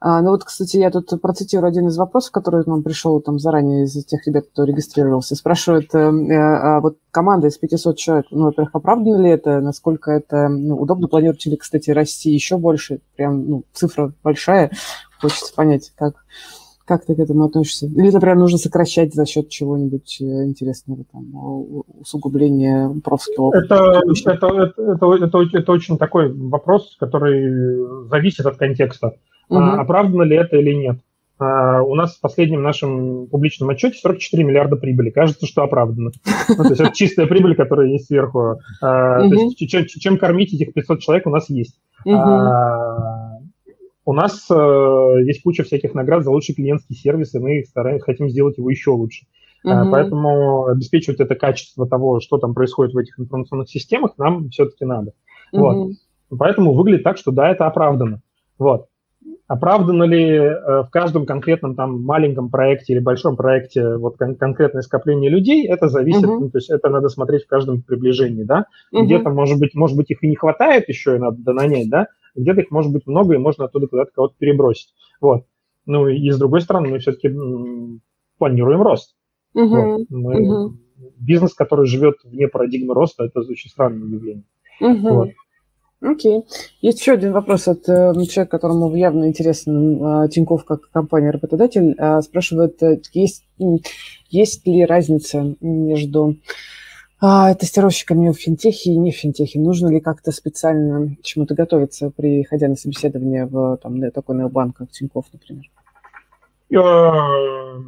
А, 0.00 0.20
ну 0.20 0.32
вот, 0.32 0.44
кстати, 0.44 0.76
я 0.76 0.90
тут 0.90 1.08
процитирую 1.22 1.68
один 1.68 1.86
из 1.86 1.96
вопросов, 1.96 2.32
который 2.32 2.62
нам 2.66 2.82
пришел 2.82 3.22
там 3.22 3.38
заранее 3.38 3.84
из 3.84 4.04
тех 4.04 4.26
ребят, 4.26 4.44
кто 4.52 4.64
регистрировался. 4.64 5.34
Спрашивает, 5.34 5.94
э, 5.94 5.98
э, 5.98 6.34
а 6.34 6.80
вот 6.80 6.98
команда 7.10 7.46
из 7.46 7.56
500 7.56 7.96
человек, 7.96 8.26
ну, 8.30 8.44
во-первых, 8.44 8.74
оправдано 8.74 9.22
ли 9.22 9.30
это, 9.30 9.60
насколько 9.60 10.10
это 10.10 10.48
ну, 10.48 10.76
удобно, 10.76 11.08
планируете 11.08 11.48
ли, 11.48 11.56
кстати, 11.56 11.90
расти 11.90 12.30
еще 12.30 12.58
больше? 12.58 13.00
Прям, 13.16 13.48
ну, 13.48 13.64
цифра 13.72 14.12
большая, 14.22 14.72
хочется 15.20 15.54
понять, 15.54 15.90
как, 15.96 16.16
как 16.84 17.06
ты 17.06 17.14
к 17.14 17.18
этому 17.18 17.44
относишься? 17.44 17.86
Или, 17.86 18.10
например, 18.10 18.36
нужно 18.36 18.58
сокращать 18.58 19.14
за 19.14 19.24
счет 19.26 19.48
чего-нибудь 19.48 20.18
э, 20.20 20.24
интересного, 20.44 21.04
там, 21.10 21.24
усугубления 22.00 22.90
профского 23.02 23.54
это, 23.56 24.02
это, 24.04 24.30
это, 24.30 24.72
это, 24.78 25.24
это, 25.24 25.38
это 25.52 25.72
очень 25.72 25.96
такой 25.96 26.32
вопрос, 26.32 26.96
который 26.98 28.08
зависит 28.08 28.46
от 28.46 28.56
контекста. 28.56 29.16
Угу. 29.48 29.58
А, 29.58 29.80
оправдано 29.80 30.22
ли 30.22 30.36
это 30.36 30.56
или 30.56 30.74
нет? 30.74 30.98
А, 31.38 31.82
у 31.82 31.94
нас 31.94 32.16
в 32.16 32.20
последнем 32.20 32.62
нашем 32.62 33.26
публичном 33.26 33.70
отчете 33.70 33.98
44 33.98 34.44
миллиарда 34.44 34.76
прибыли. 34.76 35.10
Кажется, 35.10 35.46
что 35.46 35.62
оправдано. 35.62 36.10
Ну, 36.48 36.54
то 36.56 36.68
есть 36.68 36.80
это 36.80 36.94
чистая 36.94 37.26
прибыль, 37.26 37.56
которая 37.56 37.88
есть 37.88 38.06
сверху. 38.06 38.60
А, 38.80 39.22
угу. 39.22 39.30
То 39.30 39.34
есть 39.36 39.58
чем, 39.70 39.86
чем 39.86 40.18
кормить 40.18 40.52
этих 40.54 40.72
500 40.72 41.00
человек 41.00 41.26
у 41.26 41.30
нас 41.30 41.48
есть. 41.50 41.78
Угу. 42.04 42.14
А, 42.14 43.23
у 44.06 44.12
нас 44.12 44.46
э, 44.50 45.22
есть 45.24 45.42
куча 45.42 45.62
всяких 45.64 45.94
наград 45.94 46.24
за 46.24 46.30
лучший 46.30 46.54
клиентский 46.54 46.94
сервис, 46.94 47.34
и 47.34 47.38
мы 47.38 47.64
стараемся, 47.64 48.04
хотим 48.04 48.28
сделать 48.28 48.58
его 48.58 48.70
еще 48.70 48.90
лучше. 48.90 49.26
Uh-huh. 49.66 49.90
Поэтому 49.90 50.66
обеспечивать 50.66 51.20
это 51.20 51.34
качество 51.34 51.88
того, 51.88 52.20
что 52.20 52.36
там 52.36 52.54
происходит 52.54 52.92
в 52.92 52.98
этих 52.98 53.18
информационных 53.18 53.70
системах, 53.70 54.12
нам 54.18 54.50
все-таки 54.50 54.84
надо. 54.84 55.12
Uh-huh. 55.54 55.60
Вот. 55.60 55.92
Поэтому 56.38 56.74
выглядит 56.74 57.04
так, 57.04 57.16
что 57.16 57.30
да, 57.30 57.50
это 57.50 57.66
оправдано. 57.66 58.20
Вот. 58.58 58.88
Оправдано 59.46 60.04
ли 60.04 60.22
э, 60.22 60.82
в 60.82 60.88
каждом 60.90 61.24
конкретном 61.24 61.74
там 61.76 62.02
маленьком 62.02 62.50
проекте 62.50 62.92
или 62.92 63.00
большом 63.00 63.36
проекте 63.36 63.96
вот 63.96 64.18
кон- 64.18 64.36
конкретное 64.36 64.82
скопление 64.82 65.30
людей, 65.30 65.66
это 65.66 65.88
зависит, 65.88 66.24
uh-huh. 66.24 66.40
ну, 66.40 66.50
то 66.50 66.58
есть 66.58 66.68
это 66.68 66.90
надо 66.90 67.08
смотреть 67.08 67.44
в 67.44 67.48
каждом 67.48 67.80
приближении, 67.80 68.42
да. 68.42 68.66
Uh-huh. 68.92 69.02
Где-то, 69.02 69.30
может 69.30 69.58
быть, 69.58 69.74
может 69.74 69.96
быть, 69.96 70.10
их 70.10 70.22
и 70.22 70.28
не 70.28 70.36
хватает 70.36 70.90
еще, 70.90 71.16
и 71.16 71.18
надо 71.18 71.38
донанять, 71.38 71.88
да, 71.88 72.08
где-то 72.34 72.62
их 72.62 72.70
может 72.70 72.92
быть 72.92 73.06
много, 73.06 73.34
и 73.34 73.38
можно 73.38 73.64
оттуда 73.64 73.86
куда-то 73.86 74.10
кого-то 74.12 74.34
перебросить. 74.38 74.92
Вот. 75.20 75.44
Ну 75.86 76.08
и 76.08 76.30
с 76.30 76.38
другой 76.38 76.60
стороны, 76.60 76.88
мы 76.88 76.98
все-таки 76.98 77.30
планируем 78.38 78.82
рост. 78.82 79.14
Uh-huh. 79.56 79.66
Вот. 79.66 80.06
Мы, 80.10 80.46
uh-huh. 80.46 80.72
Бизнес, 81.18 81.54
который 81.54 81.86
живет 81.86 82.16
вне 82.24 82.48
парадигмы 82.48 82.94
роста, 82.94 83.24
это 83.24 83.40
очень 83.40 83.70
странное 83.70 84.08
явление. 84.08 84.44
Uh-huh. 84.80 85.10
Вот. 85.10 85.30
Окей. 86.00 86.42
Есть 86.82 87.00
еще 87.00 87.12
один 87.12 87.32
вопрос 87.32 87.66
от 87.66 87.88
э, 87.88 88.12
человека, 88.26 88.46
которому 88.46 88.94
явно 88.94 89.26
интересен 89.26 90.24
э, 90.24 90.28
Тинькофф 90.28 90.64
как 90.64 90.90
компания-работодатель. 90.90 91.94
Э, 91.96 92.20
спрашивает, 92.20 92.78
есть, 93.12 93.46
есть 94.28 94.66
ли 94.66 94.84
разница 94.84 95.56
между 95.62 96.36
э, 97.24 97.54
тестировщиками 97.54 98.30
в 98.30 98.34
финтехе 98.34 98.90
и 98.90 98.98
не 98.98 99.12
в 99.12 99.16
финтехе? 99.16 99.58
Нужно 99.58 99.88
ли 99.88 100.00
как-то 100.00 100.32
специально 100.32 101.16
чему-то 101.22 101.54
готовиться, 101.54 102.10
приходя 102.10 102.68
на 102.68 102.76
собеседование 102.76 103.46
в 103.46 103.78
там, 103.78 104.10
такой 104.10 104.36
необанк, 104.36 104.76
как 104.76 104.90
Тинькофф, 104.90 105.26
например? 105.32 105.64
Э, 106.72 107.80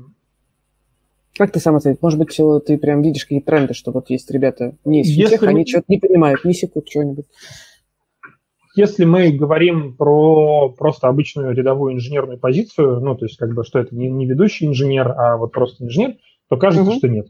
как 1.36 1.52
ты 1.52 1.60
сам 1.60 1.76
ответишь? 1.76 2.00
Может 2.02 2.18
быть, 2.18 2.40
ты 2.66 2.78
прям 2.78 3.02
видишь 3.02 3.24
какие 3.24 3.40
тренды, 3.40 3.74
что 3.74 3.92
вот 3.92 4.08
есть 4.10 4.30
ребята 4.30 4.76
не 4.84 5.02
из 5.02 5.08
финтеха, 5.08 5.34
Если... 5.34 5.46
они 5.46 5.66
что-то 5.66 5.84
не 5.88 5.98
понимают, 5.98 6.44
не 6.44 6.54
секут 6.54 6.88
что-нибудь. 6.88 7.26
Если 8.74 9.04
мы 9.06 9.30
говорим 9.30 9.96
про 9.96 10.68
просто 10.68 11.08
обычную 11.08 11.54
рядовую 11.54 11.94
инженерную 11.94 12.38
позицию, 12.38 13.00
ну, 13.00 13.14
то 13.16 13.24
есть 13.24 13.38
как 13.38 13.54
бы, 13.54 13.64
что 13.64 13.78
это 13.78 13.94
не, 13.94 14.10
не 14.10 14.26
ведущий 14.26 14.66
инженер, 14.66 15.08
а 15.12 15.36
вот 15.36 15.52
просто 15.52 15.84
инженер, 15.84 16.16
то 16.48 16.56
кажется, 16.56 16.90
uh-huh. 16.90 16.98
что 16.98 17.08
нет. 17.08 17.28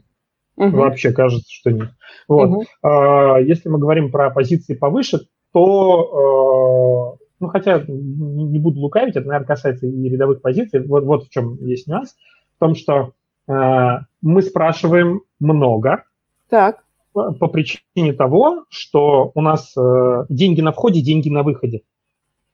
Uh-huh. 0.59 0.71
Вообще 0.71 1.11
кажется, 1.11 1.47
что 1.49 1.71
нет. 1.71 1.89
Вот. 2.27 2.49
Uh-huh. 2.49 2.63
А, 2.81 3.39
если 3.39 3.69
мы 3.69 3.77
говорим 3.77 4.11
про 4.11 4.31
позиции 4.31 4.73
повыше, 4.73 5.27
то, 5.53 7.17
э, 7.19 7.25
ну, 7.39 7.47
хотя 7.47 7.83
не 7.87 8.59
буду 8.59 8.79
лукавить, 8.79 9.15
это, 9.15 9.27
наверное, 9.27 9.47
касается 9.47 9.85
и 9.85 10.09
рядовых 10.09 10.41
позиций. 10.41 10.85
Вот, 10.85 11.03
вот 11.03 11.25
в 11.25 11.29
чем 11.29 11.63
есть 11.63 11.87
нюанс. 11.87 12.15
В 12.55 12.59
том, 12.59 12.75
что 12.75 13.13
э, 13.47 13.99
мы 14.21 14.41
спрашиваем 14.41 15.21
много. 15.39 16.03
Так 16.49 16.83
по 17.13 17.47
причине 17.47 18.13
того, 18.13 18.65
что 18.69 19.31
у 19.33 19.41
нас 19.41 19.73
э, 19.75 20.25
деньги 20.29 20.61
на 20.61 20.71
входе, 20.71 21.01
деньги 21.01 21.29
на 21.29 21.41
выходе. 21.43 21.81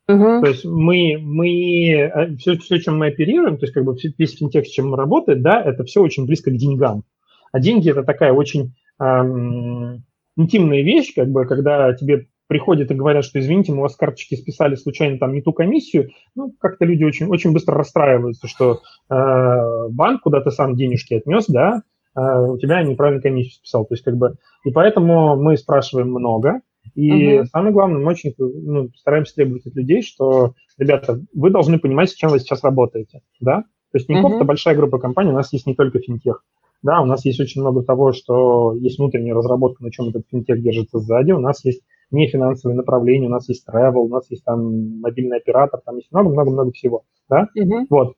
Uh-huh. 0.09 0.41
То 0.41 0.47
есть 0.47 0.65
мы, 0.65 1.17
мы 1.21 2.11
все, 2.37 2.57
все, 2.57 2.79
чем 2.79 2.97
мы 2.97 3.07
оперируем, 3.07 3.57
то 3.57 3.65
есть 3.65 3.73
как 3.73 3.85
бы 3.85 3.95
весь 4.17 4.37
финтех, 4.37 4.65
с 4.65 4.69
чем 4.69 4.89
мы 4.89 4.97
работаем, 4.97 5.41
да, 5.41 5.61
это 5.61 5.83
все 5.83 6.01
очень 6.01 6.25
близко 6.25 6.51
к 6.51 6.55
деньгам. 6.55 7.03
А 7.53 7.59
деньги 7.59 7.89
это 7.89 8.03
такая 8.03 8.33
очень 8.33 8.73
эм, 8.99 10.03
интимная 10.35 10.81
вещь, 10.81 11.13
как 11.15 11.29
бы, 11.29 11.45
когда 11.45 11.93
тебе 11.93 12.27
приходят 12.47 12.91
и 12.91 12.95
говорят, 12.95 13.23
что 13.23 13.39
извините, 13.39 13.71
мы 13.71 13.79
у 13.79 13.81
вас 13.83 13.95
карточки 13.95 14.35
списали 14.35 14.75
случайно 14.75 15.17
там 15.17 15.33
не 15.33 15.41
ту 15.41 15.53
комиссию, 15.53 16.09
ну, 16.35 16.53
как-то 16.59 16.83
люди 16.83 17.05
очень, 17.05 17.27
очень 17.27 17.53
быстро 17.53 17.75
расстраиваются, 17.75 18.47
что 18.47 18.81
э, 19.09 19.87
банк, 19.89 20.21
куда 20.23 20.41
ты 20.41 20.51
сам 20.51 20.75
денежки 20.75 21.13
отнес, 21.13 21.45
да, 21.47 21.83
а, 22.15 22.41
у 22.41 22.57
тебя 22.57 22.83
неправильно 22.83 23.21
комиссию 23.21 23.55
списал. 23.55 23.85
То 23.85 23.93
есть 23.93 24.03
как 24.03 24.17
бы, 24.17 24.35
и 24.63 24.71
поэтому 24.71 25.35
мы 25.35 25.57
спрашиваем 25.57 26.09
много, 26.09 26.61
и 26.95 27.37
uh 27.37 27.45
самое 27.45 27.73
главное, 27.73 27.99
мы 27.99 28.11
очень 28.11 28.33
ну, 28.37 28.89
стараемся 28.95 29.35
требовать 29.35 29.65
от 29.65 29.75
людей, 29.75 30.01
что, 30.01 30.53
ребята, 30.77 31.21
вы 31.33 31.49
должны 31.49 31.79
понимать, 31.79 32.09
с 32.09 32.13
чем 32.13 32.29
вы 32.29 32.39
сейчас 32.39 32.63
работаете, 32.63 33.21
да? 33.39 33.61
То 33.91 33.97
есть 33.97 34.07
Тинькофф 34.07 34.33
uh 34.33 34.35
это 34.35 34.43
большая 34.43 34.75
группа 34.75 34.99
компаний, 34.99 35.31
у 35.31 35.35
нас 35.35 35.53
есть 35.53 35.65
не 35.65 35.75
только 35.75 35.99
финтех, 35.99 36.43
да, 36.83 37.01
у 37.01 37.05
нас 37.05 37.25
есть 37.25 37.39
очень 37.39 37.61
много 37.61 37.83
того, 37.83 38.11
что 38.11 38.73
есть 38.73 38.99
внутренняя 38.99 39.33
разработка, 39.33 39.83
на 39.83 39.91
чем 39.91 40.09
этот 40.09 40.25
финтех 40.29 40.61
держится 40.61 40.99
сзади, 40.99 41.31
у 41.31 41.39
нас 41.39 41.63
есть 41.65 41.81
не 42.11 42.27
финансовые 42.27 42.75
направления, 42.75 43.27
у 43.27 43.31
нас 43.31 43.49
есть 43.49 43.65
travel, 43.67 44.01
у 44.01 44.09
нас 44.09 44.29
есть 44.29 44.43
там 44.43 44.99
мобильный 44.99 45.37
оператор, 45.37 45.81
там 45.83 45.95
есть 45.95 46.11
много-много-много 46.11 46.71
всего, 46.71 47.03
да, 47.29 47.47
uh 47.57 47.85
вот. 47.89 48.13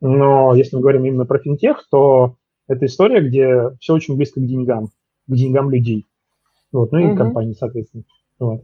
Но 0.00 0.54
если 0.54 0.76
мы 0.76 0.82
говорим 0.82 1.04
именно 1.04 1.24
про 1.24 1.38
финтех, 1.38 1.86
то 1.90 2.36
это 2.68 2.86
история, 2.86 3.20
где 3.20 3.70
все 3.80 3.94
очень 3.94 4.16
близко 4.16 4.40
к 4.40 4.46
деньгам, 4.46 4.88
к 5.26 5.34
деньгам 5.34 5.70
людей. 5.70 6.06
Вот, 6.70 6.92
ну 6.92 6.98
и 6.98 7.06
угу. 7.06 7.16
компании, 7.16 7.54
соответственно. 7.54 8.04
Вот. 8.38 8.62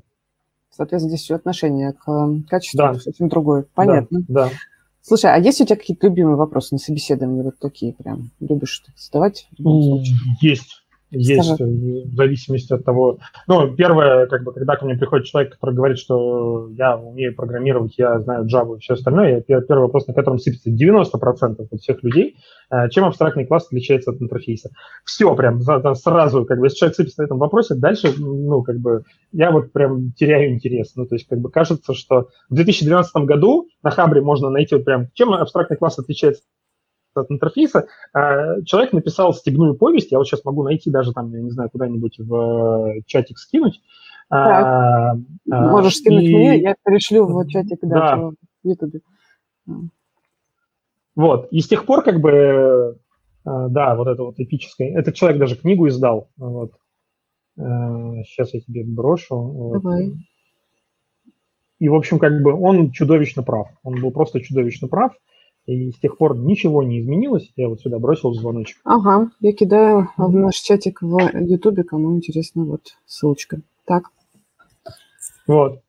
Соответственно, 0.71 1.11
здесь 1.11 1.25
все 1.25 1.37
отношение 1.37 1.93
к 1.93 2.09
э, 2.09 2.43
качеству 2.49 2.79
да. 2.79 2.95
совсем 2.95 3.29
другое. 3.29 3.67
Понятно. 3.75 4.25
Да, 4.29 4.47
да. 4.47 4.51
Слушай, 5.07 5.35
а 5.35 5.39
есть 5.39 5.61
у 5.61 5.67
тебя 5.67 5.77
какие-то 5.77 6.07
любимые 6.07 6.37
вопросы 6.37 6.75
на 6.75 6.79
собеседовании, 6.79 7.43
вот 7.43 7.59
такие 7.59 7.93
прям, 7.93 8.31
любишь 8.41 8.83
задавать? 8.97 9.47
Есть. 10.41 10.84
Есть, 11.11 11.55
Скажи. 11.55 11.65
в 11.65 12.15
зависимости 12.15 12.73
от 12.73 12.85
того... 12.85 13.19
Ну, 13.47 13.75
первое, 13.75 14.27
как 14.27 14.43
бы, 14.43 14.53
когда 14.53 14.77
ко 14.77 14.85
мне 14.85 14.97
приходит 14.97 15.27
человек, 15.27 15.53
который 15.53 15.75
говорит, 15.75 15.99
что 15.99 16.69
я 16.73 16.97
умею 16.97 17.35
программировать, 17.35 17.95
я 17.99 18.19
знаю 18.21 18.47
Java 18.47 18.77
и 18.77 18.81
все 18.81 18.95
остальное, 18.95 19.45
я, 19.47 19.61
первый 19.61 19.83
вопрос, 19.83 20.07
на 20.07 20.15
котором 20.15 20.39
сыпется 20.39 20.71
90% 20.71 21.67
от 21.71 21.81
всех 21.81 22.03
людей, 22.03 22.37
э, 22.71 22.89
чем 22.91 23.05
абстрактный 23.05 23.47
класс 23.47 23.67
отличается 23.67 24.11
от 24.11 24.21
интерфейса. 24.21 24.71
Все 25.05 25.35
прям 25.37 25.61
сразу, 25.61 26.45
как 26.45 26.59
бы, 26.59 26.67
если 26.67 26.79
человек 26.79 26.97
сыпется 26.97 27.23
на 27.23 27.27
этом 27.27 27.39
вопросе, 27.39 27.75
дальше, 27.75 28.13
ну, 28.19 28.63
как 28.63 28.79
бы, 28.79 29.05
я 29.33 29.51
вот 29.51 29.73
прям 29.73 30.13
теряю 30.13 30.53
интерес. 30.55 30.95
Ну, 30.97 31.07
то 31.07 31.15
есть, 31.15 31.29
как 31.29 31.39
бы, 31.39 31.51
кажется, 31.51 31.95
что 31.95 32.29
в 32.49 32.55
2012 32.55 33.15
году 33.25 33.69
на 33.83 33.91
Хабре 33.91 34.21
можно 34.21 34.51
найти 34.51 34.75
вот 34.75 34.85
прям, 34.85 35.09
чем 35.15 35.33
абстрактный 35.33 35.77
класс 35.77 35.99
отличается 35.99 36.43
от 37.21 37.31
интерфейса. 37.31 37.87
А, 38.13 38.63
человек 38.63 38.93
написал 38.93 39.33
стебную 39.35 39.75
повесть, 39.75 40.13
я 40.13 40.19
вот 40.19 40.27
сейчас 40.27 40.45
могу 40.45 40.63
найти 40.63 40.91
даже 40.91 41.13
там, 41.13 41.33
я 41.33 41.41
не 41.41 41.51
знаю, 41.51 41.71
куда-нибудь 41.71 42.19
в 42.19 42.97
э, 42.97 43.03
чатик 43.07 43.39
скинуть. 43.39 43.81
А, 44.31 45.15
так. 45.15 45.19
Можешь 45.47 45.97
скинуть 45.97 46.25
и... 46.25 46.35
мне, 46.35 46.61
я 46.61 46.75
пришлю 46.83 47.27
в 47.27 47.47
чатик, 47.49 47.79
да, 47.83 48.17
да. 48.17 48.31
в 48.31 48.35
YouTube. 48.63 49.03
Вот, 51.17 51.49
и 51.53 51.61
с 51.61 51.69
тех 51.69 51.87
пор 51.87 52.03
как 52.03 52.21
бы, 52.21 52.99
да, 53.45 53.95
вот 53.95 54.09
это 54.09 54.25
вот 54.25 54.35
эпическое, 54.39 54.99
этот 54.99 55.15
человек 55.15 55.39
даже 55.39 55.57
книгу 55.57 55.87
издал, 55.87 56.29
вот, 56.37 56.73
Сейчас 57.57 58.53
я 58.53 58.61
тебе 58.61 58.85
брошу. 58.85 59.71
Давай. 59.75 60.11
И, 61.79 61.89
в 61.89 61.95
общем, 61.95 62.19
как 62.19 62.41
бы 62.43 62.53
он 62.53 62.93
чудовищно 62.93 63.43
прав. 63.43 63.69
Он 63.83 64.01
был 64.01 64.11
просто 64.11 64.41
чудовищно 64.41 64.89
прав. 64.89 65.13
И 65.67 65.93
с 65.93 65.99
тех 65.99 66.19
пор 66.19 66.37
ничего 66.37 66.83
не 66.83 67.01
изменилось. 67.01 67.51
Я 67.57 67.69
вот 67.69 67.81
сюда 67.81 67.99
бросил 67.99 68.35
звоночек. 68.35 68.79
Ага, 68.85 69.31
я 69.41 69.53
кидаю 69.53 70.11
в 70.17 70.35
наш 70.35 70.57
чатик 70.57 71.01
в 71.01 71.19
Ютубе, 71.41 71.85
кому 71.85 72.15
интересно, 72.17 72.65
вот 72.65 72.83
ссылочка. 73.07 73.61
Так. 73.87 74.05
Вот. 75.47 75.81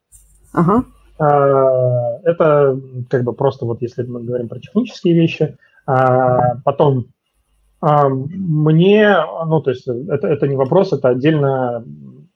Ага. 0.53 0.85
А, 1.19 2.19
это 2.23 2.79
как 3.09 3.23
бы 3.23 3.33
просто 3.33 3.65
вот 3.65 3.81
если 3.81 4.03
мы 4.03 4.23
говорим 4.23 4.47
про 4.47 4.59
технические 4.59 5.13
вещи. 5.13 5.57
А, 5.85 6.55
потом 6.63 7.07
а, 7.81 8.07
мне, 8.09 9.17
ну 9.45 9.61
то 9.61 9.71
есть 9.71 9.87
это, 9.87 10.27
это 10.27 10.47
не 10.47 10.55
вопрос, 10.55 10.93
это 10.93 11.09
отдельно 11.09 11.83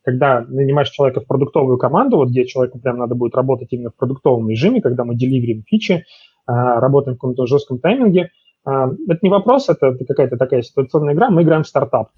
когда 0.03 0.45
нанимаешь 0.47 0.89
человека 0.89 1.21
в 1.21 1.27
продуктовую 1.27 1.77
команду, 1.77 2.17
вот 2.17 2.29
где 2.29 2.45
человеку 2.45 2.79
прям 2.79 2.97
надо 2.97 3.15
будет 3.15 3.35
работать 3.35 3.67
именно 3.71 3.91
в 3.91 3.95
продуктовом 3.95 4.49
режиме, 4.49 4.81
когда 4.81 5.03
мы 5.03 5.15
деливерим 5.15 5.63
фичи, 5.67 6.05
работаем 6.51 7.15
в 7.15 7.19
каком-то 7.19 7.45
жестком 7.45 7.79
тайминге. 7.79 8.31
А, 8.65 8.89
это 9.07 9.19
не 9.21 9.29
вопрос, 9.29 9.69
это 9.69 9.95
какая-то 10.07 10.37
такая 10.37 10.61
ситуационная 10.61 11.13
игра. 11.13 11.29
Мы 11.29 11.43
играем 11.43 11.63
в 11.63 11.67
стартап. 11.67 12.09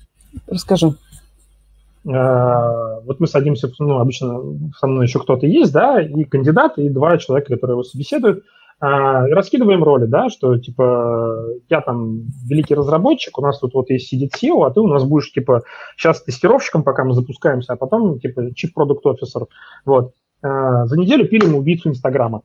Расскажи. 0.47 0.93
А, 2.07 2.99
вот 3.01 3.19
мы 3.19 3.27
садимся, 3.27 3.69
ну, 3.79 3.99
обычно 3.99 4.41
со 4.77 4.87
мной 4.87 5.05
еще 5.05 5.19
кто-то 5.19 5.45
есть, 5.45 5.73
да, 5.73 6.01
и 6.01 6.23
кандидат, 6.23 6.77
и 6.77 6.89
два 6.89 7.17
человека, 7.17 7.53
которые 7.53 7.75
его 7.75 7.83
собеседуют, 7.83 8.43
раскидываем 8.79 9.83
роли, 9.83 10.05
да, 10.05 10.29
что, 10.29 10.57
типа, 10.57 11.35
я 11.69 11.81
там 11.81 12.21
великий 12.49 12.73
разработчик, 12.73 13.37
у 13.37 13.41
нас 13.43 13.59
тут 13.59 13.75
вот 13.75 13.91
есть 13.91 14.07
сидит 14.07 14.31
SEO, 14.33 14.65
а 14.65 14.71
ты 14.71 14.79
у 14.79 14.87
нас 14.87 15.03
будешь, 15.03 15.31
типа, 15.31 15.61
сейчас 15.95 16.23
тестировщиком, 16.23 16.81
пока 16.83 17.03
мы 17.03 17.13
запускаемся, 17.13 17.73
а 17.73 17.75
потом, 17.75 18.19
типа, 18.19 18.39
Chief 18.39 18.71
Product 18.75 19.01
Officer, 19.05 19.45
вот. 19.85 20.13
За 20.41 20.95
неделю 20.97 21.27
пилим 21.27 21.53
убийцу 21.53 21.89
Инстаграма. 21.89 22.41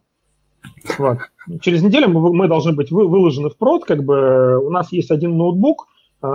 Вот. 0.98 1.18
Через 1.60 1.82
неделю 1.82 2.08
мы, 2.08 2.32
мы 2.32 2.48
должны 2.48 2.72
быть 2.72 2.90
вы, 2.90 3.06
выложены 3.08 3.50
в 3.50 3.56
прод, 3.56 3.84
как 3.84 4.02
бы 4.04 4.58
у 4.58 4.70
нас 4.70 4.92
есть 4.92 5.10
один 5.10 5.36
ноутбук, 5.36 5.86
э, 6.22 6.26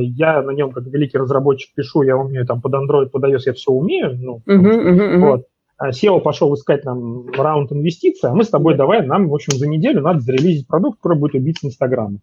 я 0.00 0.42
на 0.42 0.50
нем 0.50 0.72
как 0.72 0.84
великий 0.84 1.18
разработчик 1.18 1.74
пишу, 1.74 2.02
я 2.02 2.16
умею 2.16 2.46
там 2.46 2.60
под 2.60 2.74
Android, 2.74 3.06
под 3.06 3.24
iOS, 3.24 3.42
я 3.46 3.52
все 3.52 3.70
умею, 3.70 4.16
ну, 4.18 4.42
uh-huh, 4.46 4.94
uh-huh, 4.94 5.18
вот. 5.18 5.46
А 5.78 5.90
SEO 5.90 6.20
пошел 6.20 6.54
искать 6.54 6.84
нам 6.84 7.28
раунд 7.30 7.72
инвестиций, 7.72 8.30
а 8.30 8.34
мы 8.34 8.44
с 8.44 8.50
тобой 8.50 8.76
давай, 8.76 9.04
нам, 9.04 9.28
в 9.28 9.34
общем, 9.34 9.56
за 9.58 9.66
неделю 9.66 10.00
надо 10.00 10.20
зарелизить 10.20 10.68
продукт, 10.68 10.98
который 11.00 11.18
будет 11.18 11.34
убить 11.34 11.58
Инстаграма. 11.62 12.18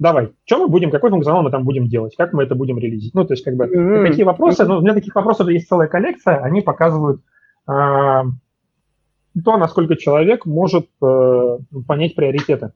Давай, 0.00 0.32
что 0.46 0.58
мы 0.58 0.66
будем, 0.66 0.90
какой 0.90 1.10
функционал 1.10 1.44
мы 1.44 1.52
там 1.52 1.62
будем 1.62 1.86
делать, 1.86 2.16
как 2.16 2.32
мы 2.32 2.42
это 2.42 2.56
будем 2.56 2.76
релизить? 2.76 3.14
Ну, 3.14 3.24
то 3.24 3.34
есть, 3.34 3.44
как 3.44 3.54
бы, 3.54 3.66
mm-hmm. 3.66 4.04
такие 4.08 4.24
вопросы, 4.24 4.64
ну, 4.64 4.78
у 4.78 4.80
меня 4.80 4.94
таких 4.94 5.14
вопросов 5.14 5.46
есть 5.48 5.68
целая 5.68 5.86
коллекция, 5.86 6.38
они 6.38 6.60
показывают, 6.60 7.20
э, 7.68 8.22
то, 9.44 9.56
насколько 9.56 9.96
человек 9.96 10.46
может 10.46 10.88
э, 11.02 11.58
понять 11.86 12.14
приоритеты 12.14 12.72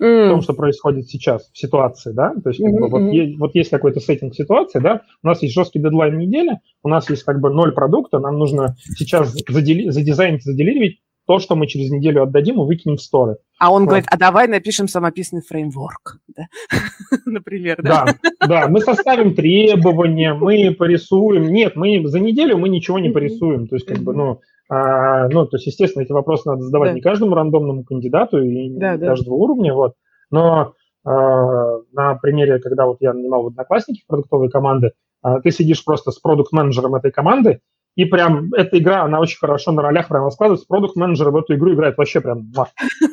mm. 0.00 0.26
в 0.26 0.30
том, 0.30 0.42
что 0.42 0.54
происходит 0.54 1.08
сейчас 1.08 1.50
в 1.52 1.58
ситуации, 1.58 2.12
да, 2.12 2.32
то 2.42 2.50
есть 2.50 2.62
как 2.62 2.72
mm-hmm. 2.72 2.78
бы, 2.78 2.88
вот, 2.88 3.12
есть, 3.12 3.38
вот 3.38 3.54
есть 3.54 3.70
какой-то 3.70 4.00
сеттинг 4.00 4.34
ситуации, 4.34 4.80
да, 4.80 5.02
у 5.22 5.26
нас 5.26 5.42
есть 5.42 5.54
жесткий 5.54 5.78
дедлайн 5.78 6.18
недели, 6.18 6.58
у 6.82 6.88
нас 6.88 7.08
есть 7.10 7.24
как 7.24 7.40
бы 7.40 7.50
ноль 7.50 7.72
продукта, 7.72 8.18
нам 8.18 8.38
нужно 8.38 8.76
сейчас 8.96 9.32
задели, 9.48 9.90
задизайнить, 9.90 10.42
заделировать 10.42 10.98
то, 11.26 11.38
что 11.38 11.54
мы 11.54 11.66
через 11.66 11.90
неделю 11.90 12.24
отдадим 12.24 12.60
и 12.60 12.66
выкинем 12.66 12.96
в 12.96 13.02
сторы. 13.02 13.36
А 13.58 13.72
он 13.72 13.82
вот. 13.82 13.88
говорит, 13.90 14.06
а 14.10 14.18
давай 14.18 14.48
напишем 14.48 14.88
самописный 14.88 15.40
фреймворк, 15.40 16.18
да? 16.34 16.46
например, 17.26 17.80
да? 17.82 18.06
Да, 18.40 18.46
да, 18.46 18.68
мы 18.68 18.80
составим 18.80 19.34
требования, 19.34 20.34
мы 20.34 20.74
порисуем. 20.76 21.52
Нет, 21.52 21.76
мы 21.76 22.06
за 22.06 22.18
неделю 22.18 22.58
мы 22.58 22.68
ничего 22.68 22.98
не 22.98 23.10
порисуем. 23.10 23.68
То 23.68 23.76
есть, 23.76 23.86
как 23.86 23.98
бы, 23.98 24.14
ну, 24.14 24.40
а, 24.74 25.28
ну, 25.28 25.44
то 25.44 25.58
есть, 25.58 25.66
естественно, 25.66 26.02
эти 26.02 26.12
вопросы 26.12 26.48
надо 26.48 26.62
задавать 26.62 26.90
да. 26.90 26.94
не 26.94 27.02
каждому 27.02 27.34
рандомному 27.34 27.84
кандидату 27.84 28.42
и 28.42 28.70
да, 28.70 28.92
не 28.92 28.98
да. 28.98 29.06
каждого 29.08 29.34
уровня, 29.34 29.74
вот. 29.74 29.92
Но 30.30 30.72
а, 31.04 31.76
на 31.92 32.14
примере, 32.14 32.58
когда 32.58 32.86
вот 32.86 32.96
я 33.00 33.12
нанимал 33.12 33.42
в 33.42 33.46
Одноклассники 33.48 34.02
продуктовые 34.08 34.48
команды, 34.48 34.92
а, 35.20 35.40
ты 35.40 35.50
сидишь 35.50 35.84
просто 35.84 36.10
с 36.10 36.18
продукт-менеджером 36.18 36.94
этой 36.94 37.10
команды, 37.10 37.60
и 37.96 38.06
прям 38.06 38.54
эта 38.54 38.78
игра, 38.78 39.02
она 39.02 39.20
очень 39.20 39.36
хорошо 39.36 39.72
на 39.72 39.82
ролях 39.82 40.08
прям 40.08 40.24
раскладывается. 40.24 40.66
Продукт-менеджер 40.66 41.28
в 41.28 41.36
эту 41.36 41.54
игру 41.54 41.74
играет 41.74 41.98
вообще 41.98 42.22
прям, 42.22 42.50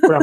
прям 0.07 0.21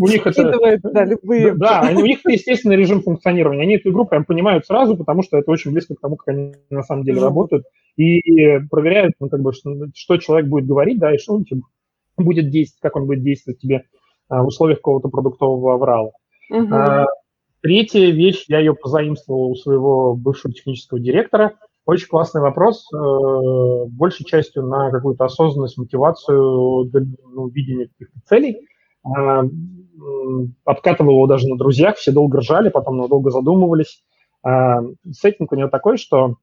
у 0.00 0.06
них 0.06 0.26
это... 0.26 0.78
Да, 0.82 1.04
любые... 1.04 1.54
да, 1.54 1.86
у 1.94 2.00
них 2.00 2.20
это 2.20 2.32
естественный 2.32 2.76
режим 2.76 3.02
функционирования. 3.02 3.64
Они 3.64 3.76
эту 3.76 3.90
игру 3.90 4.06
прям 4.06 4.24
понимают 4.24 4.64
сразу, 4.64 4.96
потому 4.96 5.22
что 5.22 5.36
это 5.36 5.50
очень 5.50 5.72
близко 5.72 5.94
к 5.94 6.00
тому, 6.00 6.16
как 6.16 6.28
они 6.28 6.54
на 6.70 6.82
самом 6.82 7.04
деле 7.04 7.20
работают 7.20 7.64
и 7.96 8.58
проверяют, 8.70 9.14
ну, 9.20 9.28
как 9.28 9.40
бы, 9.40 9.52
что, 9.52 9.70
что 9.94 10.16
человек 10.16 10.48
будет 10.48 10.66
говорить, 10.66 10.98
да, 10.98 11.14
и 11.14 11.18
что 11.18 11.34
он 11.34 11.44
тебе 11.44 11.62
будет 12.16 12.50
действовать, 12.50 12.80
как 12.82 12.96
он 12.96 13.06
будет 13.06 13.22
действовать 13.22 13.60
тебе 13.60 13.84
а, 14.28 14.42
в 14.42 14.46
условиях 14.46 14.78
какого-то 14.78 15.08
продуктового 15.08 15.74
аврала. 15.74 16.12
Угу. 16.50 16.74
А, 16.74 17.06
третья 17.60 18.10
вещь, 18.10 18.44
я 18.48 18.58
ее 18.58 18.74
позаимствовал 18.74 19.50
у 19.50 19.54
своего 19.54 20.14
бывшего 20.14 20.52
технического 20.52 21.00
директора. 21.00 21.54
Очень 21.84 22.08
классный 22.08 22.40
вопрос, 22.40 22.86
э, 22.94 23.86
большей 23.88 24.24
частью 24.24 24.64
на 24.66 24.90
какую-то 24.90 25.24
осознанность, 25.24 25.76
мотивацию, 25.76 26.88
ну, 26.92 27.48
видение 27.48 27.88
каких-то 27.88 28.20
целей. 28.24 28.68
Э, 29.04 29.42
обкатывал 30.64 31.14
его 31.14 31.26
даже 31.26 31.48
на 31.48 31.56
друзьях, 31.56 31.96
все 31.96 32.12
долго 32.12 32.38
ржали, 32.38 32.68
потом 32.68 33.08
долго 33.08 33.30
задумывались. 33.30 34.04
Э, 34.46 34.76
сеттинг 35.10 35.50
у 35.50 35.56
него 35.56 35.68
такой, 35.68 35.96
что 35.96 36.36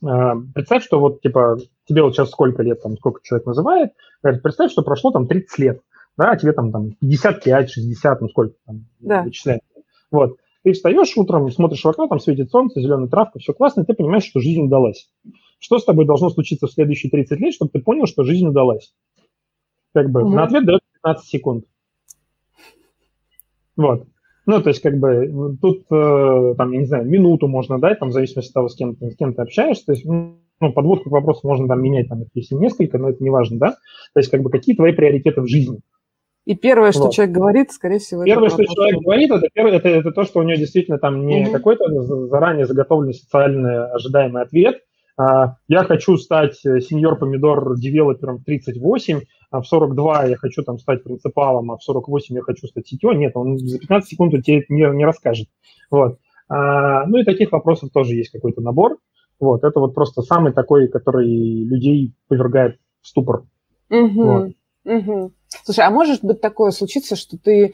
представь, 0.00 0.84
что 0.84 1.00
вот, 1.00 1.20
типа, 1.20 1.58
тебе 1.86 2.02
вот 2.02 2.14
сейчас 2.14 2.30
сколько 2.30 2.62
лет, 2.62 2.82
там, 2.82 2.96
сколько 2.96 3.20
человек 3.22 3.46
называет, 3.46 3.92
говорит, 4.22 4.42
представь, 4.42 4.72
что 4.72 4.82
прошло 4.82 5.10
там 5.10 5.26
30 5.26 5.58
лет, 5.58 5.82
да, 6.16 6.30
а 6.30 6.36
тебе 6.36 6.52
там, 6.52 6.72
там 6.72 6.92
55, 7.00 7.70
60, 7.70 8.20
ну 8.20 8.28
сколько 8.28 8.54
там 8.66 8.86
да. 9.00 9.22
вычисляется. 9.22 9.66
Вот. 10.10 10.36
Ты 10.64 10.72
встаешь 10.72 11.16
утром, 11.16 11.50
смотришь 11.50 11.82
в 11.82 11.88
окно, 11.88 12.08
там 12.08 12.20
светит 12.20 12.50
солнце, 12.50 12.80
зеленая 12.80 13.08
травка, 13.08 13.38
все 13.38 13.52
классно, 13.52 13.82
и 13.82 13.84
ты 13.84 13.94
понимаешь, 13.94 14.24
что 14.24 14.40
жизнь 14.40 14.62
удалась. 14.62 15.08
Что 15.60 15.78
с 15.78 15.84
тобой 15.84 16.04
должно 16.04 16.30
случиться 16.30 16.66
в 16.66 16.72
следующие 16.72 17.10
30 17.10 17.40
лет, 17.40 17.54
чтобы 17.54 17.70
ты 17.70 17.80
понял, 17.80 18.06
что 18.06 18.24
жизнь 18.24 18.46
удалась? 18.46 18.92
Как 19.94 20.10
бы 20.10 20.22
угу. 20.22 20.30
на 20.30 20.44
ответ 20.44 20.64
дает 20.64 20.80
15 21.02 21.26
секунд. 21.28 21.64
Вот. 23.76 24.06
Ну, 24.48 24.62
то 24.62 24.70
есть, 24.70 24.80
как 24.80 24.98
бы, 24.98 25.58
тут, 25.60 25.82
э, 25.90 26.54
там, 26.56 26.72
я 26.72 26.78
не 26.80 26.86
знаю, 26.86 27.06
минуту 27.06 27.48
можно 27.48 27.78
дать, 27.78 27.98
там, 27.98 28.08
в 28.08 28.12
зависимости 28.12 28.48
от 28.48 28.54
того, 28.54 28.68
с 28.70 28.76
кем, 28.76 28.96
с 28.98 29.14
кем 29.14 29.34
ты 29.34 29.42
общаешься. 29.42 29.84
То 29.84 29.92
есть, 29.92 30.06
ну, 30.06 30.38
подводку 30.74 31.10
к 31.10 31.12
вопросу 31.12 31.46
можно 31.46 31.68
там 31.68 31.82
менять, 31.82 32.08
там, 32.08 32.24
если 32.32 32.54
несколько, 32.54 32.96
но 32.96 33.10
это 33.10 33.22
не 33.22 33.28
важно, 33.28 33.58
да? 33.58 33.70
То 34.14 34.20
есть, 34.20 34.30
как 34.30 34.40
бы, 34.40 34.48
какие 34.48 34.74
твои 34.74 34.92
приоритеты 34.92 35.42
в 35.42 35.46
жизни? 35.46 35.80
И 36.46 36.54
первое, 36.54 36.92
что 36.92 37.02
вот. 37.02 37.12
человек 37.12 37.34
говорит, 37.34 37.72
скорее 37.72 37.98
всего... 37.98 38.24
Первое, 38.24 38.48
что 38.48 38.64
человек 38.64 39.02
говорит, 39.02 39.30
это, 39.30 39.48
это, 39.54 39.88
это 39.90 40.12
то, 40.12 40.24
что 40.24 40.40
у 40.40 40.42
него 40.42 40.56
действительно 40.56 40.96
там 40.96 41.26
не 41.26 41.42
угу. 41.42 41.52
какой-то 41.52 42.02
заранее 42.28 42.64
заготовленный 42.64 43.12
социальный 43.12 43.84
ожидаемый 43.90 44.40
ответ, 44.40 44.78
я 45.68 45.84
хочу 45.84 46.16
стать 46.16 46.64
э, 46.64 46.80
сеньор-помидор 46.80 47.76
девелопером 47.76 48.38
в 48.38 48.44
38, 48.44 49.20
а 49.50 49.60
в 49.60 49.66
42 49.66 50.26
я 50.26 50.36
хочу 50.36 50.62
там 50.62 50.78
стать 50.78 51.02
принципалом, 51.02 51.72
а 51.72 51.76
в 51.76 51.82
48 51.82 52.36
я 52.36 52.42
хочу 52.42 52.66
стать 52.68 52.86
сетью. 52.86 53.12
Нет, 53.12 53.32
он 53.34 53.58
за 53.58 53.78
15 53.78 54.08
секунд 54.08 54.32
тебе 54.44 54.64
не, 54.68 54.96
не 54.96 55.04
расскажет. 55.04 55.48
Вот. 55.90 56.18
А, 56.48 57.04
ну 57.06 57.18
и 57.18 57.24
таких 57.24 57.50
вопросов 57.50 57.90
тоже 57.92 58.14
есть 58.14 58.30
какой-то 58.30 58.60
набор. 58.60 58.98
Вот, 59.40 59.64
это 59.64 59.80
вот 59.80 59.94
просто 59.94 60.22
самый 60.22 60.52
такой, 60.52 60.88
который 60.88 61.28
людей 61.28 62.14
повергает 62.28 62.78
в 63.02 63.08
ступор. 63.08 63.44
Угу, 63.90 64.24
вот. 64.24 64.52
угу. 64.84 65.32
Слушай, 65.64 65.84
а 65.84 65.90
может 65.90 66.24
быть 66.24 66.40
такое 66.40 66.70
случиться, 66.70 67.16
что 67.16 67.38
ты 67.38 67.72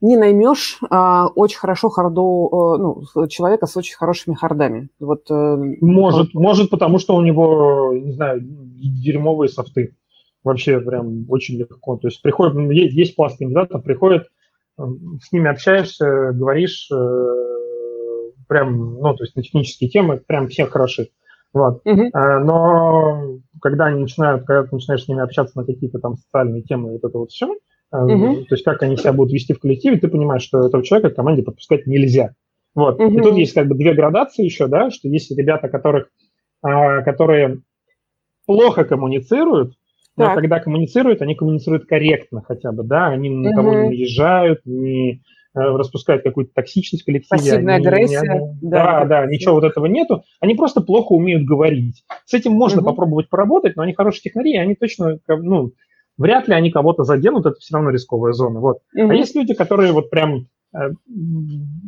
не 0.00 0.16
наймешь 0.16 0.78
а, 0.90 1.28
очень 1.34 1.58
хорошо 1.58 1.88
харду, 1.88 2.48
а, 2.52 2.78
ну, 2.78 3.28
человека 3.28 3.66
с 3.66 3.76
очень 3.76 3.96
хорошими 3.96 4.34
хардами. 4.34 4.88
Вот, 5.00 5.30
а, 5.30 5.56
может, 5.80 6.34
вот. 6.34 6.40
может, 6.40 6.70
потому 6.70 6.98
что 6.98 7.16
у 7.16 7.22
него, 7.22 7.92
не 7.94 8.12
знаю, 8.12 8.40
дерьмовые 8.42 9.48
софты. 9.48 9.96
Вообще 10.44 10.80
прям 10.80 11.28
очень 11.28 11.58
легко. 11.58 11.96
То 11.96 12.08
есть 12.08 12.22
приходит, 12.22 12.54
есть, 12.70 12.94
есть 12.94 13.16
пласт 13.16 13.38
кандидатов, 13.38 13.82
приходит, 13.82 14.28
с 14.78 15.32
ними 15.32 15.50
общаешься, 15.50 16.30
говоришь, 16.32 16.88
э, 16.92 18.34
прям, 18.46 18.94
ну, 18.94 19.14
то 19.16 19.24
есть 19.24 19.34
на 19.34 19.42
технические 19.42 19.90
темы 19.90 20.22
прям 20.24 20.46
все 20.46 20.66
хороши. 20.66 21.08
Вот. 21.52 21.84
Uh-huh. 21.84 22.38
Но 22.44 23.38
когда 23.60 23.86
они 23.86 24.02
начинают, 24.02 24.44
когда 24.44 24.62
ты 24.62 24.74
начинаешь 24.76 25.04
с 25.04 25.08
ними 25.08 25.22
общаться 25.22 25.58
на 25.58 25.64
какие-то 25.64 25.98
там 25.98 26.16
социальные 26.16 26.62
темы, 26.62 26.92
вот 26.92 27.02
это 27.02 27.18
вот 27.18 27.30
все, 27.30 27.52
Uh-huh. 27.94 28.44
То 28.44 28.54
есть 28.54 28.64
как 28.64 28.82
они 28.82 28.96
себя 28.96 29.12
будут 29.12 29.32
вести 29.32 29.54
в 29.54 29.60
коллективе, 29.60 29.98
ты 29.98 30.08
понимаешь, 30.08 30.42
что 30.42 30.66
этого 30.66 30.84
человека 30.84 31.10
к 31.10 31.16
команде 31.16 31.42
подпускать 31.42 31.86
нельзя. 31.86 32.34
Вот. 32.74 33.00
Uh-huh. 33.00 33.14
И 33.14 33.22
тут 33.22 33.36
есть 33.36 33.54
как 33.54 33.66
бы 33.66 33.74
две 33.74 33.94
градации 33.94 34.44
еще, 34.44 34.66
да, 34.66 34.90
что 34.90 35.08
есть 35.08 35.30
ребята, 35.36 35.68
которых, 35.68 36.10
а, 36.62 37.02
которые 37.02 37.62
плохо 38.46 38.84
коммуницируют, 38.84 39.74
но 40.16 40.26
так. 40.26 40.34
когда 40.34 40.60
коммуницируют, 40.60 41.22
они 41.22 41.34
коммуницируют 41.34 41.86
корректно 41.86 42.42
хотя 42.42 42.72
бы, 42.72 42.82
да, 42.82 43.06
они 43.06 43.30
на 43.30 43.54
кого 43.54 43.72
не 43.74 43.88
наезжают, 43.88 44.60
не, 44.64 45.22
распускают 45.54 46.22
какую-то 46.22 46.52
токсичность 46.54 47.02
в 47.02 47.06
коллективе. 47.06 47.38
Пассивная 47.38 47.76
они, 47.76 47.86
агрессия. 47.86 48.20
Они, 48.20 48.40
да, 48.62 49.00
да, 49.00 49.04
да, 49.04 49.26
ничего 49.26 49.54
вот 49.54 49.64
этого 49.64 49.86
нету. 49.86 50.24
Они 50.40 50.54
просто 50.54 50.80
плохо 50.80 51.12
умеют 51.12 51.44
говорить. 51.44 52.04
С 52.26 52.34
этим 52.34 52.52
можно 52.52 52.80
угу. 52.80 52.90
попробовать 52.90 53.28
поработать, 53.28 53.76
но 53.76 53.82
они 53.82 53.94
хорошие 53.94 54.22
технари, 54.22 54.56
они 54.56 54.74
точно, 54.74 55.18
ну, 55.26 55.72
вряд 56.18 56.48
ли 56.48 56.54
они 56.54 56.70
кого-то 56.70 57.04
заденут, 57.04 57.46
это 57.46 57.56
все 57.58 57.74
равно 57.74 57.90
рисковая 57.90 58.32
зона. 58.32 58.60
Вот. 58.60 58.78
Угу. 58.94 59.10
А 59.10 59.14
есть 59.14 59.34
люди, 59.34 59.54
которые 59.54 59.92
вот 59.92 60.10
прям 60.10 60.48
э, 60.74 60.90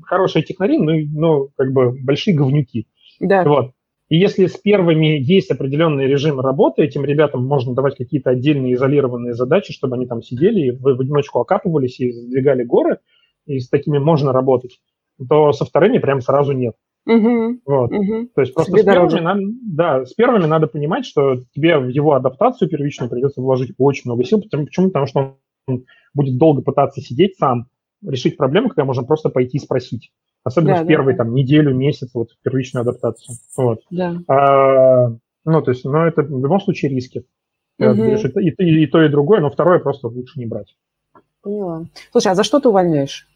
хорошие 0.05 0.43
технари, 0.43 0.79
но, 0.79 0.93
но 1.13 1.49
как 1.57 1.73
бы 1.73 1.93
большие 2.03 2.35
говнюки. 2.35 2.87
Да. 3.21 3.45
Вот. 3.45 3.73
И 4.09 4.17
если 4.17 4.47
с 4.47 4.57
первыми 4.57 5.21
есть 5.21 5.51
определенный 5.51 6.07
режим 6.07 6.41
работы, 6.41 6.83
этим 6.83 7.05
ребятам 7.05 7.47
можно 7.47 7.75
давать 7.75 7.97
какие-то 7.97 8.31
отдельные 8.31 8.75
изолированные 8.75 9.35
задачи, 9.35 9.73
чтобы 9.73 9.97
они 9.97 10.07
там 10.07 10.23
сидели 10.23 10.67
и 10.67 10.71
в, 10.73 10.81
в 10.83 11.01
одиночку 11.01 11.41
окапывались 11.41 12.01
и 12.01 12.11
сдвигали 12.11 12.65
горы, 12.65 12.99
и 13.47 13.61
с 13.61 13.69
такими 13.69 13.99
можно 13.99 14.33
работать, 14.33 14.81
то 15.29 15.53
со 15.53 15.65
вторыми 15.65 15.99
прям 15.99 16.21
сразу 16.21 16.53
нет. 16.53 16.75
Угу, 17.07 17.61
вот. 17.65 17.93
угу. 17.93 18.29
То 18.35 18.41
есть 18.43 18.55
просто 18.55 18.73
с 18.73 18.85
первыми, 18.85 19.21
надо, 19.21 19.41
да, 19.63 20.05
с 20.05 20.13
первыми 20.13 20.47
надо 20.47 20.67
понимать, 20.67 21.07
что 21.07 21.37
тебе 21.55 21.79
в 21.79 21.89
его 21.89 22.13
адаптацию 22.13 22.69
первичную 22.69 23.11
придется 23.11 23.41
вложить 23.41 23.73
очень 23.79 24.03
много 24.05 24.25
сил. 24.25 24.43
Почему? 24.43 24.89
Потому 24.89 25.07
что 25.07 25.37
он 25.67 25.85
будет 26.15 26.39
долго 26.39 26.63
пытаться 26.63 27.01
сидеть 27.01 27.37
сам, 27.37 27.67
решить 28.07 28.37
проблему, 28.37 28.69
когда 28.69 28.85
можно 28.85 29.03
просто 29.03 29.31
пойти 29.31 29.57
и 29.57 29.61
спросить. 29.61 30.13
Особенно 30.43 30.77
да, 30.77 30.85
в 30.85 30.87
первый 30.87 31.15
да. 31.15 31.25
там 31.25 31.35
неделю, 31.35 31.75
месяц, 31.75 32.11
вот 32.15 32.31
в 32.31 32.43
первичную 32.43 32.83
адаптацию. 32.83 33.37
Вот. 33.57 33.81
Да. 33.91 34.17
А, 34.27 35.09
ну, 35.45 35.63
то 35.63 35.71
есть, 35.71 35.85
ну, 35.85 35.99
это 35.99 36.23
в 36.23 36.43
любом 36.43 36.61
случае 36.61 36.91
риски. 36.91 37.25
Угу. 37.79 38.05
И, 38.41 38.51
и, 38.51 38.83
и 38.83 38.87
то, 38.87 39.03
и 39.03 39.09
другое, 39.09 39.41
но 39.41 39.51
второе 39.51 39.79
просто 39.79 40.09
лучше 40.09 40.39
не 40.39 40.47
брать. 40.47 40.77
Поняла. 41.43 41.87
Слушай, 42.13 42.33
а 42.33 42.35
за 42.35 42.45
что 42.45 42.61
ты 42.61 42.69
увольняешь? 42.69 43.27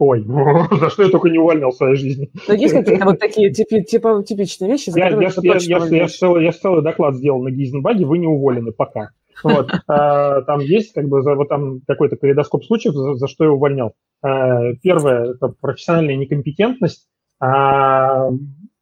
Ой, 0.00 0.24
за 0.80 0.88
что 0.88 1.02
я 1.02 1.10
только 1.10 1.28
не 1.28 1.38
увольнял 1.38 1.70
в 1.70 1.74
своей 1.74 1.94
жизни. 1.94 2.30
Но 2.48 2.54
есть 2.54 2.72
какие-то 2.72 3.04
вот 3.04 3.18
такие 3.18 3.52
типи, 3.52 3.82
типа, 3.82 4.24
типичные 4.26 4.70
вещи, 4.70 4.88
за 4.88 4.98
я, 4.98 5.10
я, 5.10 5.30
я, 5.42 5.56
я, 5.60 5.86
я, 5.86 6.08
целый, 6.08 6.42
я 6.42 6.52
целый 6.52 6.82
доклад 6.82 7.16
сделал 7.16 7.42
на 7.42 7.50
Гизенбаге, 7.50 8.06
вы 8.06 8.16
не 8.16 8.26
уволены 8.26 8.72
пока. 8.72 9.10
Вот. 9.44 9.70
А, 9.88 10.40
там 10.42 10.60
есть 10.60 10.94
как 10.94 11.06
бы 11.06 11.20
за, 11.20 11.34
вот 11.34 11.50
там 11.50 11.82
какой-то 11.86 12.16
калейдоскоп 12.16 12.64
случаев, 12.64 12.94
за, 12.94 13.14
за 13.16 13.28
что 13.28 13.44
я 13.44 13.52
увольнял. 13.52 13.92
А, 14.22 14.72
первое– 14.82 15.32
это 15.34 15.48
профессиональная 15.60 16.16
некомпетентность. 16.16 17.06
А, 17.38 18.30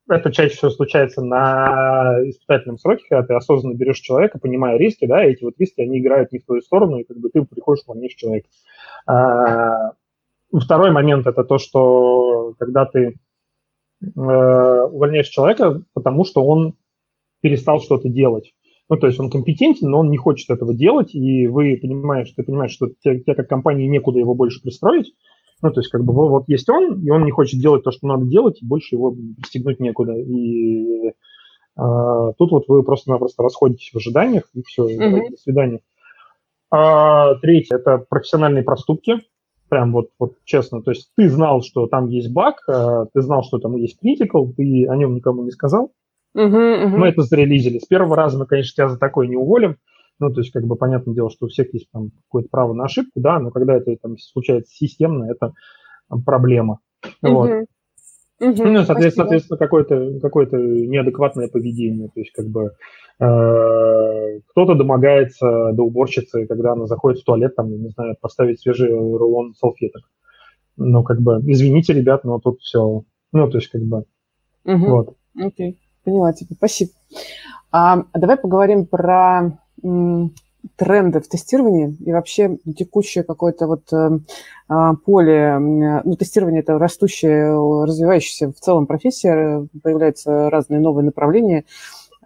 это 0.09 0.31
чаще 0.31 0.55
всего 0.55 0.71
случается 0.71 1.23
на 1.23 2.21
испытательном 2.29 2.79
сроке, 2.79 3.05
когда 3.11 3.27
ты 3.27 3.35
осознанно 3.35 3.75
берешь 3.75 3.99
человека, 3.99 4.39
понимая 4.39 4.79
риски, 4.79 5.05
да, 5.07 5.25
и 5.25 5.33
эти 5.33 5.43
вот 5.43 5.55
риски, 5.59 5.81
они 5.81 5.99
играют 5.99 6.31
не 6.31 6.39
в 6.39 6.47
твою 6.47 6.63
сторону, 6.63 6.99
и 6.99 7.05
как 7.05 7.19
бы 7.19 7.29
ты 7.29 7.43
приходишь, 7.43 7.83
увольняешь 7.87 8.15
человека. 8.15 8.49
А, 9.07 9.95
Второй 10.53 10.91
момент– 10.91 11.27
это 11.29 11.45
то, 11.45 11.59
что 11.59 12.55
когда 12.59 12.87
ты 12.87 13.19
э, 14.03 14.07
увольняешь 14.07 15.29
человека, 15.29 15.83
потому 15.93 16.25
что 16.25 16.45
он 16.45 16.75
перестал 17.41 17.81
что-то 17.81 18.09
делать. 18.09 18.53
Ну, 18.89 18.97
то 18.97 19.07
есть 19.07 19.21
он 19.21 19.31
компетентен, 19.31 19.91
но 19.91 20.01
он 20.01 20.11
не 20.11 20.17
хочет 20.17 20.49
этого 20.51 20.75
делать, 20.75 21.15
и 21.15 21.47
вы 21.47 21.79
понимаете, 21.81 22.33
ты 22.35 22.43
понимаешь, 22.43 22.73
что 22.73 22.89
тебе, 23.01 23.21
тебе 23.21 23.35
как 23.35 23.49
компании 23.49 23.87
некуда 23.87 24.19
его 24.19 24.35
больше 24.35 24.63
пристроить. 24.63 25.13
Ну, 25.61 25.73
то 25.73 25.81
есть 25.81 25.91
как 25.91 26.05
бы 26.05 26.13
вот 26.15 26.45
есть 26.47 26.69
он, 26.71 27.03
и 27.03 27.11
он 27.11 27.25
не 27.25 27.31
хочет 27.31 27.61
делать 27.61 27.83
то, 27.83 27.91
что 27.91 28.07
надо 28.07 28.25
делать, 28.25 28.63
и 28.63 28.67
больше 28.67 28.95
его 28.95 29.15
пристегнуть 29.37 29.81
некуда. 29.81 30.15
И 30.17 31.09
э, 31.09 31.13
тут 31.77 32.51
вот 32.51 32.69
вы 32.69 32.83
просто-напросто 32.83 33.43
расходитесь 33.43 33.91
в 33.93 33.97
ожиданиях, 33.97 34.45
и 34.55 34.63
все, 34.63 34.87
mm-hmm. 34.87 35.31
до 35.31 35.37
свидания. 35.37 35.81
А, 36.71 37.35
третье– 37.37 37.77
это 37.77 37.99
профессиональные 37.99 38.63
проступки. 38.63 39.21
Прям 39.69 39.93
вот, 39.93 40.09
вот 40.19 40.35
честно. 40.45 40.83
То 40.83 40.93
есть 40.93 41.11
ты 41.17 41.29
знал, 41.29 41.63
что 41.63 41.87
там 41.87 42.09
есть 42.09 42.33
баг, 42.33 42.57
э, 42.69 43.07
ты 43.13 43.21
знал, 43.21 43.43
что 43.43 43.59
там 43.59 43.77
есть 43.77 43.99
критикал, 44.01 44.53
ты 44.57 44.87
о 44.89 44.97
нем 44.97 45.15
никому 45.15 45.45
не 45.45 45.51
сказал. 45.51 45.93
Uh-huh, 46.37 46.53
uh-huh. 46.53 46.89
Мы 46.89 47.09
это 47.09 47.23
зарелизили. 47.23 47.79
С 47.79 47.87
первого 47.87 48.17
раза 48.17 48.39
мы, 48.39 48.47
конечно, 48.47 48.75
тебя 48.75 48.89
за 48.89 48.99
такое 48.99 49.27
не 49.27 49.37
уволим. 49.37 49.77
Ну, 50.21 50.33
то 50.33 50.41
есть, 50.41 50.53
как 50.53 50.65
бы, 50.65 50.77
понятное 50.77 51.15
дело, 51.15 51.31
что 51.31 51.47
у 51.47 51.49
всех 51.49 51.73
есть 51.75 51.89
там 51.93 52.11
какое-то 52.27 52.49
право 52.51 52.73
на 52.73 52.85
ошибку, 52.85 53.21
да, 53.21 53.39
но 53.39 53.51
когда 53.51 53.77
это 53.77 53.95
там 53.97 54.19
случается 54.19 54.75
системно, 54.75 55.31
это 55.31 55.53
проблема. 56.25 56.81
Uh-huh. 57.05 57.31
Вот. 57.31 57.51
Угу, 58.41 58.65
ну, 58.65 58.85
соответственно, 58.85 59.25
соответственно 59.25 59.59
какое-то 59.59 60.21
какое 60.21 60.47
неадекватное 60.47 61.49
поведение. 61.49 62.09
То 62.09 62.21
есть, 62.21 62.33
как 62.33 62.47
бы 62.47 62.73
э, 63.19 64.41
кто-то 64.47 64.75
домогается 64.75 65.73
до 65.73 65.83
уборщицы, 65.83 66.47
когда 66.47 66.73
она 66.73 66.87
заходит 66.87 67.21
в 67.21 67.25
туалет, 67.25 67.57
там, 67.57 67.71
не 67.71 67.89
знаю, 67.89 68.17
поставить 68.21 68.61
свежий 68.61 68.91
рулон 68.91 69.55
салфеток. 69.55 70.03
Ну, 70.77 71.03
как 71.03 71.21
бы, 71.21 71.43
извините, 71.47 71.93
ребят, 71.95 72.23
но 72.23 72.39
тут 72.39 72.61
все. 72.61 73.03
Ну, 73.33 73.51
то 73.51 73.59
есть, 73.59 73.71
как 73.71 73.83
бы, 73.83 74.05
угу. 74.65 74.87
вот. 74.87 75.17
Окей, 75.37 75.79
поняла 76.05 76.33
тебя, 76.33 76.55
спасибо. 76.57 76.93
А, 77.73 78.05
давай 78.15 78.37
поговорим 78.37 78.87
про 78.87 79.59
тренды 80.77 81.21
в 81.21 81.29
тестировании 81.29 81.97
и 82.05 82.13
вообще 82.13 82.59
текущее 82.77 83.25
какое-то 83.25 83.67
вот 83.67 83.93
э, 83.93 84.19
а, 84.69 84.95
поле, 84.95 85.59
ну, 85.59 86.15
тестирование 86.17 86.61
это 86.61 86.79
растущая, 86.79 87.53
развивающаяся 87.85 88.53
в 88.53 88.61
целом 88.61 88.87
профессия, 88.87 89.67
появляются 89.83 90.51
разные 90.51 90.81
новые 90.81 91.05
направления. 91.05 91.65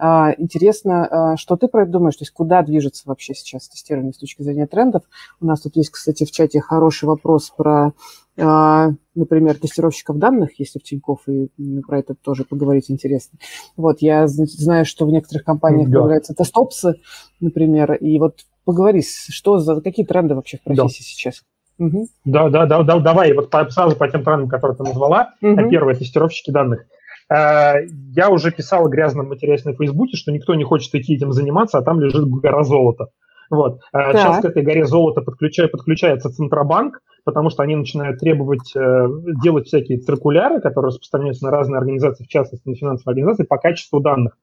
А, 0.05 0.35
интересно, 0.37 1.07
а, 1.07 1.37
что 1.37 1.57
ты 1.57 1.69
про 1.69 1.83
это 1.83 1.93
думаешь, 1.93 2.17
то 2.17 2.23
есть 2.23 2.33
куда 2.33 2.61
движется 2.63 3.05
вообще 3.07 3.35
сейчас 3.35 3.69
тестирование 3.69 4.13
с 4.13 4.19
точки 4.19 4.43
зрения 4.43 4.67
трендов? 4.67 5.05
У 5.41 5.47
нас 5.47 5.61
тут 5.61 5.77
есть, 5.77 5.91
кстати, 5.91 6.25
в 6.25 6.33
чате 6.33 6.61
хороший 6.61 7.05
вопрос 7.05 7.51
про 7.57 7.93
а, 8.37 8.89
например, 9.15 9.59
тестировщиков 9.59 10.19
данных, 10.19 10.59
если 10.59 10.81
в 10.81 10.83
Тинькофф, 10.83 11.29
и 11.29 11.51
про 11.87 12.01
это 12.01 12.17
тоже 12.17 12.45
поговорить 12.45 12.91
интересно. 12.91 13.39
Вот, 13.77 14.03
я 14.03 14.27
знаю, 14.27 14.87
что 14.87 15.07
в 15.07 15.11
некоторых 15.11 15.45
компаниях 15.45 15.89
да. 15.89 16.01
появляются 16.01 16.35
тестопсы, 16.35 16.95
например, 17.39 17.93
и 17.93 18.19
вот 18.19 18.41
поговори, 18.65 19.05
что 19.05 19.59
за, 19.59 19.81
какие 19.83 20.05
тренды 20.05 20.35
вообще 20.35 20.57
в 20.57 20.63
профессии 20.63 21.03
да. 21.03 21.05
сейчас? 21.05 21.43
Угу. 21.79 22.09
Да, 22.25 22.49
да, 22.49 22.67
да, 22.67 22.83
да, 22.83 22.99
давай, 22.99 23.33
вот 23.35 23.51
по, 23.51 23.71
сразу 23.71 23.95
по 23.95 24.09
тем 24.09 24.25
трендам, 24.25 24.49
которые 24.49 24.77
ты 24.77 24.83
назвала. 24.83 25.35
Угу. 25.43 25.71
Первое, 25.71 25.95
тестировщики 25.95 26.51
данных. 26.51 26.87
Э, 27.33 27.87
я 28.15 28.29
уже 28.29 28.51
писал 28.51 28.89
грязном 28.89 29.29
материале 29.29 29.61
на 29.65 29.75
Фейсбуке, 29.75 30.17
что 30.17 30.33
никто 30.33 30.55
не 30.55 30.65
хочет 30.65 30.95
идти 30.95 31.15
этим 31.15 31.33
заниматься, 31.33 31.79
а 31.79 31.83
там 31.83 32.01
лежит 32.01 32.29
гора 32.29 32.63
золота. 32.63 33.09
Вот. 33.51 33.81
Так. 33.93 34.17
Сейчас 34.17 34.41
к 34.41 34.45
этой 34.47 34.63
горе 34.63 34.87
золота 34.87 35.21
подключая, 35.21 35.69
подключается 35.69 36.31
Центробанк, 36.31 37.01
потому 37.25 37.51
что 37.51 37.63
они 37.63 37.77
начинают 37.77 38.19
требовать 38.19 38.75
э, 38.75 39.09
делать 39.43 39.67
всякие 39.67 39.99
циркуляры, 39.99 40.61
которые 40.61 40.89
распространяются 40.89 41.45
на 41.45 41.51
разные 41.51 41.79
организации, 41.79 42.25
в 42.25 42.29
частности 42.29 42.69
на 42.69 42.75
финансовые 42.75 43.13
организации, 43.13 43.45
по 43.45 43.59
качеству 43.59 44.01
данных. 44.01 44.37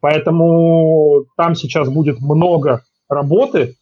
Поэтому 0.00 1.26
там 1.36 1.54
сейчас 1.54 1.88
будет 1.88 2.20
много 2.20 2.82
работы, 3.08 3.58
э, 3.60 3.74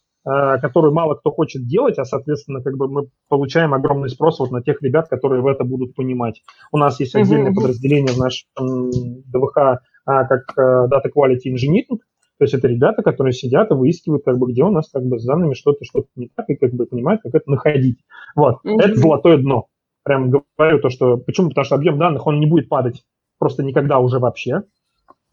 которую 0.61 0.93
мало 0.93 1.15
кто 1.15 1.31
хочет 1.31 1.65
делать, 1.65 1.97
а, 1.97 2.05
соответственно, 2.05 2.61
как 2.61 2.75
бы 2.75 2.87
мы 2.89 3.07
получаем 3.29 3.73
огромный 3.73 4.09
спрос 4.09 4.39
вот 4.39 4.51
на 4.51 4.61
тех 4.61 4.81
ребят, 4.81 5.07
которые 5.07 5.41
в 5.41 5.47
это 5.47 5.63
будут 5.63 5.95
понимать. 5.95 6.41
У 6.71 6.77
нас 6.77 6.99
есть 6.99 7.15
отдельное 7.15 7.51
uh-huh. 7.51 7.55
подразделение 7.55 8.13
в 8.13 8.17
нашем 8.17 8.91
ДВХ, 9.25 9.57
а, 10.05 10.25
как 10.25 10.43
э, 10.57 10.87
Data 10.87 11.09
Quality 11.15 11.53
Engineering, 11.53 11.99
то 12.37 12.43
есть 12.43 12.53
это 12.53 12.67
ребята, 12.67 13.01
которые 13.01 13.33
сидят 13.33 13.71
и 13.71 13.73
выискивают, 13.73 14.23
как 14.25 14.37
бы, 14.37 14.51
где 14.51 14.63
у 14.63 14.69
нас 14.69 14.89
как 14.91 15.03
бы 15.03 15.17
с 15.17 15.25
данными 15.25 15.53
что-то 15.53 15.85
что-то 15.85 16.07
не 16.15 16.29
так, 16.35 16.49
и 16.49 16.55
как 16.55 16.73
бы 16.73 16.85
понимают, 16.85 17.21
как 17.23 17.33
это 17.33 17.49
находить. 17.49 17.99
Вот, 18.35 18.57
mm-hmm. 18.65 18.79
это 18.79 18.95
золотое 18.95 19.37
дно. 19.37 19.67
Прям 20.03 20.29
говорю 20.29 20.79
то, 20.79 20.89
что... 20.89 21.17
Почему? 21.17 21.49
Потому 21.49 21.65
что 21.65 21.75
объем 21.75 21.97
данных, 21.97 22.27
он 22.27 22.39
не 22.39 22.45
будет 22.45 22.69
падать 22.69 23.03
просто 23.39 23.63
никогда 23.63 23.99
уже 23.99 24.19
вообще. 24.19 24.63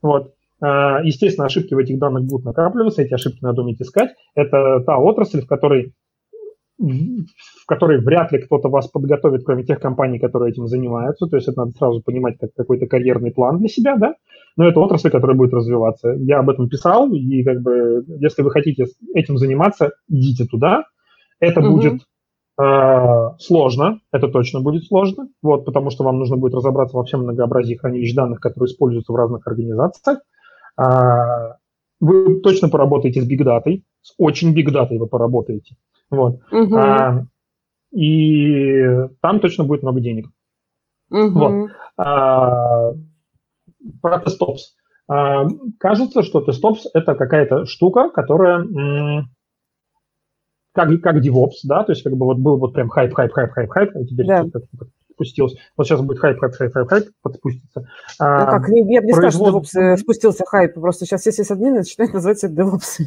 Вот. 0.03 0.35
А, 0.65 1.03
естественно, 1.03 1.47
ошибки 1.47 1.75
в 1.75 1.79
этих 1.79 1.99
данных 1.99 2.25
будут 2.25 2.47
накапливаться, 2.47 3.03
эти 3.03 3.13
ошибки 3.13 3.43
надо 3.43 3.63
уметь 3.63 3.83
искать. 3.83 4.15
Это 4.35 4.81
та 4.87 4.97
отрасль, 4.97 5.43
в 5.43 5.47
которой 5.47 5.93
в 6.77 7.67
которой 7.69 8.01
вряд 8.01 8.33
ли 8.33 8.41
кто-то 8.41 8.69
вас 8.69 8.89
подготовит, 8.89 9.45
кроме 9.45 9.63
тех 9.63 9.79
компаний, 9.79 10.19
которые 10.19 10.51
этим 10.51 10.67
занимаются. 10.67 11.27
То 11.27 11.37
есть 11.37 11.47
это 11.47 11.61
надо 11.61 11.73
сразу 11.73 12.03
понимать 12.03 12.37
как 12.39 12.51
какой-то 12.57 12.87
карьерный 12.87 13.31
план 13.31 13.59
для 13.59 13.69
себя, 13.69 13.97
да. 13.97 14.15
Но 14.57 14.67
это 14.67 14.81
отрасль, 14.81 15.11
которая 15.11 15.37
будет 15.37 15.55
развиваться. 15.55 16.15
Я 16.19 16.41
об 16.41 16.51
этом 16.51 16.69
писал, 16.69 17.13
и 17.13 17.45
как 17.45 17.61
бы, 17.61 18.05
если 18.19 18.43
вы 18.43 18.51
хотите 18.51 18.87
этим 19.15 19.37
заниматься, 19.37 19.93
идите 20.09 20.47
туда. 20.47 20.83
Это 21.39 21.61
угу. 21.61 21.77
будет 21.77 22.01
э, 22.61 23.29
сложно, 23.39 24.01
это 24.13 24.27
точно 24.27 24.61
будет 24.61 24.85
сложно, 24.85 25.29
вот, 25.43 25.65
потому 25.65 25.91
что 25.91 26.03
вам 26.03 26.19
нужно 26.19 26.37
будет 26.37 26.55
разобраться 26.55 26.97
во 26.97 27.05
всем 27.05 27.21
многообразии 27.21 27.75
хранилищ 27.75 28.15
данных, 28.15 28.41
которые 28.41 28.67
используются 28.67 29.13
в 29.13 29.17
разных 29.17 29.47
организациях. 29.47 30.19
Э, 30.79 31.55
вы 32.01 32.41
точно 32.41 32.69
поработаете 32.69 33.23
с 33.23 33.27
бигдатой, 33.27 33.85
с 34.03 34.15
очень 34.19 34.53
бигдатой 34.53 34.99
вы 34.99 35.07
поработаете. 35.07 35.77
Вот. 36.11 36.41
Угу. 36.53 36.77
А, 36.77 37.25
и 37.93 38.85
там 39.21 39.41
точно 39.41 39.65
будет 39.65 39.83
много 39.83 40.01
денег. 40.01 40.29
Угу. 41.11 41.31
Вот. 41.31 41.71
А, 41.97 42.93
про 44.03 44.19
TestOps. 44.19 44.77
А, 45.09 45.47
кажется, 45.79 46.23
что 46.23 46.41
TestOps 46.41 46.87
это 46.93 47.15
какая-то 47.15 47.67
штука, 47.67 48.11
которая 48.11 48.65
как, 50.75 50.89
как 51.01 51.25
DevOps, 51.25 51.61
да, 51.65 51.85
то 51.85 51.93
есть 51.93 52.03
как 52.03 52.15
бы 52.15 52.27
вот 52.27 52.39
был 52.39 52.59
вот 52.59 52.73
прям 52.75 52.89
хайп, 52.89 53.15
хайп, 53.15 53.33
хайп, 53.33 53.53
хайп, 53.53 53.71
хайп, 53.71 53.91
и 53.97 54.07
теперь 54.07 54.27
да. 54.27 54.45
Спустился. 55.15 55.57
Вот 55.77 55.87
сейчас 55.87 56.01
будет 56.01 56.19
хайп, 56.19 56.39
хайп, 56.39 56.55
хайп, 56.55 56.73
хайп, 56.73 56.89
хайп, 56.89 57.05
подспустится. 57.23 57.81
Ну 57.81 57.87
а, 58.19 58.59
как, 58.59 58.69
я 58.69 59.01
бы 59.01 59.07
не 59.07 59.13
производ... 59.13 59.23
сказал, 59.23 59.65
что 59.65 59.81
DevOps 59.81 59.97
спустился 59.97 60.45
хайп, 60.47 60.75
просто 60.75 61.07
сейчас 61.07 61.23
все 61.23 61.43
админы 61.53 61.79
начинают 61.79 62.15
называть 62.15 62.45
это 62.45 62.53
DevOps. 62.53 63.05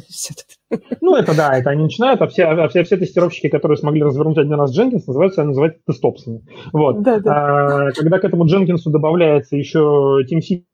Ну, 1.00 1.16
это 1.16 1.34
да, 1.34 1.56
это 1.56 1.70
они 1.70 1.84
начинают, 1.84 2.20
а 2.20 2.26
все, 2.26 2.44
а 2.44 2.68
все, 2.68 2.84
все 2.84 2.96
тестировщики, 2.96 3.48
которые 3.48 3.78
смогли 3.78 4.02
развернуть 4.02 4.36
один 4.36 4.54
раз 4.54 4.76
Jenkins, 4.78 5.04
называются, 5.06 5.44
называют 5.44 5.82
TestOps 5.86 6.22
ами. 6.22 6.42
Вот. 6.72 7.02
Да, 7.02 7.20
да. 7.20 7.88
А, 7.88 7.92
когда 7.92 8.18
к 8.18 8.24
этому 8.24 8.44
Jenkins 8.44 8.82
добавляется 8.84 9.56
еще 9.56 10.20
TeamCity 10.30 10.64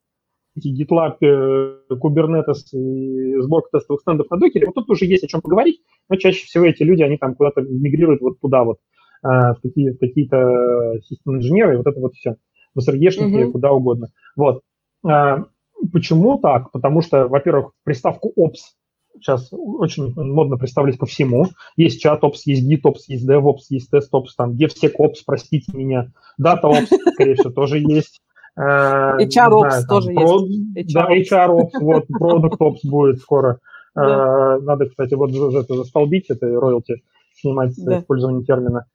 GitLab, 0.58 1.16
э, 1.20 1.78
Kubernetes 1.92 2.72
и 2.72 3.40
сборка 3.40 3.78
тестовых 3.78 4.00
стендов 4.00 4.30
на 4.30 4.38
докере, 4.38 4.66
вот 4.66 4.74
тут 4.74 4.90
уже 4.90 5.04
есть 5.06 5.24
о 5.24 5.28
чем 5.28 5.40
поговорить, 5.40 5.80
но 6.08 6.16
чаще 6.16 6.46
всего 6.46 6.64
эти 6.64 6.82
люди, 6.82 7.02
они 7.02 7.16
там 7.16 7.34
куда-то 7.34 7.60
мигрируют 7.62 8.20
вот 8.20 8.40
туда 8.40 8.64
вот, 8.64 8.78
в, 9.24 9.56
какие, 9.62 9.90
в 9.90 9.98
какие-то 9.98 11.00
системные 11.08 11.40
инженеры, 11.40 11.74
и 11.74 11.76
вот 11.78 11.86
это 11.86 11.98
вот 11.98 12.14
все, 12.14 12.36
в 12.74 12.78
SRE-шники, 12.78 13.44
mm-hmm. 13.44 13.52
куда 13.52 13.72
угодно. 13.72 14.08
Вот. 14.36 14.60
А, 15.06 15.44
почему 15.92 16.38
так? 16.38 16.70
Потому 16.70 17.00
что, 17.02 17.26
во-первых, 17.26 17.72
приставку 17.84 18.32
Ops 18.38 18.74
сейчас 19.16 19.48
очень 19.52 20.12
модно 20.16 20.56
представлять 20.56 20.98
ко 20.98 21.06
всему. 21.06 21.46
Есть 21.76 22.00
чат 22.00 22.22
Ops, 22.22 22.40
есть 22.46 22.70
Git 22.70 22.82
Ops, 22.90 23.04
есть 23.08 23.28
DevOps, 23.28 23.60
есть 23.70 23.92
TestOps, 23.92 24.28
там 24.36 24.52
DevSecOps, 24.52 25.16
простите 25.24 25.76
меня, 25.76 26.10
DataOps, 26.40 26.88
скорее 27.14 27.34
всего, 27.34 27.50
тоже 27.50 27.78
есть. 27.78 28.20
Э, 28.56 29.16
HR-Ops 29.18 29.82
тоже 29.88 30.12
есть. 30.12 30.94
Да, 30.94 31.08
HR-Ops, 31.10 31.70
вот, 31.80 32.04
Product 32.10 32.58
Ops 32.58 32.78
будет 32.84 33.18
скоро. 33.18 33.60
Э, 33.96 34.58
надо, 34.60 34.86
кстати, 34.86 35.14
вот 35.14 35.30
это 35.30 35.76
застолбить, 35.76 36.26
это 36.28 36.46
роялти, 36.46 37.02
снимать 37.34 37.74
с 37.74 37.78
использованием 37.78 38.44
термина. 38.44 38.86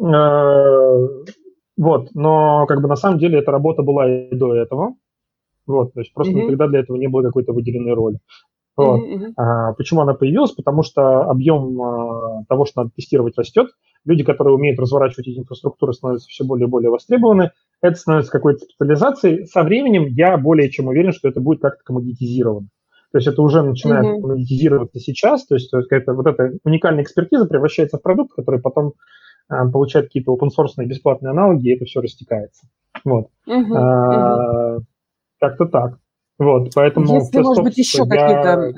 Э, 0.00 1.08
вот, 1.76 2.08
но 2.14 2.66
как 2.66 2.80
бы 2.80 2.88
на 2.88 2.96
самом 2.96 3.18
деле 3.18 3.38
эта 3.38 3.52
работа 3.52 3.82
была 3.82 4.10
и 4.10 4.34
до 4.34 4.54
этого. 4.54 4.94
Вот, 5.66 5.92
то 5.92 6.00
есть 6.00 6.12
просто 6.14 6.32
mm-hmm. 6.32 6.42
никогда 6.44 6.66
для 6.66 6.80
этого 6.80 6.96
не 6.96 7.08
было 7.08 7.22
какой-то 7.22 7.52
выделенной 7.52 7.94
роли. 7.94 8.18
Вот. 8.76 9.00
Mm-hmm. 9.00 9.32
А, 9.36 9.72
почему 9.74 10.02
она 10.02 10.14
появилась? 10.14 10.52
Потому 10.52 10.82
что 10.82 11.22
объем 11.22 11.82
а, 11.82 12.44
того, 12.48 12.64
что 12.64 12.82
надо 12.82 12.92
тестировать, 12.94 13.36
растет. 13.36 13.68
Люди, 14.04 14.22
которые 14.22 14.54
умеют 14.54 14.78
разворачивать 14.78 15.26
эти 15.26 15.38
инфраструктуры, 15.40 15.92
становятся 15.92 16.28
все 16.28 16.44
более 16.44 16.68
и 16.68 16.70
более 16.70 16.90
востребованы. 16.90 17.50
Это 17.82 17.96
становится 17.96 18.30
какой-то 18.30 18.60
специализацией. 18.60 19.46
Со 19.46 19.62
временем 19.64 20.06
я 20.06 20.36
более 20.38 20.70
чем 20.70 20.86
уверен, 20.86 21.12
что 21.12 21.28
это 21.28 21.40
будет 21.40 21.60
как-то 21.60 21.82
коммодитизировано. 21.84 22.68
То 23.10 23.18
есть 23.18 23.26
это 23.26 23.42
уже 23.42 23.62
начинает 23.62 24.06
mm-hmm. 24.06 24.20
коммодитизироваться 24.20 25.00
сейчас. 25.00 25.44
То 25.46 25.56
есть, 25.56 25.70
то 25.70 25.78
есть 25.78 25.90
вот 26.06 26.26
эта 26.26 26.52
уникальная 26.64 27.02
экспертиза 27.02 27.46
превращается 27.46 27.98
в 27.98 28.02
продукт, 28.02 28.34
который 28.34 28.60
потом 28.60 28.92
а, 29.48 29.68
получает 29.68 30.06
какие-то 30.06 30.34
open-source 30.34 30.84
бесплатные 30.84 31.30
аналоги, 31.30 31.68
и 31.68 31.76
это 31.76 31.84
все 31.84 32.00
растекается. 32.00 32.66
Вот. 33.04 33.28
Mm-hmm. 33.48 33.76
А, 33.76 34.78
как-то 35.40 35.66
так. 35.66 35.98
Вот, 36.38 36.70
поэтому... 36.74 37.14
Если, 37.14 37.40
может 37.40 37.64
быть, 37.64 37.78
еще 37.78 38.04
я... 38.04 38.06
какие-то 38.06 38.72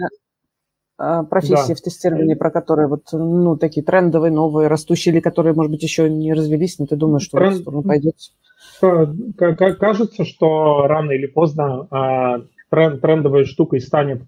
а, 0.97 1.25
профессии 1.25 1.73
да. 1.73 1.75
в 1.75 1.81
тестировании, 1.81 2.35
про 2.35 2.51
которые 2.51 2.89
вот, 2.89 3.05
ну, 3.13 3.57
такие 3.57 3.85
трендовые, 3.85 4.31
новые, 4.31 4.69
растущие, 4.69 5.15
или 5.15 5.21
которые, 5.21 5.55
может 5.55 5.73
быть, 5.73 5.83
еще 5.83 6.11
не 6.11 6.33
развелись, 6.33 6.79
но 6.79 6.87
ты 6.87 6.97
думаешь, 6.97 7.23
что 7.23 7.39
Тренд... 7.39 7.57
в 7.57 7.61
сторону 7.61 7.83
пойдет? 7.83 8.17
Кажется, 9.79 10.25
что 10.25 10.87
рано 10.87 11.13
или 11.13 11.27
поздно 11.27 11.87
а, 11.91 12.41
тренд, 12.71 13.01
трендовой 13.01 13.45
штукой 13.45 13.81
станет 13.81 14.23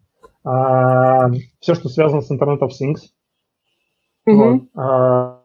а, 0.44 1.30
все, 1.60 1.74
что 1.74 1.88
связано 1.88 2.22
с 2.22 2.30
Internet 2.30 2.60
of 2.60 2.70
Things. 2.70 3.00
Угу. 4.26 4.36
Вот. 4.36 4.62
А, 4.74 5.41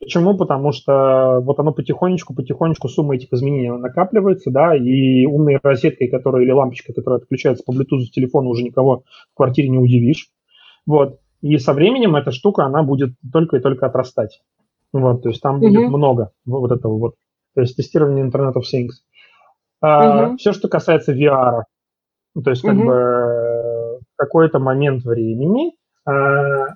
Почему? 0.00 0.36
Потому 0.36 0.72
что 0.72 1.40
вот 1.40 1.58
оно 1.58 1.72
потихонечку, 1.72 2.34
потихонечку 2.34 2.88
сумма 2.88 3.16
этих 3.16 3.32
изменений 3.32 3.70
накапливается, 3.70 4.50
да, 4.50 4.76
и 4.76 5.24
умной 5.24 5.58
розеткой, 5.62 6.08
которая 6.08 6.42
или 6.42 6.50
лампочкой, 6.50 6.94
которая 6.94 7.20
отключается 7.20 7.64
по 7.64 7.72
Bluetooth 7.72 8.10
телефона, 8.12 8.48
уже 8.48 8.64
никого 8.64 9.04
в 9.32 9.36
квартире 9.36 9.70
не 9.70 9.78
удивишь. 9.78 10.28
Вот. 10.86 11.20
И 11.40 11.56
со 11.58 11.72
временем 11.72 12.16
эта 12.16 12.32
штука, 12.32 12.64
она 12.64 12.82
будет 12.82 13.14
только 13.32 13.56
и 13.56 13.60
только 13.60 13.86
отрастать. 13.86 14.42
Вот, 14.92 15.22
то 15.22 15.28
есть 15.28 15.40
там 15.40 15.58
будет 15.58 15.80
mm-hmm. 15.80 15.96
много 15.96 16.30
вот 16.46 16.70
этого 16.70 16.98
вот. 16.98 17.14
То 17.54 17.62
есть 17.62 17.76
тестирование 17.76 18.24
Internet 18.24 18.54
of 18.54 18.62
Things. 18.62 18.92
А, 19.80 20.32
mm-hmm. 20.32 20.36
Все, 20.36 20.52
что 20.52 20.68
касается 20.68 21.12
VR, 21.12 21.62
то 22.42 22.50
есть 22.50 22.62
как 22.62 22.74
mm-hmm. 22.74 22.84
бы 22.84 24.00
в 24.00 24.16
какой-то 24.16 24.58
момент 24.58 25.04
времени 25.04 25.72
а, 26.06 26.74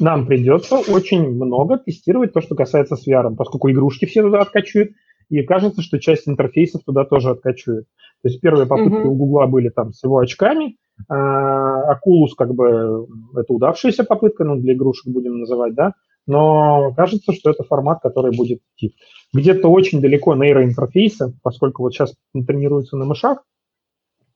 нам 0.00 0.26
придется 0.26 0.78
очень 0.78 1.30
много 1.30 1.78
тестировать 1.78 2.32
то, 2.32 2.40
что 2.40 2.54
касается 2.54 2.96
с 2.96 3.06
VR, 3.06 3.34
поскольку 3.36 3.70
игрушки 3.70 4.06
все 4.06 4.22
туда 4.22 4.40
откачивают, 4.40 4.92
и 5.28 5.42
кажется, 5.42 5.82
что 5.82 5.98
часть 5.98 6.28
интерфейсов 6.28 6.82
туда 6.84 7.04
тоже 7.04 7.30
откачивают. 7.30 7.86
То 8.22 8.28
есть 8.28 8.40
первые 8.40 8.66
попытки 8.66 8.96
mm-hmm. 8.96 9.08
у 9.08 9.14
Гугла 9.14 9.46
были 9.46 9.68
там 9.68 9.92
с 9.92 10.02
его 10.02 10.18
очками, 10.18 10.76
а 11.08 11.94
Oculus 11.94 12.30
как 12.36 12.54
бы 12.54 13.06
это 13.34 13.52
удавшаяся 13.52 14.04
попытка, 14.04 14.44
ну, 14.44 14.56
для 14.56 14.74
игрушек 14.74 15.12
будем 15.12 15.40
называть, 15.40 15.74
да, 15.74 15.92
но 16.26 16.94
кажется, 16.94 17.32
что 17.32 17.50
это 17.50 17.64
формат, 17.64 18.00
который 18.02 18.34
будет 18.34 18.60
идти. 18.76 18.94
Где-то 19.34 19.68
очень 19.68 20.00
далеко 20.00 20.34
нейроинтерфейса, 20.34 21.34
поскольку 21.42 21.82
вот 21.82 21.92
сейчас 21.92 22.14
тренируются 22.32 22.96
на 22.96 23.04
мышах, 23.04 23.44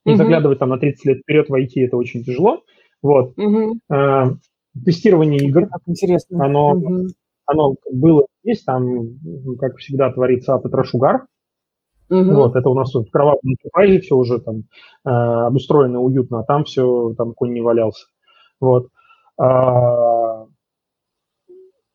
и 0.05 0.11
mm-hmm. 0.11 0.17
заглядывать 0.17 0.59
там 0.59 0.71
на 0.71 0.79
30 0.79 1.05
лет 1.07 1.19
вперед 1.21 1.49
в 1.49 1.55
IT 1.55 1.71
это 1.77 1.97
очень 1.97 2.25
тяжело. 2.25 2.63
Вот. 3.03 3.37
Mm-hmm 3.39 4.37
тестирование 4.85 5.41
игр. 5.47 5.69
Как 5.69 5.81
интересно. 5.87 6.45
Оно, 6.45 6.73
угу. 6.73 7.07
оно 7.47 7.75
было 7.93 8.27
здесь, 8.43 8.65
там, 8.65 9.19
как 9.59 9.77
всегда, 9.77 10.13
творится 10.13 10.59
Петрошугар. 10.59 11.27
Угу. 12.11 12.33
Вот, 12.33 12.57
это 12.57 12.71
у 12.71 12.75
нас 12.75 12.95
в 12.95 13.11
кровавом 13.11 13.41
Enterprise 13.45 14.01
все 14.01 14.17
уже 14.17 14.41
там 14.41 14.65
э, 15.05 15.11
обустроено 15.11 16.01
уютно, 16.01 16.41
а 16.41 16.45
там 16.45 16.65
все, 16.65 17.15
там 17.19 17.35
конь 17.35 17.53
не 17.53 17.61
валялся. 17.61 18.07
Вот. 18.61 18.89
А, 19.39 20.47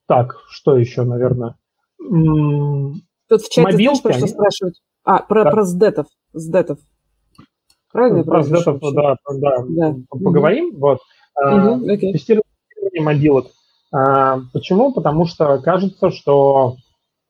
так, 0.08 0.38
что 0.50 0.78
еще, 0.78 1.04
наверное? 1.04 1.56
Тут 1.98 3.42
в 3.42 3.50
чате, 3.50 3.64
Мобилки, 3.64 4.02
знаешь, 4.02 4.22
они... 4.22 4.28
спрашивают? 4.28 4.76
А, 5.04 5.24
про, 5.24 5.44
да. 5.46 5.52
про 5.52 5.64
сдетов. 5.64 6.08
сдетов. 6.34 6.80
Правильно? 7.92 8.24
Про 8.24 8.44
сдетов, 8.44 8.80
да, 8.94 9.18
да, 9.34 9.58
да, 9.68 9.96
поговорим. 10.10 10.70
Угу. 10.70 10.78
Вот. 10.80 11.00
Угу, 11.36 11.92
okay. 11.92 12.12
Тестирование 12.12 12.44
тестирование 12.94 13.02
мобилок. 13.02 13.48
А, 13.92 14.40
почему? 14.54 14.94
Потому 14.94 15.26
что 15.26 15.60
кажется, 15.60 16.12
что 16.12 16.78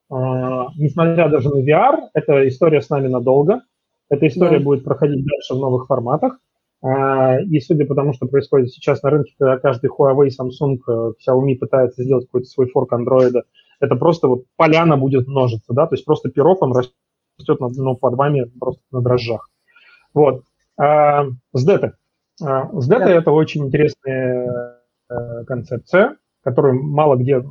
а, 0.09 0.67
несмотря 0.75 1.29
даже 1.29 1.49
на 1.49 1.63
VR, 1.63 2.09
эта 2.13 2.47
история 2.47 2.81
с 2.81 2.89
нами 2.89 3.07
надолго. 3.07 3.61
Эта 4.09 4.27
история 4.27 4.59
да. 4.59 4.63
будет 4.63 4.83
проходить 4.83 5.25
дальше 5.25 5.55
в 5.55 5.59
новых 5.59 5.87
форматах. 5.87 6.37
А, 6.81 7.39
и 7.39 7.59
судя 7.59 7.85
по 7.85 7.95
тому, 7.95 8.13
что 8.13 8.27
происходит 8.27 8.71
сейчас 8.71 9.01
на 9.03 9.09
рынке, 9.09 9.33
когда 9.39 9.57
каждый 9.57 9.89
Huawei, 9.89 10.27
Samsung, 10.27 10.79
э, 10.87 11.13
Xiaomi 11.25 11.55
пытается 11.55 12.03
сделать 12.03 12.25
какой-то 12.25 12.47
свой 12.47 12.67
форк 12.69 12.91
Android, 12.93 13.41
это 13.79 13.95
просто 13.95 14.27
вот 14.27 14.43
поляна 14.57 14.97
будет 14.97 15.27
множиться, 15.27 15.73
да, 15.73 15.87
то 15.87 15.95
есть 15.95 16.05
просто 16.05 16.29
пирог, 16.29 16.61
он 16.61 16.73
растет 16.73 17.59
ну, 17.59 17.95
под 17.95 18.15
вами 18.15 18.51
просто 18.59 18.81
на 18.91 19.01
дрожжах. 19.01 19.49
Вот. 20.13 20.43
А, 20.77 21.25
SDET. 21.55 21.93
SDET 22.41 22.87
да. 22.87 23.09
это 23.09 23.31
очень 23.31 23.67
интересная 23.67 24.72
концепция, 25.47 26.17
которую 26.43 26.83
мало 26.83 27.15
где 27.15 27.43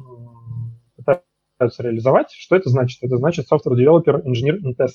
пытаются 0.97 1.83
реализовать. 1.83 2.31
Что 2.31 2.57
это 2.57 2.69
значит? 2.71 3.03
Это 3.03 3.17
значит 3.17 3.47
software 3.53 3.77
developer, 3.77 4.23
engineer 4.25 4.59
and 4.65 4.75
test. 4.79 4.95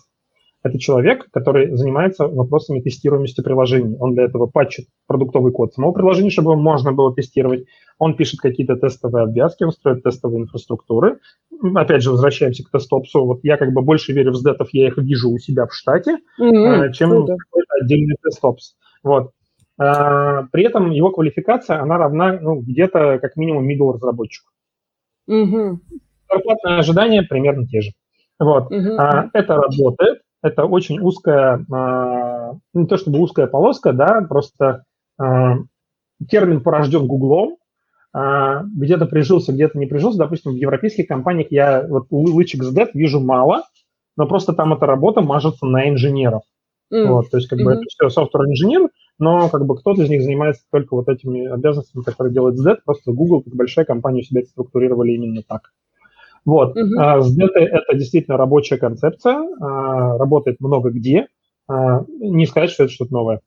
Это 0.63 0.80
человек, 0.80 1.30
который 1.32 1.76
занимается 1.78 2.28
вопросами 2.28 2.82
тестируемости 2.82 3.41
приложений. 3.41 3.97
Он 3.99 4.13
для 4.13 4.26
этого 4.26 4.47
патчит 4.47 4.88
продуктовый 5.05 5.53
код 5.53 5.74
самого 5.74 5.91
приложения, 5.91 6.32
чтобы 6.32 6.51
его 6.51 6.61
можно 6.61 6.91
было 6.91 7.13
тестировать. 7.13 7.65
Он 7.99 8.15
пишет 8.15 8.39
какие-то 8.41 8.76
тестовые 8.76 9.24
обвязки, 9.24 9.63
он 9.63 9.72
строит 9.72 10.03
тестовые 10.03 10.41
инфраструктуры. 10.41 11.20
Опять 11.76 12.01
же, 12.01 12.11
возвращаемся 12.11 12.63
к 12.63 12.72
тестопсу. 12.72 13.26
Вот 13.26 13.39
я 13.43 13.57
как 13.57 13.72
бы 13.72 13.82
больше 13.82 14.13
верю 14.13 14.32
в 14.32 14.36
сдетов, 14.36 14.70
я 14.72 14.88
их 14.88 14.97
вижу 14.97 15.30
у 15.30 15.38
себя 15.38 15.68
в 15.68 15.74
штате, 15.74 16.18
mm-hmm. 16.39 16.91
чем 16.91 17.11
какой-то 17.11 17.74
отдельный 17.82 18.15
тестопс. 18.22 18.76
Вот. 19.03 19.32
А, 19.80 20.43
при 20.51 20.63
этом 20.63 20.91
его 20.91 21.11
квалификация, 21.11 21.82
она 21.82 21.97
равна 21.97 22.39
ну, 22.41 22.61
где-то 22.61 23.19
как 23.19 23.36
минимум 23.36 23.69
middle 23.69 23.93
разработчику. 23.93 24.49
Угу. 25.28 25.80
Зарплатные 26.32 26.78
ожидания 26.80 27.23
примерно 27.23 27.67
те 27.67 27.82
же. 27.82 27.91
Вот. 28.39 28.71
Угу. 28.71 28.97
Это 29.34 29.55
работает. 29.55 30.21
Это 30.41 30.65
очень 30.65 30.99
узкая, 30.99 31.65
а, 31.71 32.53
не 32.73 32.86
то 32.88 32.97
чтобы 32.97 33.19
узкая 33.19 33.47
полоска, 33.47 33.93
да, 33.93 34.21
просто 34.21 34.84
термин 36.30 36.61
порожден 36.61 37.07
Гуглом, 37.07 37.57
где-то 38.13 39.07
прижился, 39.07 39.51
где-то 39.51 39.80
не 39.80 39.88
прижился. 39.88 40.19
Допустим, 40.19 40.51
в 40.51 40.55
европейских 40.55 41.07
компаниях 41.07 41.47
я 41.49 41.88
вот 41.88 42.07
лычек 42.11 42.63
SDET 42.63 42.91
вижу 42.93 43.19
мало, 43.19 43.63
но 44.15 44.28
просто 44.28 44.53
там 44.53 44.73
эта 44.73 44.86
работа 44.86 45.21
мажется 45.21 45.65
на 45.65 45.89
инженеров. 45.89 46.43
Mm. 46.93 47.07
Вот, 47.07 47.30
то 47.30 47.38
есть 47.38 47.49
как 47.49 47.59
mm-hmm. 47.59 47.63
бы 47.63 47.71
это 47.73 47.82
все 47.88 48.07
software 48.07 48.45
инженер, 48.45 48.89
но 49.20 49.49
как 49.49 49.65
бы 49.65 49.78
кто-то 49.78 50.03
из 50.03 50.09
них 50.09 50.22
занимается 50.22 50.63
только 50.72 50.95
вот 50.95 51.07
этими 51.09 51.47
обязанностями, 51.47 52.03
которые 52.03 52.34
делает 52.34 52.59
SDET, 52.59 52.78
просто 52.86 53.11
Google, 53.11 53.41
как 53.41 53.55
большая 53.55 53.86
компания, 53.86 54.24
себя 54.24 54.43
структурировали 54.43 55.11
именно 55.11 55.41
так. 55.43 55.74
Вот, 56.45 56.78
uh-huh. 56.78 56.95
а, 56.97 57.20
SDET– 57.20 57.51
это 57.55 57.95
действительно 57.95 58.38
рабочая 58.38 58.78
концепция, 58.78 59.43
а, 59.59 60.18
работает 60.18 60.59
много 60.59 60.91
где, 60.91 61.28
а, 61.68 62.05
не 62.07 62.45
сказать, 62.45 62.70
что 62.70 62.84
это 62.84 62.93
что-то 62.93 63.13
новое. 63.13 63.41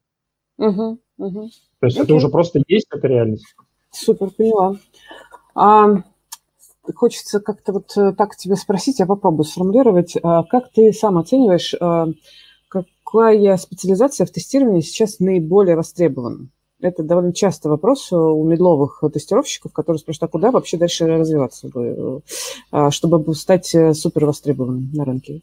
Uh-huh. 0.61 0.99
Uh-huh. 1.19 1.49
То 1.81 1.87
есть 1.87 1.99
okay. 1.99 2.03
это 2.03 2.15
уже 2.15 2.29
просто 2.29 2.63
есть, 2.67 2.89
это 2.93 3.07
реальность. 3.07 3.47
Супер, 3.91 4.31
поняла. 4.31 4.77
А, 5.55 6.03
хочется 6.95 7.41
как-то 7.41 7.73
вот 7.73 7.97
э, 7.97 8.13
так 8.13 8.37
тебя 8.37 8.57
спросить, 8.57 8.99
я 8.99 9.07
попробую 9.07 9.45
сформулировать. 9.45 10.17
А, 10.23 10.45
как 10.45 10.71
ты 10.73 10.93
сам 10.93 11.19
оцениваешь, 11.19 11.75
а, 11.81 12.09
какая 13.11 13.57
специализация 13.57 14.27
в 14.27 14.31
тестировании 14.31 14.81
сейчас 14.81 15.19
наиболее 15.19 15.77
востребована? 15.77 16.49
Это 16.81 17.03
довольно 17.03 17.35
часто 17.35 17.69
вопрос 17.69 18.11
у 18.11 18.43
медловых 18.45 19.03
тестировщиков, 19.13 19.73
которые 19.73 19.99
спрашивают, 19.99 20.31
а 20.31 20.33
куда 20.33 20.51
вообще 20.51 20.79
дальше 20.79 21.07
развиваться, 21.07 21.69
бы, 21.69 22.23
а, 22.71 22.91
чтобы 22.91 23.35
стать 23.35 23.75
э, 23.75 23.93
супер 23.93 24.25
востребованным 24.25 24.91
на 24.95 25.05
рынке? 25.05 25.43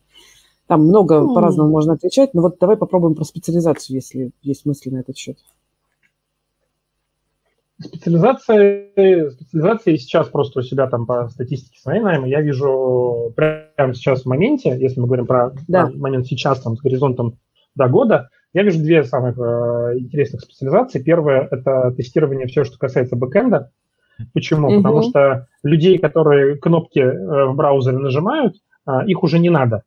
Там 0.66 0.88
много 0.88 1.16
mm. 1.16 1.34
по-разному 1.36 1.70
можно 1.70 1.94
отвечать, 1.94 2.34
но 2.34 2.42
вот 2.42 2.58
давай 2.60 2.76
попробуем 2.76 3.14
про 3.14 3.24
специализацию, 3.24 3.96
если 3.96 4.32
есть 4.42 4.66
мысли 4.66 4.90
на 4.90 4.98
этот 4.98 5.16
счет. 5.16 5.38
Специализация, 7.80 9.30
специализация 9.30 9.98
сейчас 9.98 10.30
просто 10.30 10.62
у 10.62 10.64
себя 10.64 10.88
там 10.88 11.06
по 11.06 11.30
статистике 11.30 11.80
своей 11.80 12.02
найма 12.02 12.28
я 12.28 12.42
вижу 12.42 13.32
прямо 13.36 13.94
сейчас 13.94 14.24
в 14.24 14.26
моменте, 14.26 14.76
если 14.80 15.00
мы 15.00 15.06
говорим 15.06 15.28
про, 15.28 15.52
да. 15.68 15.92
момент 15.94 16.26
сейчас 16.26 16.62
там 16.62 16.76
с 16.76 16.82
горизонтом 16.82 17.38
до 17.78 17.88
года, 17.88 18.30
я 18.54 18.64
вижу 18.64 18.80
две 18.80 19.04
самых 19.04 19.38
э, 19.38 20.00
интересных 20.00 20.42
специализации. 20.42 21.02
Первое– 21.02 21.48
это 21.52 21.92
тестирование 21.96 22.48
все, 22.48 22.64
что 22.64 22.78
касается 22.78 23.16
бэкэнда. 23.16 23.72
Почему? 24.34 24.68
Угу. 24.68 24.78
Потому 24.78 25.02
что 25.04 25.48
людей, 25.64 25.98
которые 25.98 26.58
кнопки 26.58 27.00
э, 27.00 27.46
в 27.46 27.56
браузере 27.56 27.98
нажимают, 27.98 28.56
э, 28.88 29.06
их 29.06 29.24
уже 29.24 29.40
не 29.40 29.50
надо. 29.50 29.84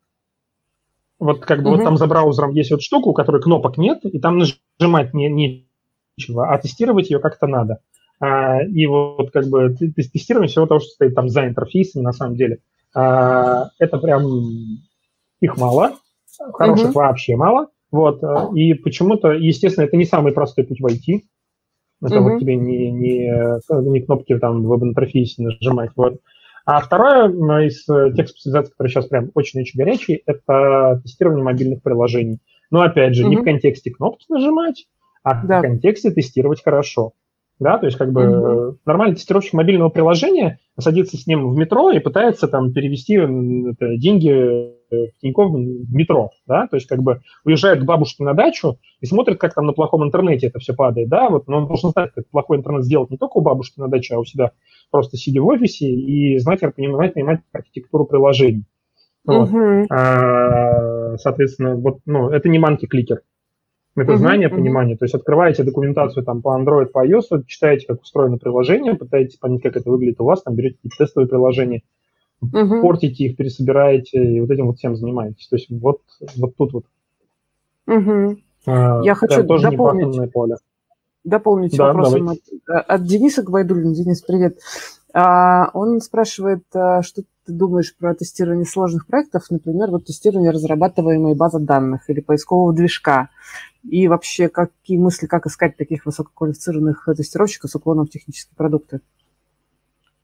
Вот 1.19 1.45
как 1.45 1.63
бы 1.63 1.71
угу. 1.71 1.77
вот 1.77 1.85
там 1.85 1.97
за 1.97 2.07
браузером 2.07 2.53
есть 2.53 2.71
вот 2.71 2.83
штука, 2.83 3.09
у 3.09 3.13
которой 3.13 3.43
кнопок 3.43 3.77
нет, 3.77 4.05
и 4.05 4.19
там 4.19 4.39
нажимать 4.39 5.13
не, 5.15 5.29
не 5.29 5.67
нечего, 6.17 6.53
а 6.53 6.59
тестировать 6.59 7.11
ее 7.11 7.19
как-то 7.19 7.47
надо. 7.47 7.81
А, 8.21 8.63
и 8.63 8.87
вот 8.87 9.31
как 9.31 9.47
бы 9.49 9.75
тестирование 9.75 10.49
всего 10.49 10.67
того, 10.67 10.81
что 10.81 10.91
стоит 10.91 11.15
там 11.15 11.29
за 11.29 11.47
интерфейсами, 11.47 12.03
на 12.03 12.13
самом 12.13 12.37
деле, 12.37 12.59
а, 12.95 13.71
это 13.79 13.99
прям 13.99 14.25
их 15.41 15.57
мало, 15.57 15.95
хороших 16.55 16.91
mm-hmm. 16.91 16.95
вообще 16.95 17.37
мало. 17.37 17.69
Вот, 17.91 18.23
а, 18.23 18.51
и 18.55 18.75
почему-то, 18.75 19.33
естественно, 19.33 19.85
это 19.85 19.97
не 19.97 20.05
самый 20.05 20.33
простой 20.33 20.65
путь 20.65 20.81
войти. 20.81 21.25
Это 22.03 22.15
mm-hmm. 22.15 22.21
вот 22.21 22.39
тебе 22.41 22.57
не, 22.57 22.91
не, 22.91 23.91
не 23.91 24.01
кнопки 24.01 24.39
там 24.39 24.63
в 24.63 24.69
веб-интерфейсе 24.69 25.43
нажимать. 25.43 25.91
Вот. 25.97 26.21
А 26.65 26.81
второе 26.81 27.29
из 27.67 27.85
тех 27.85 28.29
специализаций, 28.29 28.73
которые 28.73 28.91
сейчас 28.91 29.07
прям 29.07 29.31
очень-очень 29.35 29.79
горячие, 29.79 30.23
это 30.25 31.01
тестирование 31.03 31.45
мобильных 31.45 31.83
приложений. 31.83 32.39
Но 32.71 32.81
опять 32.81 33.15
же, 33.15 33.25
mm-hmm. 33.25 33.29
не 33.29 33.37
в 33.37 33.45
контексте 33.45 33.91
кнопки 33.91 34.25
нажимать, 34.29 34.87
а 35.23 35.45
да. 35.45 35.59
в 35.59 35.63
контексте 35.63 36.11
тестировать 36.11 36.63
хорошо. 36.63 37.13
Да, 37.61 37.77
то 37.77 37.85
есть 37.85 37.99
как 37.99 38.11
бы 38.11 38.23
mm-hmm. 38.23 38.77
нормальный 38.87 39.17
тестировщик 39.17 39.53
мобильного 39.53 39.91
приложения 39.91 40.59
садится 40.79 41.19
с 41.19 41.27
ним 41.27 41.51
в 41.51 41.57
метро 41.57 41.91
и 41.91 41.99
пытается 41.99 42.49
там 42.49 42.73
перевести 42.73 43.17
это, 43.17 43.99
деньги 43.99 44.31
в 44.91 45.21
Тинькофф 45.21 45.51
в 45.53 45.95
метро, 45.95 46.31
да, 46.47 46.67
то 46.69 46.77
есть 46.77 46.89
как 46.89 47.03
бы 47.03 47.21
уезжает 47.45 47.81
к 47.81 47.85
бабушке 47.85 48.25
на 48.25 48.33
дачу 48.33 48.79
и 49.01 49.07
смотрит, 49.07 49.39
как 49.39 49.55
там 49.55 49.67
на 49.67 49.75
плохом 49.75 50.03
интернете 50.03 50.47
это 50.47 50.59
все 50.59 50.73
падает, 50.73 51.11
да, 51.11 51.29
вот, 51.29 51.49
но 51.49 51.59
он 51.59 51.67
должен 51.67 51.91
знать, 51.91 52.13
как 52.15 52.27
плохой 52.31 52.57
интернет 52.57 52.83
сделать 52.85 53.11
не 53.11 53.19
только 53.19 53.37
у 53.37 53.43
бабушки 53.43 53.79
на 53.79 53.89
даче, 53.89 54.15
а 54.15 54.21
у 54.21 54.25
себя 54.25 54.53
просто 54.91 55.19
сидя 55.19 55.43
в 55.43 55.47
офисе 55.47 55.87
и 55.87 56.39
знать, 56.39 56.61
понимать, 56.75 57.13
понимать 57.13 57.41
архитектуру 57.53 58.07
приложений. 58.07 58.65
Вот. 59.27 59.51
Uh-huh. 59.51 59.85
А, 59.91 61.19
соответственно, 61.19 61.77
вот, 61.77 61.99
ну, 62.07 62.31
это 62.31 62.49
не 62.49 62.59
манки-кликер, 62.59 63.21
это 63.97 64.17
знание, 64.17 64.49
uh-huh. 64.49 64.55
понимание. 64.55 64.97
То 64.97 65.05
есть 65.05 65.15
открываете 65.15 65.65
документацию 65.65 66.25
там 66.25 66.43
по 66.43 66.59
Android, 66.59 66.87
по 66.87 67.07
iOS, 67.07 67.45
читаете, 67.47 67.87
как 67.87 68.03
устроено 68.03 68.39
приложение, 68.39 68.95
пытаетесь 68.95 69.37
понять, 69.37 69.63
как 69.63 69.77
это 69.77 69.91
выглядит 69.91 70.21
у 70.21 70.25
вас, 70.25 70.43
там 70.43 70.55
берете 70.55 70.77
какие-то 70.77 70.97
тестовые 70.97 71.29
приложения, 71.29 71.83
uh-huh. 72.43 72.81
портите 72.81 73.25
их, 73.25 73.37
пересобираете, 73.37 74.37
и 74.37 74.41
вот 74.41 74.51
этим 74.51 74.67
вот 74.67 74.79
всем 74.79 74.97
занимаетесь. 74.97 75.49
То 75.49 75.57
есть 75.57 75.71
вот, 75.71 76.01
вот 76.37 76.57
тут 76.57 76.73
вот. 76.73 76.85
Uh-huh. 77.89 78.37
А, 78.67 79.01
Я 79.03 79.15
хочу 79.15 79.45
тоже 79.45 79.71
дополнить, 79.71 80.33
поле. 80.33 80.57
дополнить 81.25 81.77
да, 81.77 81.87
вопросом 81.87 82.31
от, 82.31 82.39
от 82.69 83.05
Дениса 83.05 83.43
Гвайдулина. 83.43 83.95
Денис, 83.95 84.23
привет. 84.23 84.59
А, 85.13 85.71
он 85.75 86.01
спрашивает, 86.01 86.63
а, 86.75 87.03
что 87.03 87.23
ты 87.47 87.53
думаешь 87.53 87.97
про 87.97 88.15
тестирование 88.15 88.67
сложных 88.67 89.07
проектов, 89.07 89.45
например, 89.51 89.91
вот 89.91 90.05
тестирование 90.05 90.51
разрабатываемой 90.51 91.35
базы 91.35 91.59
данных 91.59 92.09
или 92.09 92.21
поискового 92.21 92.73
движка. 92.73 93.31
И 93.89 94.09
вообще, 94.09 94.49
какие 94.49 94.99
мысли, 94.99 95.27
как 95.27 95.47
искать 95.47 95.77
таких 95.77 96.05
высококвалифицированных 96.05 97.09
тестировщиков 97.17 97.71
с 97.71 97.75
уклоном 97.75 98.07
в 98.07 98.11
технические 98.11 98.57
продукты? 98.57 99.01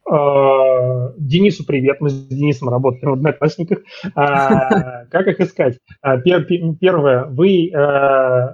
А, 0.09 1.13
Денису 1.19 1.65
привет, 1.67 2.01
мы 2.01 2.11
с 2.11 2.29
Денисом 2.29 2.69
работаем 2.69 3.11
в 3.11 3.15
одноклассниках. 3.15 3.79
А, 4.15 5.05
как 5.11 5.27
их 5.27 5.41
искать? 5.41 5.79
А, 6.01 6.19
первое, 6.19 7.25
вы, 7.25 7.71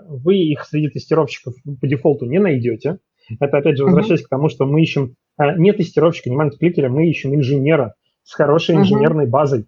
вы 0.09 0.37
их 0.37 0.65
среди 0.65 0.89
тестировщиков 0.89 1.55
по 1.81 1.87
дефолту 1.87 2.27
не 2.27 2.39
найдете. 2.39 2.99
Это, 3.41 3.59
опять 3.59 3.77
же, 3.77 3.85
возвращаясь 3.85 4.23
к 4.23 4.29
тому, 4.29 4.49
что 4.49 4.67
мы 4.67 4.83
ищем 4.83 5.15
не 5.39 5.73
тестировщика, 5.73 6.31
не 6.31 6.37
мантикликера, 6.37 6.89
мы 6.89 7.09
ищем 7.09 7.35
инженера 7.35 7.95
с 8.25 8.35
хорошей 8.35 8.77
инженерной 8.77 9.27
базой. 9.27 9.67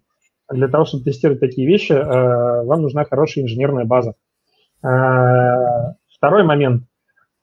Для 0.51 0.67
того, 0.67 0.85
чтобы 0.85 1.03
тестировать 1.03 1.39
такие 1.39 1.67
вещи, 1.67 1.93
вам 1.93 2.81
нужна 2.81 3.03
хорошая 3.03 3.43
инженерная 3.43 3.85
база. 3.85 4.15
Второй 4.85 6.43
момент. 6.43 6.83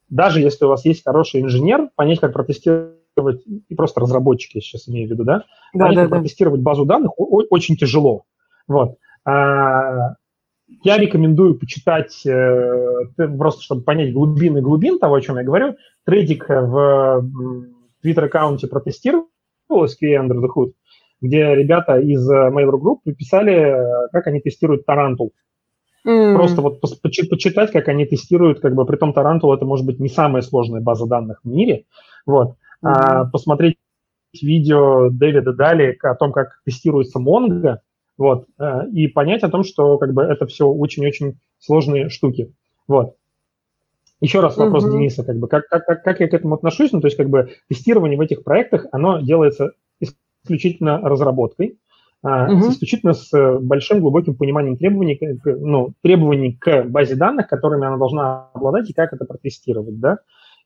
Даже 0.09 0.40
если 0.40 0.64
у 0.64 0.68
вас 0.68 0.84
есть 0.84 1.05
хороший 1.05 1.40
инженер, 1.40 1.88
понять, 1.97 2.20
как 2.20 2.32
протестировать 2.32 3.43
и 3.68 3.74
просто 3.74 4.01
разработчики, 4.01 4.59
я 4.59 4.61
сейчас 4.61 4.88
имею 4.88 5.09
в 5.09 5.11
виду, 5.11 5.24
да, 5.24 5.45
да, 5.72 5.86
понять, 5.86 5.97
да, 5.97 6.03
как 6.03 6.11
да. 6.11 6.16
протестировать 6.18 6.61
базу 6.61 6.84
данных 6.84 7.12
очень 7.16 7.76
тяжело. 7.76 8.24
Вот. 8.68 8.99
А, 9.24 10.16
я 10.82 10.99
рекомендую 10.99 11.59
почитать, 11.59 12.24
э, 12.26 13.05
просто 13.38 13.62
чтобы 13.62 13.82
понять 13.82 14.12
глубины 14.12 14.61
глубин 14.61 14.99
того, 14.99 15.14
о 15.14 15.20
чем 15.20 15.36
я 15.36 15.45
говорю. 15.45 15.76
Тредик 16.05 16.49
в 16.49 17.28
твиттер-аккаунте 18.03 18.66
про 18.66 18.79
тестирование 18.79 19.29
QA 19.70 20.16
Under 20.20 20.38
the 20.40 20.49
Hood, 20.55 20.72
где 21.20 21.55
ребята 21.55 21.99
из 21.99 22.28
Mail.ru 22.30 22.80
Group 22.80 23.12
писали, 23.14 23.76
как 24.12 24.26
они 24.26 24.40
тестируют 24.40 24.84
Tarantool. 24.87 25.33
Мм. 26.07 26.35
Просто 26.35 26.63
вот 26.63 26.81
почитать, 26.81 27.71
как 27.71 27.89
они 27.89 28.07
тестируют, 28.07 28.61
как 28.61 28.75
бы 28.75 28.85
при 28.85 28.97
том 28.97 29.13
Tarantool 29.12 29.55
это 29.55 29.65
может 29.65 29.87
быть 29.87 30.01
не 30.01 30.09
самая 30.09 30.43
сложная 30.43 30.81
база 30.81 31.07
данных 31.07 31.41
в 31.45 31.49
мире, 31.49 31.85
вот, 32.27 32.57
mm-hmm. 32.85 32.89
а, 32.89 33.25
посмотреть 33.27 33.77
видео 34.41 35.11
Дэвида 35.11 35.53
Дали 35.53 35.97
о 36.03 36.15
том, 36.17 36.33
как 36.33 36.61
тестируется 36.65 37.21
Mongo, 37.21 37.79
вот, 38.19 38.47
а, 38.59 38.85
и 38.87 39.07
понять 39.07 39.45
о 39.45 39.49
том, 39.49 39.63
что 39.63 39.97
как 39.99 40.13
бы 40.13 40.23
это 40.23 40.47
все 40.47 40.67
очень-очень 40.67 41.39
сложные 41.61 42.09
штуки, 42.09 42.53
вот. 42.89 43.15
Еще 44.21 44.41
раз 44.41 44.57
вопрос 44.57 44.85
mm-hmm. 44.85 44.93
Дениса, 44.93 45.25
как 45.25 45.37
бы, 45.37 45.47
как, 45.47 45.69
как, 45.69 46.03
как, 46.03 46.21
я 46.21 46.29
к 46.29 46.35
этому 46.35 46.55
отношусь, 46.55 46.93
ну, 46.93 47.01
то 47.01 47.09
есть, 47.09 47.17
как 47.17 47.29
бы, 47.29 47.51
тестирование 47.69 48.19
в 48.19 48.21
этих 48.21 48.43
проектах, 48.45 48.87
оно 48.93 49.21
делается 49.21 49.73
исключительно 50.01 51.01
разработкой, 51.01 51.79
угу. 52.23 52.70
исключительно 52.70 53.14
с 53.14 53.33
э, 53.37 53.59
большим 53.59 54.01
глубоким 54.01 54.37
пониманием 54.37 54.77
требований, 54.77 55.18
ну, 55.45 55.93
требований 56.03 56.53
к 56.53 56.85
базе 56.85 57.16
данных, 57.16 57.49
которыми 57.49 57.87
она 57.87 57.97
должна 57.97 58.49
обладать 58.55 58.89
и 58.89 58.93
как 58.93 59.12
это 59.12 59.25
протестировать, 59.25 59.99
да. 59.99 60.18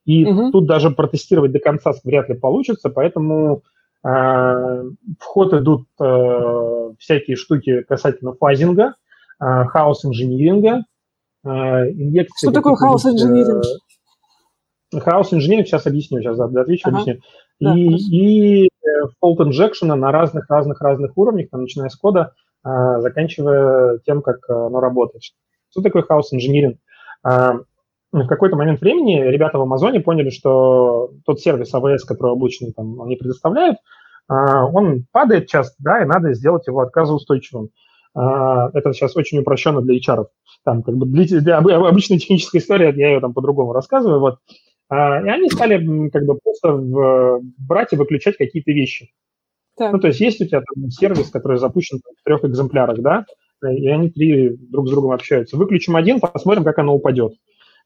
И 0.05 0.25
угу. 0.25 0.51
тут 0.51 0.67
даже 0.67 0.91
протестировать 0.91 1.51
до 1.51 1.59
конца 1.59 1.91
вряд 2.03 2.29
ли 2.29 2.35
получится, 2.35 2.89
поэтому 2.89 3.63
э, 4.03 4.09
в 4.09 5.23
ход 5.23 5.53
идут 5.53 5.87
э, 5.99 6.91
всякие 6.99 7.35
штуки 7.35 7.81
касательно 7.81 8.33
фазинга, 8.33 8.93
э, 9.41 9.65
хаос-инжиниринга, 9.65 10.85
э, 11.43 11.49
инъекции... 11.49 12.47
Что 12.47 12.53
такое 12.53 12.75
хаос-инжиниринг? 12.75 13.63
Э, 14.93 14.99
хаос-инжиниринг, 14.99 15.67
сейчас 15.67 15.87
объясню, 15.87 16.21
сейчас 16.21 16.39
отвечу, 16.39 16.87
ага. 16.87 16.97
объясню. 16.99 17.21
Да, 17.59 17.75
и, 17.75 18.65
и 18.65 18.69
fault 19.23 19.37
injection 19.39 19.93
на 19.95 20.11
разных-разных-разных 20.11 21.17
уровнях, 21.17 21.49
там, 21.49 21.61
начиная 21.61 21.89
с 21.89 21.95
кода, 21.95 22.33
а, 22.63 22.99
заканчивая 22.99 23.99
тем, 24.05 24.21
как 24.21 24.37
а, 24.49 24.67
оно 24.67 24.79
работает. 24.79 25.21
Что 25.69 25.81
такое 25.81 26.03
хаос 26.03 26.33
инжиниринг? 26.33 26.77
А, 27.23 27.59
в 28.11 28.27
какой-то 28.27 28.55
момент 28.55 28.81
времени 28.81 29.21
ребята 29.21 29.57
в 29.57 29.61
Амазоне 29.61 29.99
поняли, 29.99 30.29
что 30.29 31.11
тот 31.25 31.39
сервис 31.39 31.73
AWS, 31.73 31.99
который 32.07 32.31
обычно 32.31 32.71
там 32.73 33.01
они 33.01 33.15
предоставляют, 33.15 33.77
он 34.29 35.05
падает 35.11 35.47
часто, 35.47 35.75
да, 35.79 36.01
и 36.01 36.05
надо 36.05 36.33
сделать 36.33 36.67
его 36.67 36.81
отказоустойчивым. 36.81 37.69
Это 38.13 38.91
сейчас 38.91 39.15
очень 39.15 39.39
упрощенно 39.39 39.81
для 39.81 39.97
HR. 39.97 40.25
Там 40.65 40.83
как 40.83 40.95
бы 40.95 41.05
для, 41.05 41.39
для 41.39 41.57
обычная 41.57 42.17
техническая 42.17 42.61
история, 42.61 42.93
я 42.95 43.13
ее 43.13 43.19
там 43.21 43.33
по-другому 43.33 43.71
рассказываю. 43.71 44.19
Вот. 44.19 44.39
А, 44.89 45.21
и 45.21 45.29
они 45.29 45.49
стали 45.49 46.09
как 46.09 46.25
бы 46.25 46.37
просто 46.41 46.73
в, 46.73 47.41
брать 47.57 47.93
и 47.93 47.95
выключать 47.95 48.37
какие-то 48.37 48.71
вещи. 48.71 49.11
Так. 49.77 49.93
Ну, 49.93 49.99
то 49.99 50.07
есть 50.07 50.19
есть 50.19 50.41
у 50.41 50.45
тебя 50.45 50.61
там 50.61 50.89
сервис, 50.89 51.29
который 51.29 51.57
запущен 51.57 51.99
в 51.99 52.23
трех 52.23 52.43
экземплярах, 52.43 52.99
да, 52.99 53.25
и 53.63 53.87
они 53.87 54.09
три 54.09 54.55
друг 54.57 54.87
с 54.87 54.91
другом 54.91 55.11
общаются. 55.11 55.57
Выключим 55.57 55.95
один, 55.95 56.19
посмотрим, 56.19 56.63
как 56.63 56.79
оно 56.79 56.95
упадет. 56.95 57.33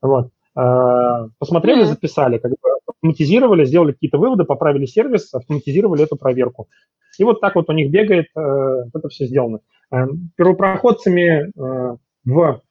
Вот. 0.01 0.29
А, 0.55 1.27
посмотрели, 1.39 1.83
записали, 1.83 2.37
как 2.37 2.51
бы 2.51 2.57
автоматизировали, 2.87 3.65
сделали 3.65 3.93
какие-то 3.93 4.17
выводы, 4.17 4.43
поправили 4.43 4.85
сервис, 4.85 5.33
автоматизировали 5.33 6.03
эту 6.03 6.17
проверку. 6.17 6.67
И 7.17 7.23
вот 7.23 7.41
так 7.41 7.55
вот 7.55 7.69
у 7.69 7.73
них 7.73 7.91
бегает, 7.91 8.27
э, 8.35 8.83
это 8.93 9.09
все 9.09 9.25
сделано. 9.25 9.59
Э, 9.91 10.07
первопроходцами 10.35 11.51
э, 11.51 11.97
в 12.25 12.61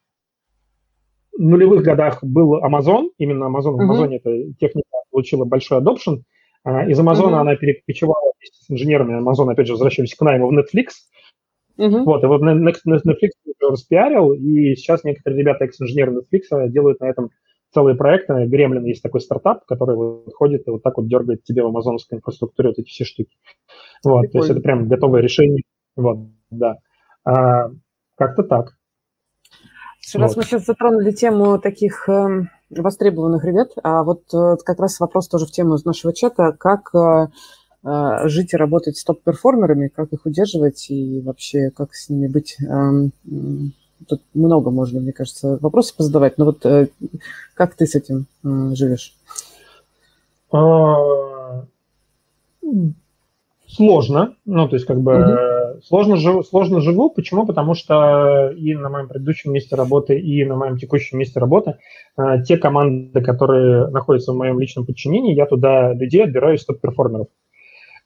нулевых 1.37 1.83
годах 1.83 2.23
был 2.23 2.63
Amazon, 2.65 3.11
именно 3.19 3.45
Amazon. 3.45 3.77
В 3.77 3.81
Amazon 3.81 4.15
эта 4.15 4.53
техника 4.59 4.89
получила 5.11 5.45
большой 5.45 5.81
adoption. 5.81 6.23
Из 6.65 7.01
Amazon 7.01 7.35
она 7.35 7.57
перекочевала 7.57 8.33
вместе 8.37 8.65
с 8.65 8.71
инженерами. 8.71 9.21
Amazon, 9.23 9.51
опять 9.51 9.67
же, 9.67 9.73
возвращались 9.73 10.15
к 10.15 10.21
найму 10.23 10.49
в 10.49 10.59
Netflix. 10.59 10.89
Uh-huh. 11.79 12.05
Вот, 12.05 12.23
и 12.23 12.27
вот 12.27 12.43
Netflix 12.43 13.31
распиарил, 13.63 14.33
и 14.33 14.75
сейчас 14.75 15.03
некоторые 15.05 15.41
ребята, 15.41 15.65
экс-инженеры 15.65 16.13
Netflix, 16.13 16.69
делают 16.69 17.01
на 17.01 17.07
этом 17.07 17.31
целые 17.73 17.97
проекты. 17.97 18.33
Gremlin 18.33 18.85
есть 18.85 19.03
такой 19.03 19.21
стартап, 19.21 19.65
который 19.65 19.97
вот 19.97 20.35
ходит 20.35 20.67
и 20.67 20.71
вот 20.71 20.83
так 20.83 20.99
вот 20.99 21.09
дергает 21.09 21.45
тебе 21.45 21.63
в 21.63 21.69
амазоновской 21.69 22.19
инфраструктуре 22.19 22.71
вот 22.71 22.79
эти 22.79 22.89
все 22.89 23.05
штуки. 23.05 23.37
Вот, 24.05 24.23
Прикольно. 24.23 24.31
то 24.33 24.39
есть 24.39 24.51
это 24.51 24.61
прям 24.61 24.89
готовое 24.89 25.23
решение. 25.23 25.63
Вот, 25.97 26.19
да. 26.51 26.77
А, 27.25 27.71
как-то 28.17 28.43
так. 28.43 28.77
Вот. 30.15 30.21
Раз 30.21 30.37
мы 30.37 30.43
сейчас 30.45 30.65
затронули 30.65 31.13
тему 31.13 31.59
таких 31.59 32.09
э, 32.09 32.45
востребованных 32.71 33.45
ребят, 33.45 33.73
а 33.83 34.03
вот 34.03 34.23
э, 34.33 34.57
как 34.65 34.81
раз 34.81 34.99
вопрос 34.99 35.29
тоже 35.29 35.47
в 35.47 35.51
тему 35.51 35.75
из 35.75 35.85
нашего 35.85 36.13
чата, 36.13 36.53
как 36.59 36.95
э, 36.95 37.29
э, 37.85 38.29
жить 38.29 38.53
и 38.55 38.57
работать 38.57 38.97
с 38.97 39.05
топ-перформерами, 39.05 39.89
как 39.89 40.13
их 40.13 40.27
удерживать 40.27 40.91
и 40.91 41.21
вообще 41.21 41.71
как 41.71 41.95
с 41.95 42.09
ними 42.09 42.29
быть 42.29 42.57
э, 42.61 43.11
Тут 44.09 44.23
много 44.35 44.71
можно, 44.71 45.01
мне 45.01 45.13
кажется, 45.13 45.59
вопросов 45.61 45.97
позадавать. 45.97 46.39
Но 46.39 46.47
вот 46.47 46.65
э, 46.65 46.89
как 47.55 47.75
ты 47.75 47.87
с 47.87 47.95
этим 47.95 48.27
э, 48.45 48.75
живешь? 48.75 49.15
А, 50.51 51.65
сложно. 53.69 54.35
Ну, 54.47 54.69
то 54.69 54.77
есть, 54.77 54.87
как 54.87 55.01
бы 55.01 55.13
угу. 55.13 55.31
Сложно, 55.85 56.17
жив, 56.17 56.47
сложно 56.47 56.81
живу. 56.81 57.11
Почему? 57.11 57.47
Потому 57.47 57.75
что 57.75 58.51
и 58.57 58.75
на 58.75 58.89
моем 58.89 59.09
предыдущем 59.09 59.53
месте 59.53 59.77
работы, 59.77 60.19
и 60.19 60.45
на 60.45 60.57
моем 60.57 60.77
текущем 60.77 61.19
месте 61.19 61.41
работы 61.41 61.77
э, 62.17 62.43
те 62.47 62.57
команды, 62.57 63.21
которые 63.23 63.89
находятся 63.89 64.33
в 64.33 64.37
моем 64.37 64.59
личном 64.61 64.87
подчинении, 64.87 65.35
я 65.35 65.47
туда 65.47 65.93
людей 65.93 66.25
отбираю 66.25 66.57
из 66.57 66.65
топ-перформеров. 66.65 67.29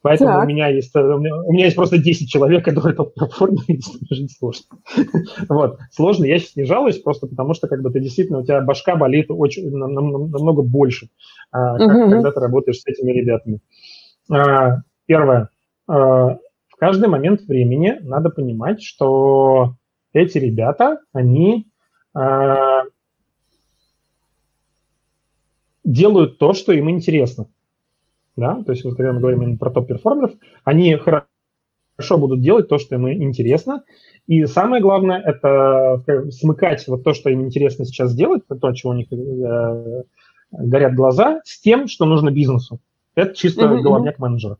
Поэтому 0.03 0.33
так. 0.33 0.45
у 0.45 0.47
меня 0.47 0.68
есть 0.68 0.95
у 0.95 1.18
меня, 1.18 1.35
у 1.35 1.53
меня 1.53 1.64
есть 1.64 1.77
просто 1.77 1.97
10 1.97 2.29
человек, 2.29 2.62
которые 2.62 2.95
топ-перформеры, 2.95 3.64
и 3.68 3.81
жить 4.14 4.37
сложно. 4.39 4.66
вот. 5.49 5.79
Сложно, 5.93 6.27
я 6.27 6.39
сейчас 6.39 6.57
не 6.57 6.64
жалуюсь, 6.64 6.99
просто 6.99 7.27
потому 7.27 7.55
что 7.55 7.68
когда 7.68 7.89
ты 7.89 8.01
действительно, 8.01 8.41
у 8.41 8.45
тебя 8.45 8.61
башка 8.61 8.97
болит 8.97 9.27
очень, 9.31 9.70
намного 9.70 10.62
больше, 10.62 11.09
как, 11.51 11.81
угу. 11.81 12.11
когда 12.11 12.33
ты 12.33 12.41
работаешь 12.41 12.81
с 12.81 12.87
этими 12.87 13.12
ребятами. 13.12 13.61
Первое. 15.07 15.49
Каждый 16.85 17.09
момент 17.09 17.41
времени 17.43 17.99
надо 18.03 18.28
понимать, 18.28 18.82
что 18.82 19.74
эти 20.12 20.37
ребята, 20.37 21.01
они 21.14 21.66
а, 22.12 22.82
делают 25.82 26.37
то, 26.37 26.53
что 26.53 26.72
им 26.72 26.91
интересно 26.91 27.47
да, 28.37 28.62
то 28.62 28.72
есть 28.72 28.85
вот 28.85 28.97
когда 28.97 29.14
мы 29.14 29.20
говорим 29.20 29.43
именно 29.43 29.57
про 29.57 29.70
топ-перформеров, 29.70 30.32
они 30.64 30.95
хорошо 30.97 32.18
будут 32.18 32.43
делать 32.43 32.68
то, 32.68 32.76
что 32.76 32.97
им 32.97 33.09
интересно, 33.11 33.85
и 34.26 34.45
самое 34.45 34.82
главное– 34.82 35.22
это 35.24 36.03
смыкать 36.30 36.87
вот 36.89 37.03
то, 37.03 37.14
что 37.14 37.30
им 37.30 37.47
интересно 37.47 37.87
сейчас 37.87 38.14
делать, 38.14 38.43
то, 38.47 38.72
чего 38.74 38.93
у 38.93 38.97
них 38.97 39.11
э, 39.11 40.03
горят 40.51 40.95
глаза, 40.95 41.41
с 41.45 41.61
тем, 41.61 41.89
что 41.89 42.05
нужно 42.05 42.30
бизнесу. 42.30 42.78
Это 43.14 43.35
чисто 43.35 43.66
uh-huh, 43.66 43.80
головняк 43.80 44.18
менеджера. 44.18 44.59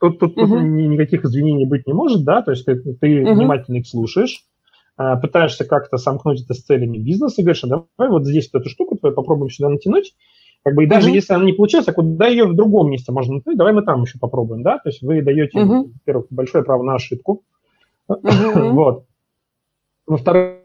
Тут, 0.00 0.18
тут, 0.18 0.34
тут 0.34 0.50
никаких 0.50 1.24
извинений 1.24 1.66
быть 1.66 1.86
не 1.86 1.92
может, 1.92 2.24
да, 2.24 2.42
то 2.42 2.50
есть 2.50 2.64
ты, 2.66 2.76
ты 2.76 3.22
uh-huh. 3.22 3.34
внимательно 3.34 3.76
их 3.76 3.86
слушаешь, 3.86 4.44
э, 4.98 5.16
пытаешься 5.22 5.64
как-то 5.64 5.96
сомкнуть 5.96 6.42
это 6.42 6.54
с 6.54 6.62
целями 6.62 6.98
бизнеса, 6.98 7.40
и 7.40 7.44
говоришь, 7.44 7.64
а 7.64 7.68
давай 7.68 8.10
вот 8.10 8.26
здесь 8.26 8.50
вот 8.52 8.60
эту 8.60 8.70
штуку 8.70 8.96
твою 8.96 9.14
попробуем 9.14 9.50
сюда 9.50 9.70
натянуть, 9.70 10.14
как 10.64 10.74
бы 10.74 10.84
и 10.84 10.86
даже 10.86 11.10
mm-hmm. 11.10 11.14
если 11.14 11.34
она 11.34 11.44
не 11.44 11.52
получилась, 11.52 11.88
а 11.88 11.92
куда 11.92 12.26
ее 12.26 12.46
в 12.46 12.56
другом 12.56 12.90
месте 12.90 13.12
можно, 13.12 13.40
ну, 13.44 13.54
давай 13.54 13.72
мы 13.72 13.82
там 13.82 14.02
еще 14.02 14.18
попробуем, 14.18 14.62
да? 14.62 14.78
То 14.78 14.88
есть 14.88 15.02
вы 15.02 15.22
даете, 15.22 15.58
mm-hmm. 15.58 15.84
во-первых, 15.92 16.26
большое 16.30 16.64
право 16.64 16.82
на 16.82 16.94
ошибку. 16.94 17.42
Вот. 18.08 19.06
Во-вторых, 20.06 20.60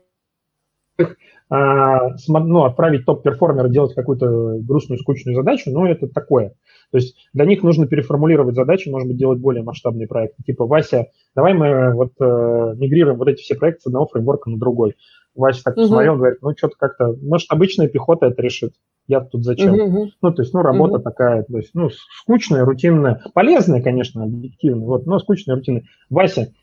а, 1.49 2.09
ну, 2.27 2.63
отправить 2.63 3.05
топ-перформера 3.05 3.69
делать 3.69 3.95
какую-то 3.95 4.59
грустную, 4.59 4.99
скучную 4.99 5.35
задачу, 5.35 5.71
ну, 5.71 5.85
это 5.85 6.07
такое. 6.07 6.53
То 6.91 6.97
есть 6.97 7.15
для 7.33 7.45
них 7.45 7.63
нужно 7.63 7.87
переформулировать 7.87 8.55
задачи, 8.55 8.89
может 8.89 9.07
быть, 9.07 9.17
делать 9.17 9.39
более 9.39 9.63
масштабные 9.63 10.07
проекты. 10.07 10.41
Типа, 10.43 10.65
Вася, 10.65 11.07
давай 11.35 11.53
мы 11.53 11.93
вот 11.93 12.13
э, 12.19 12.75
мигрируем 12.77 13.17
вот 13.17 13.27
эти 13.27 13.41
все 13.41 13.55
проекты 13.55 13.81
с 13.81 13.87
одного 13.87 14.07
фреймворка 14.07 14.49
на 14.49 14.57
другой. 14.57 14.95
Вася 15.35 15.63
так 15.63 15.75
посмотрел, 15.75 16.13
угу. 16.13 16.19
говорит, 16.19 16.39
ну, 16.41 16.51
что-то 16.57 16.75
как-то, 16.77 17.15
может, 17.21 17.51
обычная 17.51 17.87
пехота 17.87 18.27
это 18.27 18.41
решит. 18.41 18.73
Я 19.07 19.21
тут 19.21 19.43
зачем? 19.43 19.73
Угу. 19.73 20.09
Ну, 20.21 20.33
то 20.33 20.41
есть, 20.41 20.53
ну, 20.53 20.61
работа 20.61 20.95
угу. 20.95 21.03
такая, 21.03 21.43
то 21.43 21.57
есть, 21.57 21.71
ну, 21.73 21.89
скучная, 22.21 22.65
рутинная, 22.65 23.23
полезная, 23.33 23.81
конечно, 23.81 24.23
объективно, 24.23 24.85
вот, 24.85 25.05
но 25.05 25.19
скучная, 25.19 25.55
рутинная. 25.55 25.83
Вася, 26.09 26.53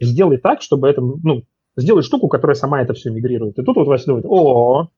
сделай 0.00 0.38
так, 0.38 0.62
чтобы 0.62 0.88
это, 0.88 1.00
ну, 1.00 1.42
сделай 1.76 2.02
штуку, 2.02 2.28
которая 2.28 2.54
сама 2.54 2.82
это 2.82 2.94
все 2.94 3.10
мигрирует. 3.10 3.58
И 3.58 3.62
тут 3.62 3.76
вот 3.76 3.86
Вася 3.86 4.06
думает, 4.06 4.26
о, 4.28 4.88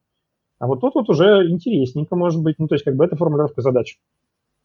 а 0.59 0.67
вот 0.67 0.81
тут 0.81 0.95
вот 0.95 1.09
уже 1.09 1.49
интересненько 1.49 2.17
может 2.17 2.43
быть. 2.43 2.57
Ну, 2.59 2.69
то 2.69 2.75
есть, 2.75 2.85
как 2.85 2.97
бы 2.97 3.05
это 3.05 3.17
формулировка 3.17 3.63
задач. 3.63 3.99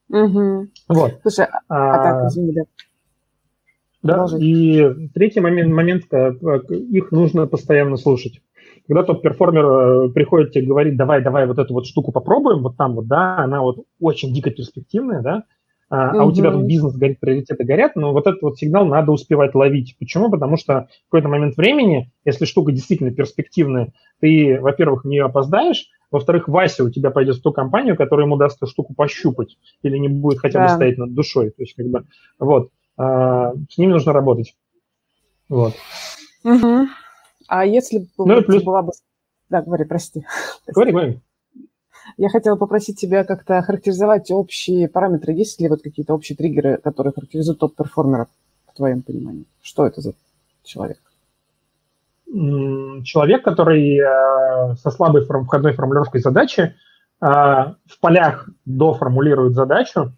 Угу. 0.09 0.67
Вот. 0.89 1.19
Слушай, 1.21 1.47
а, 1.67 1.93
а 1.93 2.03
так, 2.03 2.27
извини, 2.29 2.53
да. 2.53 2.61
Да, 4.03 4.25
и 4.39 5.09
третий 5.13 5.41
момент, 5.41 5.71
момент, 5.71 6.05
э, 6.11 6.33
их 6.69 7.11
нужно 7.11 7.45
постоянно 7.45 7.97
слушать. 7.97 8.41
Когда 8.87 9.03
тот 9.03 9.21
перформер 9.21 9.65
э, 9.65 10.09
приходит 10.09 10.53
тебе 10.53 10.65
говорит, 10.65 10.97
давай, 10.97 11.21
давай 11.21 11.45
вот 11.45 11.59
эту 11.59 11.75
вот 11.75 11.85
штуку 11.85 12.11
попробуем, 12.11 12.63
вот 12.63 12.77
там 12.77 12.95
вот, 12.95 13.07
да, 13.07 13.37
она 13.37 13.61
вот 13.61 13.85
очень 13.99 14.33
дико 14.33 14.49
перспективная, 14.49 15.21
да, 15.21 15.43
а, 15.91 16.15
угу. 16.15 16.29
у 16.29 16.31
тебя 16.31 16.51
тут 16.51 16.63
бизнес 16.63 16.95
горит, 16.95 17.19
приоритеты 17.19 17.65
горят, 17.65 17.97
но 17.97 18.13
вот 18.13 18.25
этот 18.25 18.41
вот 18.41 18.57
сигнал 18.57 18.85
надо 18.85 19.11
успевать 19.11 19.53
ловить. 19.53 19.97
Почему? 19.99 20.31
Потому 20.31 20.55
что 20.55 20.87
в 21.07 21.11
какой-то 21.11 21.27
момент 21.27 21.57
времени, 21.57 22.09
если 22.23 22.45
штука 22.45 22.71
действительно 22.71 23.11
перспективная, 23.11 23.91
ты, 24.21 24.57
во-первых, 24.61 25.03
в 25.03 25.07
нее 25.09 25.25
опоздаешь, 25.25 25.89
во-вторых, 26.09 26.47
Вася 26.47 26.85
у 26.85 26.89
тебя 26.89 27.11
пойдет 27.11 27.35
в 27.35 27.41
ту 27.41 27.51
компанию, 27.51 27.97
которая 27.97 28.25
ему 28.25 28.37
даст 28.37 28.55
эту 28.55 28.67
штуку 28.67 28.93
пощупать 28.93 29.57
или 29.83 29.97
не 29.97 30.07
будет 30.07 30.39
хотя 30.39 30.59
бы 30.59 30.67
да. 30.67 30.75
стоять 30.75 30.97
над 30.97 31.13
душой. 31.13 31.49
То 31.49 31.61
есть, 31.61 31.75
как 31.75 31.85
бы, 31.87 32.05
вот. 32.39 32.69
А, 32.95 33.51
с 33.69 33.77
ними 33.77 33.91
нужно 33.91 34.13
работать. 34.13 34.55
Вот. 35.49 35.73
Угу. 36.45 36.87
А 37.49 37.65
если 37.65 38.07
ну, 38.17 38.35
вот 38.35 38.45
плюс... 38.45 38.63
была 38.63 38.81
бы... 38.81 38.93
Да, 39.49 39.61
говори, 39.61 39.83
прости. 39.83 40.25
Говори, 40.67 40.91
говори. 40.93 41.19
Я 42.17 42.29
хотела 42.29 42.55
попросить 42.55 42.99
тебя 42.99 43.23
как-то 43.23 43.61
характеризовать 43.61 44.31
общие 44.31 44.87
параметры. 44.87 45.33
Есть 45.33 45.59
ли 45.59 45.69
вот 45.69 45.81
какие-то 45.81 46.13
общие 46.13 46.35
триггеры, 46.35 46.77
которые 46.77 47.13
характеризуют 47.13 47.59
топ-перформера, 47.59 48.27
в 48.67 48.77
твоем 48.77 49.01
понимании? 49.01 49.45
Что 49.61 49.85
это 49.85 50.01
за 50.01 50.13
человек? 50.63 50.99
Человек, 53.03 53.43
который 53.43 53.97
э, 53.97 54.75
со 54.75 54.89
слабой 54.89 55.25
входной 55.25 55.73
формулировкой 55.73 56.21
задачи 56.21 56.61
э, 56.61 57.25
в 57.25 57.99
полях 57.99 58.49
доформулирует 58.65 59.53
задачу, 59.53 60.13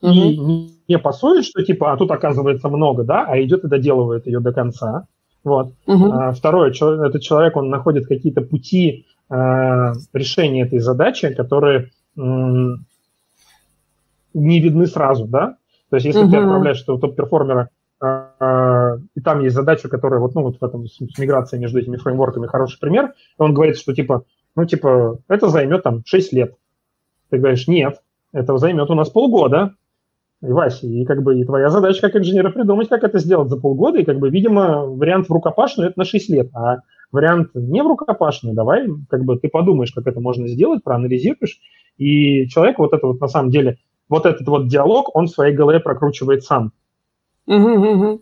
угу. 0.00 0.12
и 0.12 0.72
не, 0.88 0.98
пасует, 0.98 1.44
что 1.44 1.62
типа, 1.62 1.92
а 1.92 1.96
тут 1.96 2.10
оказывается 2.10 2.68
много, 2.68 3.04
да, 3.04 3.24
а 3.26 3.40
идет 3.40 3.64
и 3.64 3.68
доделывает 3.68 4.26
ее 4.26 4.40
до 4.40 4.52
конца. 4.52 5.06
Вот. 5.44 5.74
Угу. 5.86 6.12
А, 6.12 6.32
второе, 6.32 6.70
этот 6.70 7.22
человек, 7.22 7.56
он 7.56 7.68
находит 7.68 8.06
какие-то 8.06 8.42
пути 8.42 9.06
решения 9.32 10.62
этой 10.62 10.80
задачи, 10.80 11.32
которые 11.34 11.90
не 12.16 12.76
видны 14.60 14.86
сразу, 14.86 15.26
да. 15.26 15.56
То 15.90 15.96
есть, 15.96 16.06
если 16.06 16.22
угу. 16.22 16.30
ты 16.30 16.36
отправляешь 16.38 16.82
этого 16.82 16.98
топ-перформера, 16.98 17.68
а, 18.00 18.96
и 19.14 19.20
там 19.20 19.40
есть 19.40 19.54
задача, 19.54 19.88
которая 19.88 20.20
вот, 20.20 20.34
ну, 20.34 20.42
вот 20.42 20.58
в 20.60 20.64
этом 20.64 20.86
с, 20.86 21.00
миграцией 21.18 21.60
между 21.60 21.78
этими 21.78 21.96
фреймворками 21.96 22.46
хороший 22.46 22.80
пример, 22.80 23.12
он 23.38 23.54
говорит, 23.54 23.76
что 23.76 23.94
типа, 23.94 24.24
ну, 24.56 24.64
типа, 24.64 25.18
это 25.28 25.48
займет 25.48 25.82
там 25.82 26.02
6 26.04 26.32
лет. 26.32 26.54
Ты 27.30 27.38
говоришь, 27.38 27.68
нет, 27.68 28.00
это 28.32 28.56
займет 28.56 28.90
у 28.90 28.94
нас 28.94 29.10
полгода. 29.10 29.74
и 30.42 30.50
Вася, 30.50 30.86
и 30.86 31.04
как 31.04 31.22
бы 31.22 31.38
и 31.38 31.44
твоя 31.44 31.68
задача 31.68 32.00
как 32.00 32.16
инженера 32.16 32.50
придумать, 32.50 32.88
как 32.88 33.04
это 33.04 33.18
сделать 33.18 33.50
за 33.50 33.56
полгода, 33.56 33.98
и 33.98 34.04
как 34.04 34.18
бы, 34.18 34.30
видимо, 34.30 34.86
вариант 34.86 35.28
в 35.28 35.32
рукопашную 35.32 35.90
это 35.90 35.98
на 35.98 36.04
6 36.04 36.30
лет, 36.30 36.50
а 36.54 36.78
вариант 37.12 37.50
не 37.54 37.82
в 37.82 37.86
рукопашную, 37.86 38.54
давай, 38.54 38.88
как 39.08 39.24
бы 39.24 39.38
ты 39.38 39.48
подумаешь, 39.48 39.92
как 39.92 40.06
это 40.06 40.20
можно 40.20 40.48
сделать, 40.48 40.82
проанализируешь, 40.82 41.60
и 41.98 42.48
человек 42.48 42.78
вот 42.78 42.92
это 42.92 43.06
вот 43.06 43.20
на 43.20 43.28
самом 43.28 43.50
деле, 43.50 43.78
вот 44.08 44.26
этот 44.26 44.46
вот 44.48 44.68
диалог, 44.68 45.14
он 45.14 45.26
в 45.26 45.30
своей 45.30 45.54
голове 45.54 45.80
прокручивает 45.80 46.42
сам. 46.42 46.72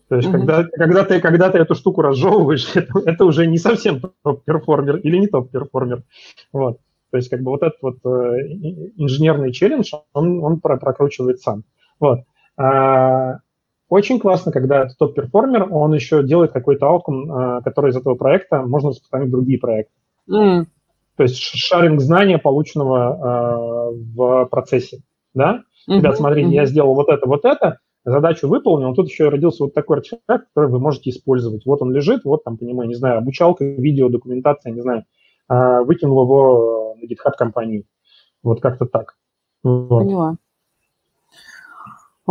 То 0.08 0.16
есть, 0.16 0.30
когда, 0.30 0.64
когда, 0.64 1.04
ты, 1.04 1.20
когда 1.20 1.50
ты 1.50 1.58
эту 1.58 1.74
штуку 1.74 2.02
разжевываешь, 2.02 2.70
это, 2.74 2.98
это 3.04 3.24
уже 3.24 3.46
не 3.46 3.58
совсем 3.58 4.00
top 4.22 4.41
performer 4.41 4.96
или 4.96 5.18
не 5.18 5.26
top 5.26 5.44
performer. 5.44 6.04
Вот. 6.52 6.78
То 7.10 7.16
есть, 7.16 7.28
как 7.28 7.42
бы 7.42 7.50
вот 7.50 7.62
этот 7.62 7.82
вот 7.82 7.96
э, 8.04 8.08
инженерный 8.96 9.52
челлендж, 9.52 9.92
он, 10.12 10.42
он 10.42 10.60
прокручивает 10.60 11.40
сам. 11.40 11.64
Вот. 11.98 12.20
А, 12.56 13.40
очень 13.90 14.20
классно, 14.20 14.52
когда 14.52 14.84
этот 14.84 14.96
топ-перформер, 14.98 15.66
он 15.70 15.92
еще 15.92 16.22
делает 16.22 16.52
какой-то 16.52 16.86
аутком, 16.86 17.30
а, 17.30 17.60
который 17.60 17.90
из 17.90 17.96
этого 17.96 18.14
проекта 18.14 18.62
можно 18.62 18.90
распространить 18.90 19.28
в 19.28 19.32
другие 19.32 19.58
проекты. 19.58 19.92
Mm. 20.30 20.66
То 21.16 21.22
есть 21.24 21.36
шаринг 21.36 22.00
знания, 22.00 22.38
полученного 22.38 23.08
а, 23.10 23.90
в 23.90 24.44
процессе. 24.46 25.02
Да? 25.34 25.64
Mm-hmm. 25.88 25.96
Ребят, 25.96 26.16
смотрите, 26.16 26.48
mm-hmm. 26.48 26.54
я 26.54 26.66
сделал 26.66 26.94
вот 26.94 27.08
это, 27.08 27.26
вот 27.26 27.44
это, 27.44 27.78
задачу 28.04 28.46
выполнил, 28.46 28.94
тут 28.94 29.08
еще 29.08 29.28
родился 29.28 29.64
вот 29.64 29.74
такой 29.74 29.98
артефакт, 29.98 30.46
который 30.54 30.70
вы 30.70 30.78
можете 30.78 31.10
использовать. 31.10 31.66
Вот 31.66 31.82
он 31.82 31.92
лежит, 31.92 32.24
вот 32.24 32.44
там, 32.44 32.58
понимаю, 32.58 32.88
не 32.88 32.94
знаю, 32.94 33.18
обучалка, 33.18 33.64
видео, 33.64 34.08
документация, 34.08 34.72
не 34.72 34.80
знаю, 34.80 35.04
выкинул 35.48 36.22
его 36.22 36.96
на 36.96 37.04
GitHub 37.04 37.32
компании. 37.36 37.84
Вот 38.42 38.60
как-то 38.60 38.86
так. 38.86 39.16
Вот. 39.62 40.04
Поняла. 40.04 40.36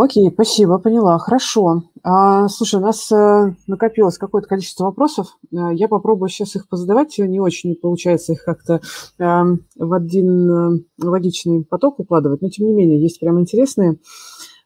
Окей, 0.02 0.32
спасибо, 0.32 0.78
поняла. 0.78 1.18
Хорошо. 1.18 1.84
А, 2.04 2.48
слушай, 2.48 2.76
у 2.76 2.82
нас 2.82 3.12
э, 3.12 3.54
накопилось 3.68 4.18
какое-то 4.18 4.48
количество 4.48 4.86
вопросов. 4.86 5.38
А, 5.54 5.74
я 5.74 5.90
попробую 5.90 6.30
сейчас 6.30 6.56
их 6.56 6.70
позадавать. 6.70 7.18
Не 7.18 7.42
очень 7.42 7.76
получается 7.76 8.32
их 8.32 8.46
как-то 8.46 8.80
а, 9.20 9.44
в 9.76 9.94
один 9.94 10.50
а, 10.50 10.72
логичный 11.04 11.66
поток 11.66 12.00
укладывать, 12.00 12.42
но 12.42 12.48
тем 12.50 12.68
не 12.68 12.74
менее 12.74 13.02
есть 13.02 13.20
прям 13.20 13.42
интересные. 13.42 14.00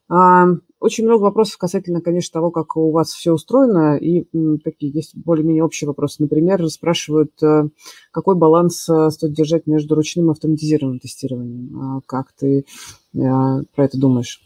А, 0.07 0.49
очень 0.79 1.05
много 1.05 1.23
вопросов 1.23 1.57
касательно, 1.57 2.01
конечно, 2.01 2.39
того, 2.39 2.51
как 2.51 2.77
у 2.77 2.91
вас 2.91 3.11
все 3.11 3.31
устроено, 3.33 3.97
и 3.97 4.27
м, 4.35 4.59
такие 4.59 4.91
есть 4.91 5.17
более-менее 5.17 5.63
общие 5.63 5.87
вопросы. 5.87 6.17
Например, 6.21 6.69
спрашивают, 6.69 7.31
а, 7.41 7.69
какой 8.11 8.35
баланс 8.35 8.87
а, 8.87 9.09
стоит 9.09 9.33
держать 9.33 9.65
между 9.65 9.95
ручным 9.95 10.27
и 10.27 10.31
автоматизированным 10.33 10.99
тестированием. 10.99 11.79
А, 11.81 12.01
как 12.05 12.33
ты 12.33 12.65
про 13.13 13.83
это 13.83 13.99
думаешь? 13.99 14.39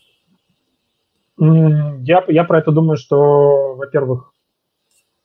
Я, 1.39 2.23
я 2.27 2.43
про 2.43 2.59
это 2.59 2.71
думаю, 2.71 2.97
что, 2.97 3.75
во-первых, 3.75 4.31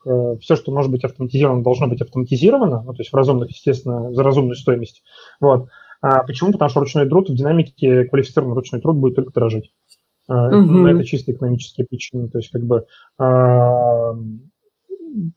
э, 0.06 0.36
все, 0.40 0.56
что 0.56 0.72
может 0.72 0.90
быть 0.90 1.04
автоматизировано, 1.04 1.62
должно 1.62 1.86
быть 1.86 2.02
автоматизировано, 2.02 2.82
ну, 2.82 2.92
то 2.92 3.00
есть 3.00 3.12
в 3.12 3.16
разумных, 3.16 3.50
естественно, 3.50 4.12
за 4.12 4.22
разумную 4.22 4.56
стоимость. 4.56 5.02
Вот. 5.40 5.68
А 6.02 6.24
почему? 6.24 6.52
Потому 6.52 6.68
что 6.68 6.80
ручной 6.80 7.08
труд 7.08 7.30
в 7.30 7.34
динамике, 7.34 8.04
квалифицированный 8.04 8.56
ручной 8.56 8.80
труд 8.80 8.96
будет 8.96 9.14
только 9.14 9.32
дорожить. 9.32 9.72
Угу. 10.28 10.86
Это 10.86 11.04
чисто 11.04 11.32
экономические 11.32 11.86
причины. 11.86 12.28
То 12.28 12.38
есть 12.38 12.50
как 12.50 12.62
бы 12.62 12.86
а, 13.18 14.12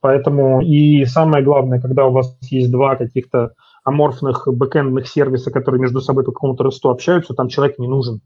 поэтому 0.01 0.61
и 0.61 1.05
самое 1.05 1.43
главное, 1.43 1.81
когда 1.81 2.05
у 2.05 2.11
вас 2.11 2.37
есть 2.41 2.71
два 2.71 2.95
каких-то 2.95 3.53
аморфных 3.83 4.47
бэкэндных 4.47 5.07
сервиса, 5.07 5.51
которые 5.51 5.81
между 5.81 6.01
собой 6.01 6.23
по 6.23 6.31
какому-то 6.31 6.63
росту 6.63 6.89
общаются, 6.89 7.33
там 7.33 7.49
человек 7.49 7.77
не 7.77 7.87
нужен. 7.87 8.21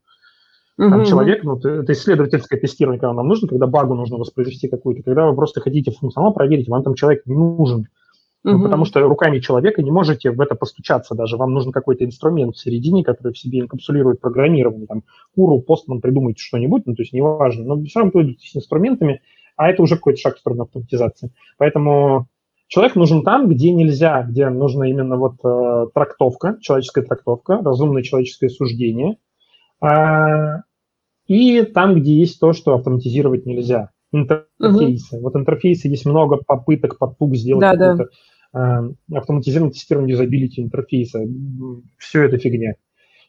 Там 0.79 1.01
mm-hmm. 1.01 1.05
человек, 1.05 1.43
ну, 1.43 1.57
это 1.57 1.91
исследовательское 1.91 2.57
тестирование, 2.57 3.01
когда 3.01 3.11
нам 3.11 3.27
нужно, 3.27 3.49
когда 3.49 3.67
багу 3.67 3.95
нужно 3.95 4.15
воспроизвести 4.15 4.69
какую-то, 4.69 5.03
когда 5.03 5.27
вы 5.27 5.35
просто 5.35 5.59
хотите 5.59 5.91
функционал 5.91 6.33
проверить, 6.33 6.69
вам 6.69 6.83
там 6.83 6.95
человек 6.95 7.25
не 7.25 7.35
нужен. 7.35 7.87
Ну, 8.45 8.63
потому 8.63 8.85
что 8.85 9.01
руками 9.01 9.39
человека 9.39 9.83
не 9.83 9.91
можете 9.91 10.31
в 10.31 10.39
это 10.39 10.55
постучаться 10.55 11.13
даже. 11.13 11.35
Вам 11.35 11.53
нужен 11.53 11.73
какой-то 11.73 12.05
инструмент 12.05 12.55
в 12.55 12.59
середине, 12.59 13.03
который 13.03 13.33
в 13.33 13.37
себе 13.37 13.59
инкапсулирует 13.59 14.21
программирование. 14.21 14.87
Там, 14.87 15.03
Куру, 15.35 15.59
Постман, 15.59 15.99
придумайте 15.99 16.41
что-нибудь, 16.41 16.83
ну, 16.85 16.95
то 16.95 17.01
есть 17.01 17.11
неважно. 17.11 17.65
Но 17.65 17.83
все 17.83 17.99
равно 17.99 18.13
пользуйтесь 18.13 18.55
инструментами, 18.55 19.21
а 19.57 19.69
это 19.69 19.83
уже 19.83 19.95
какой-то 19.95 20.21
шаг 20.21 20.37
в 20.37 20.39
сторону 20.39 20.63
автоматизации. 20.63 21.33
Поэтому 21.57 22.29
человек 22.67 22.95
нужен 22.95 23.23
там, 23.23 23.49
где 23.49 23.73
нельзя, 23.73 24.23
где 24.23 24.47
нужна 24.47 24.89
именно 24.89 25.17
вот 25.17 25.35
э, 25.43 25.87
трактовка, 25.93 26.57
человеческая 26.61 27.01
трактовка, 27.01 27.59
разумное 27.61 28.03
человеческое 28.03 28.47
суждение. 28.47 29.17
А, 29.81 30.61
и 31.29 31.61
там, 31.61 31.93
где 31.93 32.11
есть 32.11 32.39
то, 32.39 32.53
что 32.53 32.73
автоматизировать 32.73 33.45
нельзя. 33.45 33.91
Интерфейсы. 34.11 35.17
Угу. 35.17 35.23
Вот 35.23 35.35
интерфейсы 35.35 35.87
есть 35.87 36.07
много 36.07 36.37
попыток, 36.37 36.97
попуг 36.97 37.35
сделать 37.35 37.61
да, 37.61 37.77
какой-то 37.77 38.09
да. 38.51 38.89
э, 39.11 39.15
автоматизированное 39.15 39.71
тестирование 39.71 40.13
юзабилити 40.13 40.59
интерфейса. 40.59 41.23
Все 41.99 42.23
это 42.23 42.39
фигня. 42.39 42.73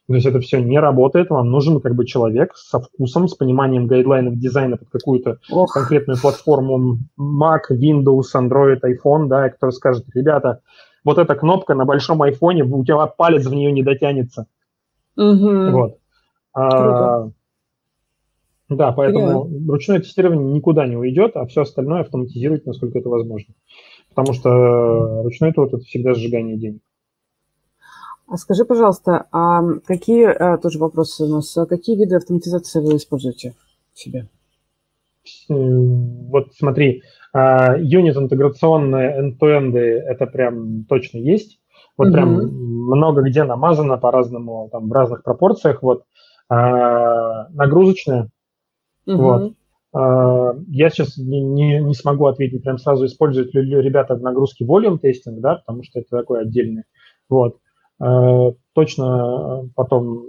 То 0.09 0.15
есть 0.15 0.27
это 0.27 0.41
все 0.41 0.61
не 0.61 0.81
работает, 0.81 1.29
вам 1.29 1.51
нужен 1.51 1.79
как 1.81 1.95
бы 1.95 2.07
человек 2.07 2.57
со 2.57 2.81
вкусом, 2.81 3.29
с 3.29 3.35
пониманием 3.35 3.87
гайдлайнов 3.87 4.39
дизайна 4.39 4.79
под 4.79 4.89
какую-то 4.89 5.39
Ох. 5.51 5.73
конкретную 5.73 6.19
платформу 6.19 6.99
Mac, 7.21 7.71
Windows, 7.71 8.35
Android, 8.35 8.81
iPhone, 8.83 9.29
да, 9.29 9.51
который 9.51 9.73
скажет, 9.73 10.07
ребята, 10.15 10.63
вот 11.05 11.19
эта 11.19 11.35
кнопка 11.35 11.75
на 11.75 11.85
большом 11.85 12.23
айфоне, 12.23 12.65
у 12.65 12.83
тебя 12.83 13.07
палец 13.07 13.47
в 13.47 13.55
нее 13.55 13.71
не 13.71 13.83
дотянется. 13.83 14.47
Угу. 15.17 15.71
Вот. 15.71 15.99
А, 16.55 17.29
да, 18.71 18.93
поэтому 18.93 19.45
Понимаю. 19.45 19.69
ручное 19.69 19.99
тестирование 19.99 20.55
никуда 20.55 20.87
не 20.87 20.97
уйдет, 20.97 21.33
а 21.35 21.45
все 21.47 21.63
остальное 21.63 22.03
автоматизировать, 22.03 22.67
насколько 22.67 23.01
это 23.01 23.09
возможно. 23.09 23.53
Потому 24.11 24.33
что 24.33 25.23
ручной 25.25 25.53
труд– 25.53 25.75
это 25.75 25.83
всегда 25.85 26.15
сжигание 26.15 26.57
денег. 26.57 26.81
А 28.29 28.37
скажи, 28.37 28.65
пожалуйста, 28.65 29.27
а 29.33 29.61
какие, 29.85 30.25
а, 30.25 30.57
тоже 30.57 30.79
вопросы 30.79 31.25
у 31.25 31.29
нас, 31.29 31.57
а 31.59 31.67
какие 31.67 31.97
виды 31.97 32.15
автоматизации 32.15 32.81
вы 32.81 32.97
используете 32.97 33.55
в 33.93 33.99
себе? 33.99 34.29
Вот 35.49 36.55
смотри, 36.55 37.03
а, 37.33 37.77
юнит 37.77 38.17
интеграционные 38.17 39.21
end-to-end 39.21 39.77
это 39.77 40.27
прям 40.27 40.85
точно 40.85 41.19
есть. 41.19 41.59
Вот 41.99 42.07
угу. 42.07 42.15
прям 42.15 42.35
много 42.35 43.23
где 43.23 43.43
намазано 43.43 43.99
по-разному, 43.99 44.69
там 44.71 44.89
в 44.89 44.93
разных 44.93 45.25
пропорциях. 45.25 45.83
Вот 45.83 46.05
нагрузочная 46.49 48.29
Угу. 49.15 49.23
Вот. 49.23 49.53
А, 49.93 50.55
я 50.69 50.91
сейчас 50.91 51.17
не, 51.17 51.41
не, 51.41 51.81
не 51.81 51.95
смогу 51.95 52.27
ответить 52.27 52.63
прям 52.63 52.79
сразу, 52.79 53.07
используют 53.07 53.55
ли 53.55 53.81
ребята 53.81 54.15
в 54.15 54.23
нагрузке 54.23 54.65
volume 54.65 54.99
тестинг, 54.99 55.41
да, 55.41 55.57
потому 55.57 55.83
что 55.83 56.01
это 56.01 56.19
такое 56.19 56.43
отдельное. 56.43 56.85
Вот. 57.29 57.59
А, 57.99 58.53
точно 58.73 59.69
потом 59.75 60.27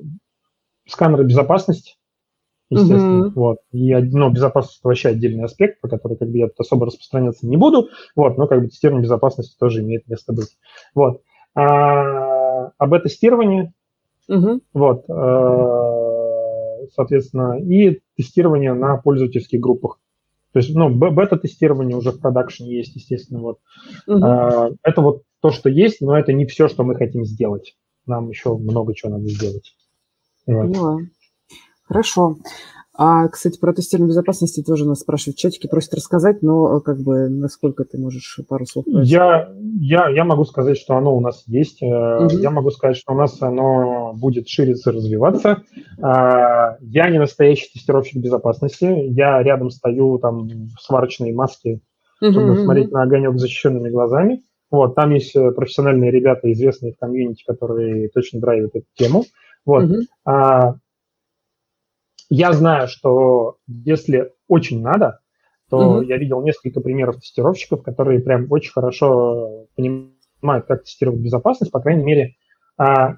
сканеры 0.87 1.23
безопасности, 1.23 1.95
естественно. 2.69 3.27
Uh-huh. 3.27 3.33
Вот. 3.35 3.57
И 3.71 3.93
ну, 3.93 4.31
безопасность 4.31 4.79
это 4.79 4.87
вообще 4.87 5.09
отдельный 5.09 5.45
аспект, 5.45 5.79
по 5.79 5.87
которому 5.87 6.17
как 6.17 6.29
бы, 6.29 6.37
я 6.37 6.49
особо 6.57 6.87
распространяться 6.87 7.47
не 7.47 7.57
буду. 7.57 7.89
Вот, 8.15 8.37
но 8.37 8.47
как 8.47 8.61
бы 8.61 8.67
тестирование 8.67 9.03
безопасности 9.03 9.55
тоже 9.59 9.81
имеет 9.81 10.07
место 10.07 10.33
быть. 10.33 10.57
Вот. 10.95 11.21
А, 11.53 12.71
об 12.77 12.99
тестировании. 13.03 13.73
Uh-huh. 14.29 14.59
Вот. 14.73 15.05
А, 15.09 16.87
соответственно, 16.95 17.59
и 17.59 18.01
тестирование 18.21 18.73
на 18.73 18.97
пользовательских 18.97 19.59
группах. 19.59 19.99
То 20.53 20.59
есть, 20.59 20.75
ну, 20.75 20.89
бета-тестирование 20.89 21.97
уже 21.97 22.11
в 22.11 22.19
продакшене 22.19 22.75
есть, 22.77 22.95
естественно. 22.95 23.39
Вот. 23.39 23.59
Угу. 24.07 24.23
А, 24.23 24.69
это 24.83 25.01
вот 25.01 25.23
то, 25.41 25.51
что 25.51 25.69
есть, 25.69 26.01
но 26.01 26.17
это 26.17 26.33
не 26.33 26.45
все, 26.45 26.67
что 26.67 26.83
мы 26.83 26.95
хотим 26.95 27.25
сделать. 27.25 27.75
Нам 28.05 28.29
еще 28.29 28.55
много 28.57 28.93
чего 28.93 29.11
надо 29.11 29.29
сделать. 29.29 29.75
Вот. 30.45 30.73
Поняла. 30.73 30.99
Хорошо. 31.83 32.37
А, 32.93 33.29
кстати, 33.29 33.57
про 33.57 33.73
тестирование 33.73 34.09
безопасности 34.09 34.61
тоже 34.61 34.85
нас 34.85 34.99
спрашивают 34.99 35.37
в 35.37 35.39
чатике, 35.39 35.69
просят 35.69 35.93
рассказать, 35.93 36.41
но 36.41 36.81
как 36.81 36.99
бы 36.99 37.29
насколько 37.29 37.85
ты 37.85 37.97
можешь 37.97 38.39
пару 38.49 38.65
слов 38.65 38.85
Я, 38.87 39.49
я, 39.79 40.09
я 40.09 40.25
могу 40.25 40.43
сказать, 40.43 40.77
что 40.77 40.95
оно 40.97 41.15
у 41.15 41.21
нас 41.21 41.43
есть. 41.47 41.81
Угу. 41.81 42.39
Я 42.39 42.51
могу 42.51 42.69
сказать, 42.69 42.97
что 42.97 43.13
у 43.13 43.15
нас 43.15 43.41
оно 43.41 44.13
будет 44.13 44.49
шириться, 44.49 44.91
развиваться. 44.91 45.63
А, 46.01 46.77
я 46.81 47.09
не 47.09 47.17
настоящий 47.17 47.71
тестировщик 47.71 48.21
безопасности. 48.21 48.85
Я 48.85 49.41
рядом 49.41 49.69
стою 49.69 50.19
там 50.19 50.47
в 50.47 50.81
сварочной 50.81 51.31
маске, 51.31 51.79
чтобы 52.17 52.51
угу, 52.51 52.63
смотреть 52.63 52.91
на 52.91 53.03
огонек 53.03 53.39
защищенными 53.39 53.89
глазами. 53.89 54.43
Вот, 54.69 54.95
там 54.95 55.11
есть 55.11 55.35
э, 55.35 55.51
профессиональные 55.51 56.11
ребята, 56.11 56.49
известные 56.51 56.93
в 56.93 56.97
комьюнити, 56.97 57.43
которые 57.45 58.07
точно 58.09 58.39
драйвят 58.39 58.71
эту 58.73 58.85
тему. 58.95 59.25
Вот. 59.65 59.83
Угу. 59.83 59.95
А, 60.25 60.75
я 62.33 62.53
знаю, 62.53 62.87
что 62.87 63.57
если 63.67 64.31
очень 64.47 64.81
надо, 64.81 65.19
то 65.69 65.77
угу. 65.77 66.01
я 66.01 66.15
видел 66.15 66.41
несколько 66.41 66.79
примеров 66.79 67.17
тестировщиков, 67.17 67.83
которые 67.83 68.21
прям 68.21 68.47
очень 68.49 68.71
хорошо 68.71 69.67
понимают, 69.75 70.65
как 70.65 70.83
тестировать 70.85 71.19
безопасность, 71.19 71.73
по 71.73 71.81
крайней 71.81 72.05
мере, 72.05 72.35
а, 72.77 73.17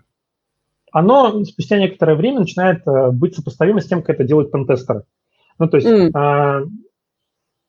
оно 0.92 1.44
спустя 1.46 1.78
некоторое 1.78 2.16
время 2.16 2.40
начинает 2.40 2.88
э, 2.88 3.12
быть 3.12 3.36
сопоставимо 3.36 3.82
с 3.82 3.88
тем, 3.88 4.02
как 4.02 4.16
это 4.16 4.24
делают 4.24 4.52
пентестеры. 4.52 5.04
Ну, 5.60 5.70
то 5.70 5.78
есть 5.78 5.88
mm. 5.88 6.68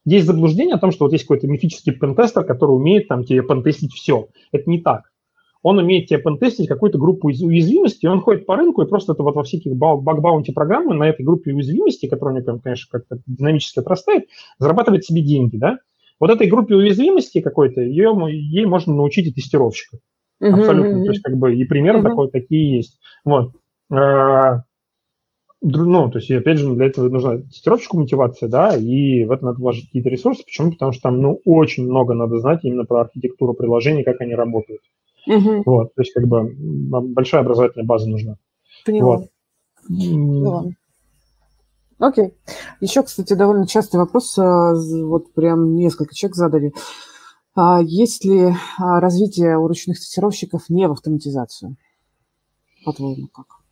есть 0.06 0.26
заблуждение 0.26 0.76
о 0.76 0.78
том, 0.78 0.92
что 0.92 1.04
вот 1.04 1.12
есть 1.12 1.24
какой-то 1.24 1.46
мифический 1.46 1.92
пентестер, 1.92 2.44
который 2.44 2.72
умеет 2.72 3.08
там 3.08 3.22
тебе 3.22 3.42
пентестить 3.42 3.92
все. 3.92 4.28
Это 4.50 4.68
не 4.70 4.80
так. 4.80 5.12
Он 5.64 5.78
умеет 5.78 6.08
тебе 6.08 6.20
пентестить 6.20 6.68
какую-то 6.68 6.98
группу 6.98 7.28
уязвимостей, 7.28 8.06
он 8.06 8.20
ходит 8.20 8.44
по 8.44 8.54
рынку 8.54 8.82
и 8.82 8.86
просто 8.86 9.14
это 9.14 9.22
вот 9.22 9.34
во 9.34 9.42
всяких 9.44 9.74
баг-баунти 9.74 10.52
программы 10.52 10.94
на 10.94 11.08
этой 11.08 11.24
группе 11.24 11.54
уязвимостей, 11.54 12.06
которая 12.06 12.36
у 12.36 12.38
него, 12.38 12.60
конечно, 12.62 12.86
как-то 12.90 13.22
динамически 13.26 13.80
отрастает, 13.80 14.26
зарабатывает 14.58 15.04
себе 15.04 15.22
деньги, 15.22 15.56
да? 15.56 15.78
Вот 16.20 16.30
этой 16.30 16.48
группе 16.48 16.74
уязвимости 16.74 17.40
какой-то, 17.40 17.80
ее, 17.80 18.14
ей 18.30 18.66
можно 18.66 18.94
научить 18.94 19.26
и 19.26 19.32
тестировщика. 19.32 19.98
Абсолютно. 20.38 20.98
Mm-hmm. 20.98 21.04
То 21.04 21.10
есть, 21.10 21.22
как 21.22 21.36
бы, 21.38 21.54
и 21.54 21.64
примеры 21.64 22.00
mm-hmm. 22.00 22.02
такой, 22.02 22.30
такие 22.30 22.76
есть. 22.76 22.98
Вот. 23.24 23.52
А, 23.90 24.64
ну, 25.62 26.10
то 26.10 26.18
есть, 26.18 26.30
опять 26.30 26.58
же, 26.58 26.74
для 26.74 26.86
этого 26.86 27.08
нужна 27.08 27.38
тестировщику 27.38 27.98
мотивация, 27.98 28.50
да, 28.50 28.76
и 28.76 29.24
в 29.24 29.30
это 29.32 29.46
надо 29.46 29.60
вложить 29.60 29.86
какие-то 29.86 30.10
ресурсы. 30.10 30.44
Почему? 30.44 30.72
Потому 30.72 30.92
что 30.92 31.02
там, 31.04 31.22
ну, 31.22 31.40
очень 31.46 31.84
много 31.84 32.12
надо 32.12 32.38
знать 32.38 32.60
именно 32.64 32.84
про 32.84 33.00
архитектуру 33.00 33.54
приложений, 33.54 34.04
как 34.04 34.20
они 34.20 34.34
работают. 34.34 34.82
Угу. 35.26 35.62
Вот, 35.66 35.94
то 35.94 36.02
есть, 36.02 36.12
как 36.12 36.26
бы, 36.26 36.54
большая 37.14 37.42
образовательная 37.42 37.86
база 37.86 38.08
нужна. 38.08 38.36
Поняла. 38.84 39.16
Вот. 39.16 39.30
Поняла. 39.88 40.64
Окей. 41.98 42.34
Еще, 42.80 43.02
кстати, 43.02 43.34
довольно 43.34 43.66
частый 43.66 43.98
вопрос, 43.98 44.36
а, 44.38 44.74
вот 44.74 45.32
прям 45.32 45.76
несколько 45.76 46.14
человек 46.14 46.36
задали. 46.36 46.72
А 47.54 47.80
есть 47.82 48.24
ли 48.24 48.52
а, 48.78 49.00
развитие 49.00 49.56
у 49.58 49.68
ручных 49.68 49.98
тестировщиков 49.98 50.68
не 50.68 50.88
в 50.88 50.92
автоматизацию? 50.92 51.76
По-твоему, 52.84 53.28
как? 53.28 53.63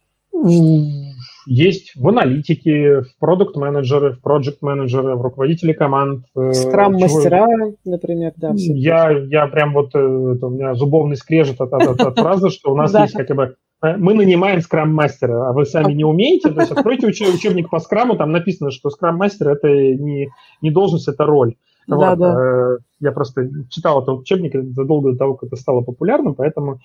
Есть 1.46 1.96
в 1.96 2.08
аналитике, 2.08 3.00
в 3.00 3.18
продукт-менеджеры, 3.18 4.12
в 4.12 4.20
проект-менеджеры, 4.20 5.16
в 5.16 5.22
руководители 5.22 5.72
команд. 5.72 6.24
Э, 6.36 6.52
Скрам-мастера, 6.52 7.46
например, 7.84 8.32
да. 8.36 8.52
Я, 8.54 9.10
я 9.10 9.46
прям 9.48 9.72
вот, 9.72 9.94
э, 9.94 9.98
у 9.98 10.50
меня 10.50 10.74
зубовный 10.74 11.16
скрежет 11.16 11.60
от, 11.60 11.72
от, 11.72 12.00
от 12.00 12.18
фразы, 12.18 12.50
что 12.50 12.72
у 12.72 12.76
нас 12.76 12.94
есть 12.94 13.14
как 13.14 13.28
бы 13.36 13.56
э, 13.82 13.96
мы 13.96 14.14
нанимаем 14.14 14.60
скрам-мастера, 14.60 15.48
а 15.48 15.52
вы 15.52 15.66
сами 15.66 15.92
не 15.92 16.04
умеете, 16.04 16.50
то 16.50 16.60
есть 16.60 16.72
откройте 16.72 17.08
учебник 17.08 17.70
по 17.70 17.80
скраму, 17.80 18.16
там 18.16 18.30
написано, 18.30 18.70
что 18.70 18.90
скрам-мастер 18.90 19.48
это 19.48 19.68
не, 19.68 20.28
не 20.60 20.70
должность, 20.70 21.08
это 21.08 21.24
роль. 21.24 21.56
Да, 21.88 21.96
вот. 21.96 22.18
да. 22.18 22.76
Я 23.00 23.10
просто 23.10 23.48
читал 23.68 24.00
этот 24.02 24.20
учебник 24.20 24.54
задолго 24.76 25.10
до 25.10 25.18
того, 25.18 25.34
как 25.34 25.48
это 25.48 25.56
стало 25.56 25.80
популярным, 25.80 26.36
поэтому 26.36 26.78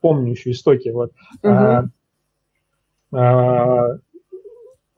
помню 0.00 0.30
еще 0.30 0.52
истоки. 0.52 0.88
Вот. 0.88 1.12
Угу. 1.42 1.90
А, 3.14 3.98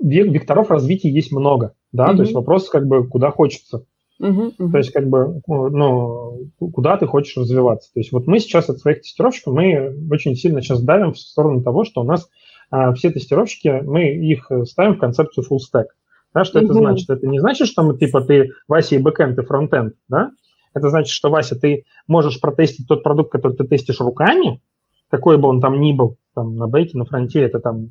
векторов 0.00 0.70
развития 0.70 1.10
есть 1.10 1.32
много, 1.32 1.74
да, 1.92 2.12
mm 2.12 2.16
то 2.16 2.22
есть 2.22 2.34
вопрос 2.34 2.68
как 2.68 2.86
бы 2.86 3.06
куда 3.06 3.30
хочется. 3.30 3.84
Uh-huh, 4.20 4.50
uh-huh. 4.56 4.70
То 4.70 4.78
есть, 4.78 4.92
как 4.92 5.08
бы, 5.08 5.42
ну, 5.46 6.48
куда 6.58 6.96
ты 6.96 7.06
хочешь 7.06 7.36
развиваться. 7.36 7.92
То 7.92 8.00
есть, 8.00 8.12
вот 8.12 8.26
мы 8.26 8.38
сейчас 8.38 8.70
от 8.70 8.78
своих 8.78 9.02
тестировщиков, 9.02 9.52
мы 9.52 9.94
очень 10.10 10.34
сильно 10.36 10.62
сейчас 10.62 10.82
давим 10.82 11.12
в 11.12 11.18
сторону 11.18 11.62
того, 11.62 11.84
что 11.84 12.00
у 12.00 12.04
нас 12.04 12.26
а, 12.70 12.94
все 12.94 13.10
тестировщики, 13.10 13.82
мы 13.84 14.04
их 14.14 14.50
ставим 14.64 14.94
в 14.94 14.98
концепцию 14.98 15.44
full 15.44 15.58
stack. 15.58 15.88
Да, 16.32 16.44
что 16.44 16.58
uh-huh. 16.58 16.64
это 16.64 16.72
значит? 16.72 17.10
Это 17.10 17.26
не 17.26 17.40
значит, 17.40 17.68
что 17.68 17.82
мы, 17.82 17.98
типа, 17.98 18.22
ты 18.22 18.52
Вася 18.68 18.94
и 18.94 18.98
бэкэнд, 18.98 19.38
и 19.38 19.42
фронтенд, 19.42 19.94
да? 20.08 20.30
Это 20.74 20.88
значит, 20.90 21.10
что, 21.10 21.30
Вася, 21.30 21.58
ты 21.58 21.84
можешь 22.06 22.40
протестить 22.40 22.86
тот 22.88 23.02
продукт, 23.02 23.32
который 23.32 23.56
ты 23.56 23.64
тестишь 23.64 24.00
руками, 24.00 24.62
какой 25.10 25.38
бы 25.38 25.48
он 25.48 25.60
там 25.60 25.80
ни 25.80 25.92
был, 25.92 26.16
там 26.34 26.56
на 26.56 26.66
бейке, 26.66 26.98
на 26.98 27.04
фронте, 27.04 27.40
это 27.42 27.60
там 27.60 27.90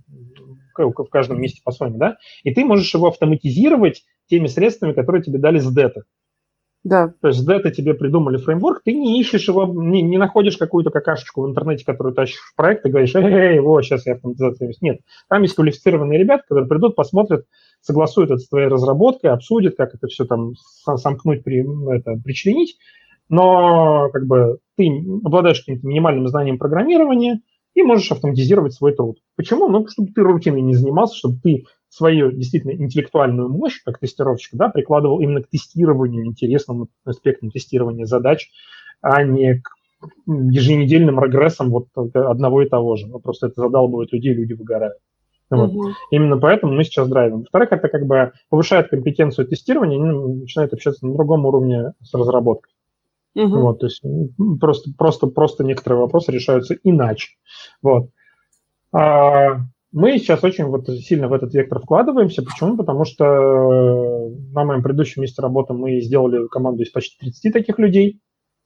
в 0.77 1.09
каждом 1.09 1.39
месте 1.39 1.61
по-своему, 1.63 1.97
да, 1.97 2.17
и 2.43 2.53
ты 2.53 2.65
можешь 2.65 2.93
его 2.93 3.07
автоматизировать 3.07 4.03
теми 4.27 4.47
средствами, 4.47 4.93
которые 4.93 5.23
тебе 5.23 5.39
дали 5.39 5.59
с 5.59 5.71
дата. 5.71 6.03
Да. 6.85 7.13
То 7.19 7.29
есть 7.29 7.39
с 7.39 7.43
дата 7.43 7.71
тебе 7.71 7.95
придумали 7.95 8.37
фреймворк, 8.37 8.83
ты 8.83 8.93
не 8.93 9.19
ищешь 9.19 9.47
его, 9.47 9.65
не, 9.65 10.03
не 10.03 10.19
находишь 10.19 10.55
какую-то 10.55 10.91
какашечку 10.91 11.41
в 11.41 11.49
интернете, 11.49 11.83
которую 11.83 12.13
тащишь 12.13 12.37
в 12.37 12.55
проект 12.55 12.85
и 12.85 12.89
говоришь, 12.89 13.15
эй, 13.15 13.23
эй, 13.23 13.59
вот, 13.59 13.83
сейчас 13.83 14.05
я 14.05 14.13
автоматизацию. 14.13 14.71
Нет, 14.81 14.99
там 15.27 15.41
есть 15.41 15.55
квалифицированные 15.55 16.19
ребята, 16.19 16.43
которые 16.43 16.67
придут, 16.67 16.95
посмотрят, 16.95 17.45
согласуют 17.81 18.29
это 18.29 18.39
с 18.39 18.47
твоей 18.47 18.67
разработкой, 18.67 19.31
обсудят, 19.31 19.75
как 19.75 19.95
это 19.95 20.05
все 20.05 20.25
там 20.25 20.53
сомкнуть, 20.95 21.43
при, 21.43 21.65
это, 21.91 22.21
причленить, 22.23 22.77
но 23.29 24.09
как 24.11 24.25
бы 24.25 24.59
ты 24.77 24.89
обладаешь 25.23 25.59
каким-то 25.59 25.87
минимальным 25.87 26.27
знанием 26.27 26.57
программирования 26.57 27.41
и 27.73 27.83
можешь 27.83 28.11
автоматизировать 28.11 28.73
свой 28.73 28.93
труд. 28.93 29.19
Почему? 29.35 29.67
Ну, 29.67 29.87
чтобы 29.87 30.11
ты 30.13 30.21
рутиной 30.21 30.61
не 30.61 30.75
занимался, 30.75 31.17
чтобы 31.17 31.39
ты 31.41 31.65
свою 31.89 32.31
действительно 32.31 32.71
интеллектуальную 32.71 33.49
мощь, 33.49 33.81
как 33.83 33.99
тестировщик, 33.99 34.55
да, 34.55 34.69
прикладывал 34.69 35.19
именно 35.19 35.41
к 35.41 35.49
тестированию, 35.49 36.25
интересным 36.25 36.89
аспектам 37.05 37.51
тестирования 37.51 38.05
задач, 38.05 38.49
а 39.01 39.23
не 39.23 39.61
к 39.61 39.69
еженедельным 40.27 41.23
регрессам 41.23 41.69
вот 41.69 41.87
одного 41.95 42.61
и 42.61 42.69
того 42.69 42.95
же. 42.95 43.07
Ну, 43.07 43.19
просто 43.19 43.47
это 43.47 43.61
задалбывает 43.61 44.11
людей, 44.11 44.33
люди 44.33 44.53
выгорают. 44.53 44.97
Вот. 45.49 45.71
Угу. 45.71 45.89
Именно 46.11 46.37
поэтому 46.37 46.73
мы 46.73 46.83
сейчас 46.83 47.07
драйвим. 47.07 47.39
Во-вторых, 47.39 47.71
это 47.71 47.87
как 47.87 48.05
бы 48.05 48.31
повышает 48.49 48.89
компетенцию 48.89 49.47
тестирования, 49.47 49.97
они 49.97 50.41
начинают 50.41 50.73
общаться 50.73 51.05
на 51.05 51.13
другом 51.13 51.45
уровне 51.45 51.93
с 52.01 52.13
разработкой. 52.13 52.73
Угу. 53.35 53.59
Вот, 53.59 53.79
то 53.79 53.87
есть 53.87 54.01
просто, 54.59 54.91
просто, 54.97 55.27
просто 55.27 55.63
некоторые 55.63 55.99
вопросы 55.99 56.31
решаются 56.31 56.75
иначе. 56.83 57.33
Вот. 57.81 58.09
А 58.93 59.57
мы 59.91 60.17
сейчас 60.17 60.43
очень 60.43 60.65
вот 60.65 60.87
сильно 60.87 61.27
в 61.27 61.33
этот 61.33 61.53
вектор 61.53 61.79
вкладываемся. 61.79 62.43
Почему? 62.43 62.77
Потому 62.77 63.05
что 63.05 63.23
на 64.53 64.63
моем 64.63 64.83
предыдущем 64.83 65.21
месте 65.21 65.41
работы 65.41 65.73
мы 65.73 66.01
сделали 66.01 66.47
команду 66.47 66.83
из 66.83 66.89
почти 66.91 67.17
30 67.19 67.53
таких 67.53 67.79
людей. 67.79 68.19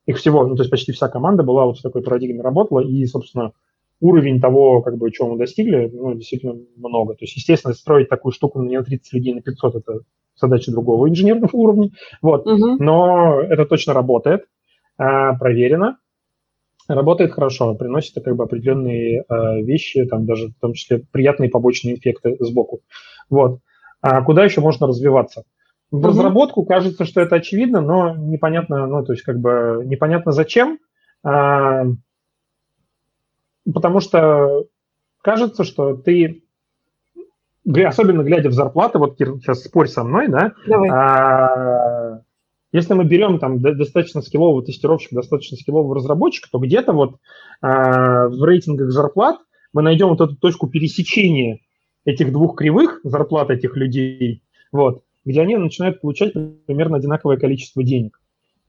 Их 0.05 0.17
всего, 0.17 0.45
ну, 0.47 0.55
то 0.55 0.63
есть 0.63 0.71
почти 0.71 0.91
вся 0.91 1.07
команда 1.07 1.43
была 1.43 1.65
вот 1.65 1.77
в 1.77 1.81
такой 1.83 2.01
парадигме 2.01 2.41
работала, 2.41 2.79
и, 2.79 3.05
собственно, 3.05 3.53
уровень 3.99 4.41
того, 4.41 4.81
как 4.81 4.97
бы, 4.97 5.11
чего 5.11 5.29
мы 5.29 5.37
достигли, 5.37 5.91
ну, 5.93 6.15
действительно 6.15 6.55
много. 6.77 7.13
То 7.13 7.25
есть, 7.25 7.35
естественно, 7.35 7.73
строить 7.73 8.09
такую 8.09 8.31
штуку 8.31 8.61
не 8.61 8.77
на 8.77 8.83
30 8.83 9.13
людей, 9.13 9.33
на 9.33 9.41
500– 9.41 9.75
это 9.75 9.99
задача 10.35 10.71
другого 10.71 11.09
инженерного 11.09 11.51
уровня. 11.53 11.91
Вот. 12.21 12.47
Угу. 12.47 12.83
Но 12.83 13.39
это 13.41 13.65
точно 13.65 13.93
работает. 13.93 14.45
А, 14.99 15.33
проверено, 15.35 15.97
работает 16.89 17.31
хорошо, 17.31 17.73
приносит 17.73 18.21
как 18.21 18.35
бы 18.35 18.43
определенные 18.43 19.21
э, 19.21 19.61
вещи, 19.61 20.05
там 20.05 20.25
даже 20.25 20.49
в 20.49 20.55
том 20.59 20.73
числе 20.73 20.99
приятные 21.11 21.49
побочные 21.49 21.95
эффекты 21.95 22.35
сбоку. 22.41 22.81
Вот. 23.29 23.61
А 24.01 24.21
куда 24.23 24.43
еще 24.43 24.59
можно 24.59 24.87
развиваться? 24.87 25.43
В 25.89 26.05
mm 26.05 26.07
разработку 26.09 26.65
кажется, 26.65 27.05
что 27.05 27.21
это 27.21 27.37
очевидно, 27.37 27.79
но 27.79 28.13
непонятно, 28.13 28.85
ну, 28.87 29.05
то 29.05 29.13
есть 29.13 29.23
как 29.23 29.39
бы 29.39 29.83
непонятно 29.85 30.33
зачем, 30.33 30.79
а, 31.23 31.85
потому 33.73 34.01
что 34.01 34.65
кажется, 35.21 35.63
что 35.63 35.95
ты, 35.95 36.43
особенно 37.65 38.23
глядя 38.23 38.49
в 38.49 38.53
зарплаты, 38.53 38.99
вот 38.99 39.17
сейчас 39.17 39.63
спорь 39.63 39.87
со 39.87 40.03
мной, 40.03 40.27
да, 40.27 40.51
Давай. 40.67 40.89
а, 40.89 42.21
если 42.71 42.93
мы 42.93 43.03
берем 43.05 43.39
там 43.39 43.59
достаточно 43.59 44.21
скиллового 44.21 44.63
тестировщика, 44.63 45.15
достаточно 45.15 45.57
скиллового 45.57 45.95
разработчика, 45.95 46.49
то 46.51 46.59
где-то 46.59 46.93
вот 46.93 47.13
э, 47.13 47.17
в 47.67 48.43
рейтингах 48.43 48.91
зарплат 48.91 49.37
мы 49.73 49.81
найдем 49.81 50.09
вот 50.09 50.21
эту 50.21 50.35
точку 50.35 50.67
пересечения 50.67 51.59
этих 52.05 52.31
двух 52.31 52.57
кривых 52.57 53.01
зарплат 53.03 53.49
этих 53.49 53.75
людей, 53.75 54.43
вот, 54.71 55.03
где 55.25 55.41
они 55.41 55.57
начинают 55.57 56.01
получать 56.01 56.33
примерно 56.65 56.97
одинаковое 56.97 57.37
количество 57.37 57.83
денег. 57.83 58.19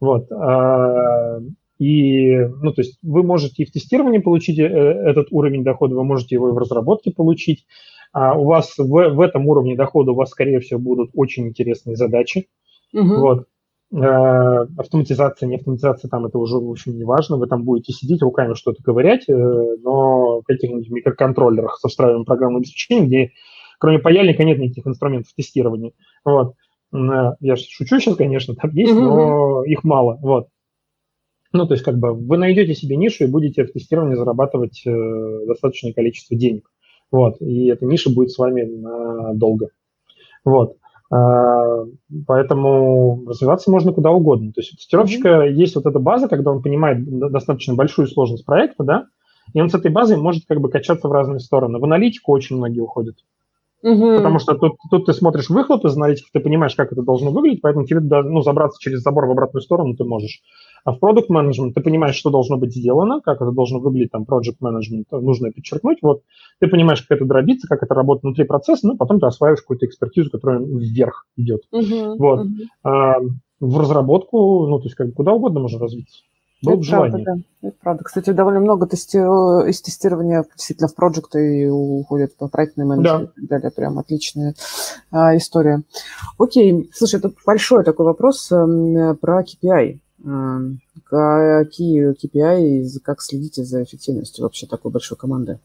Вот. 0.01 0.31
Э, 0.33 1.41
и, 1.79 2.37
ну, 2.37 2.73
то 2.73 2.83
есть 2.83 2.99
вы 3.03 3.23
можете 3.23 3.63
и 3.63 3.67
в 3.67 3.73
тестировании 3.73 4.19
получить 4.19 4.59
э, 4.59 4.65
этот 4.65 5.29
уровень 5.31 5.63
дохода, 5.65 5.95
вы 5.95 6.05
можете 6.05 6.35
его 6.35 6.49
и 6.49 6.53
в 6.53 6.59
разработке 6.59 7.11
получить. 7.11 7.67
А 8.13 8.37
у 8.37 8.45
вас 8.45 8.77
в, 8.77 8.87
в 8.89 9.21
этом 9.21 9.47
уровне 9.47 9.77
дохода 9.77 10.13
у 10.13 10.15
вас, 10.15 10.31
скорее 10.31 10.61
всего, 10.61 10.81
будут 10.81 11.11
очень 11.15 11.49
интересные 11.49 11.97
задачи. 11.97 12.49
Угу. 12.93 13.15
Вот. 13.21 13.47
Э, 13.93 14.67
автоматизация, 14.79 15.49
не 15.49 15.57
автоматизация, 15.57 16.09
там 16.09 16.25
это 16.25 16.39
уже, 16.39 16.57
в 16.59 16.71
общем, 16.71 16.97
не 16.97 17.03
важно, 17.03 17.39
вы 17.39 17.49
там 17.49 17.65
будете 17.65 17.93
сидеть 17.93 18.23
руками 18.23 18.55
что-то 18.55 18.81
ковырять, 18.85 19.29
э, 19.29 19.33
но 19.33 20.41
в 20.41 20.45
каких-нибудь 20.45 20.89
микроконтроллерах 20.91 21.77
со 21.81 21.89
встраиваемым 21.89 22.25
программным 22.25 22.59
обеспечением, 22.59 23.09
где 23.09 23.33
кроме 23.81 23.99
паяльника 23.99 24.45
нет 24.45 24.59
никаких 24.59 24.87
инструментов 24.87 25.33
тестирования. 25.35 25.93
Вот. 26.25 26.55
Э, 26.93 27.33
я 27.41 27.57
шучу 27.57 27.99
сейчас, 27.99 28.15
конечно, 28.15 28.55
там 28.55 28.71
есть, 28.71 28.95
но 28.95 29.65
их 29.65 29.83
мало. 29.83 30.19
Вот. 30.23 30.49
Ну, 31.53 31.67
то 31.67 31.75
есть, 31.75 31.83
как 31.83 31.99
бы 31.99 32.15
вы 32.15 32.39
найдете 32.39 32.75
себе 32.75 32.95
нишу 32.95 33.25
и 33.25 33.31
будете 33.31 33.65
в 33.65 33.73
тестировании 33.73 34.15
зарабатывать 34.15 34.85
достаточное 35.49 35.93
количество 35.93 36.37
денег. 36.37 36.71
Вот. 37.11 37.41
И 37.41 37.67
эта 37.67 37.87
ниша 37.87 38.09
будет 38.09 38.31
с 38.31 38.39
вами 38.39 38.63
надолго. 38.63 39.71
Вот. 40.45 40.77
А, 41.13 41.85
поэтому 42.27 43.25
развиваться 43.27 43.71
можно 43.71 43.93
куда 43.93 44.11
угодно. 44.11 44.53
То 44.53 44.61
есть 44.61 44.75
у 44.75 44.77
тестировщика 44.77 45.29
mm-hmm. 45.29 45.53
есть 45.53 45.75
вот 45.75 45.87
эта 45.87 45.99
база, 45.99 46.29
когда 46.29 46.53
он 46.53 46.63
понимает 46.63 47.05
достаточно 47.33 47.75
большую 47.75 48.07
сложность 48.07 48.47
проекта, 48.47 48.85
да, 48.85 49.07
и 49.53 49.61
он 49.61 49.69
с 49.69 49.75
этой 49.75 49.91
базой 49.91 50.17
может 50.17 50.45
как 50.47 50.61
бы 50.61 50.71
качаться 50.71 51.09
в 51.09 51.13
разные 51.13 51.41
стороны. 51.41 51.81
В 51.81 51.85
аналитику 51.85 52.33
очень 52.33 52.57
многие 52.57 52.81
уходят. 52.81 53.17
Угу. 53.83 54.17
Потому 54.17 54.39
что 54.39 54.55
тут, 54.55 54.77
тут 54.91 55.07
ты 55.07 55.13
смотришь 55.13 55.49
выхлоп 55.49 55.85
из 55.87 55.97
аналитики, 55.97 56.29
ты 56.33 56.41
понимаешь, 56.41 56.75
как 56.75 56.93
это 56.93 57.03
должно 57.03 57.31
выглядеть, 57.31 57.63
поэтому 57.63 57.87
тебе 57.87 58.01
даже, 58.01 58.29
ну, 58.29 58.43
забраться 58.43 58.79
через 58.81 59.01
забор 59.01 59.27
в 59.27 59.31
обратную 59.31 59.63
сторону 59.63 59.97
ты 59.97 60.05
можешь. 60.05 60.43
А 60.85 60.93
в 60.93 60.99
продукт 60.99 61.29
менеджмент 61.29 61.75
ты 61.75 61.81
понимаешь, 61.81 62.15
что 62.15 62.31
должно 62.31 62.57
быть 62.57 62.75
сделано, 62.75 63.21
как 63.21 63.41
это 63.41 63.51
должно 63.53 63.81
выглядеть, 63.81 64.13
там, 64.13 64.23
project 64.23 64.59
management, 64.63 65.05
нужно 65.21 65.47
это 65.47 65.57
подчеркнуть, 65.57 65.99
вот, 66.03 66.23
ты 66.59 66.69
понимаешь, 66.69 67.03
как 67.03 67.19
это 67.19 67.27
дробиться, 67.27 67.69
как 67.69 67.83
это 67.83 67.95
работает 67.95 68.25
внутри 68.25 68.45
процесса, 68.45 68.87
ну, 68.87 68.97
потом 68.97 69.21
ты 69.21 69.27
осваиваешь 69.27 69.61
какую-то 69.61 69.87
экспертизу, 69.87 70.31
которая 70.31 70.61
вверх 70.61 71.27
идет. 71.37 71.63
Uh-huh, 71.73 72.17
вот. 72.19 72.47
Uh-huh. 72.47 72.67
А, 72.85 73.17
в 73.61 73.79
разработку, 73.79 74.67
ну, 74.67 74.79
то 74.79 74.85
есть, 74.85 74.97
как 74.97 75.13
куда 75.13 75.33
угодно 75.33 75.61
можно 75.61 75.79
развиться. 75.79 76.23
Было 76.63 76.75
это 76.75 76.83
желание. 76.83 77.25
Правда, 77.25 77.43
да. 77.63 77.69
Это 77.69 77.77
правда. 77.81 78.05
Кстати, 78.05 78.31
довольно 78.31 78.61
много 78.61 78.87
тести... 78.87 79.17
из 79.17 79.81
тестирования 79.81 80.45
действительно 80.55 80.89
в 80.89 80.95
проекты 80.95 81.71
уходят 81.71 82.37
по 82.37 82.49
проектной 82.49 82.85
менеджмент 82.85 83.31
да. 83.37 83.43
и 83.43 83.47
так 83.47 83.49
далее. 83.49 83.71
Прям 83.71 83.99
отличная 83.99 84.55
а, 85.11 85.37
история. 85.37 85.83
Окей. 86.39 86.91
Слушай, 86.93 87.21
тут 87.21 87.37
большой 87.47 87.85
такой 87.85 88.05
вопрос 88.05 88.51
а, 88.53 89.15
про 89.15 89.43
KPI. 89.43 90.01
А, 90.25 90.61
какие 91.05 92.13
KPI 92.13 92.83
и 92.83 92.99
как 93.01 93.21
следите 93.23 93.65
за 93.65 93.83
эффективностью 93.83 94.45
вообще 94.45 94.67
такой 94.67 94.91
большой 94.91 95.17
команды? 95.17 95.59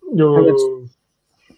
Понятно 0.00 0.88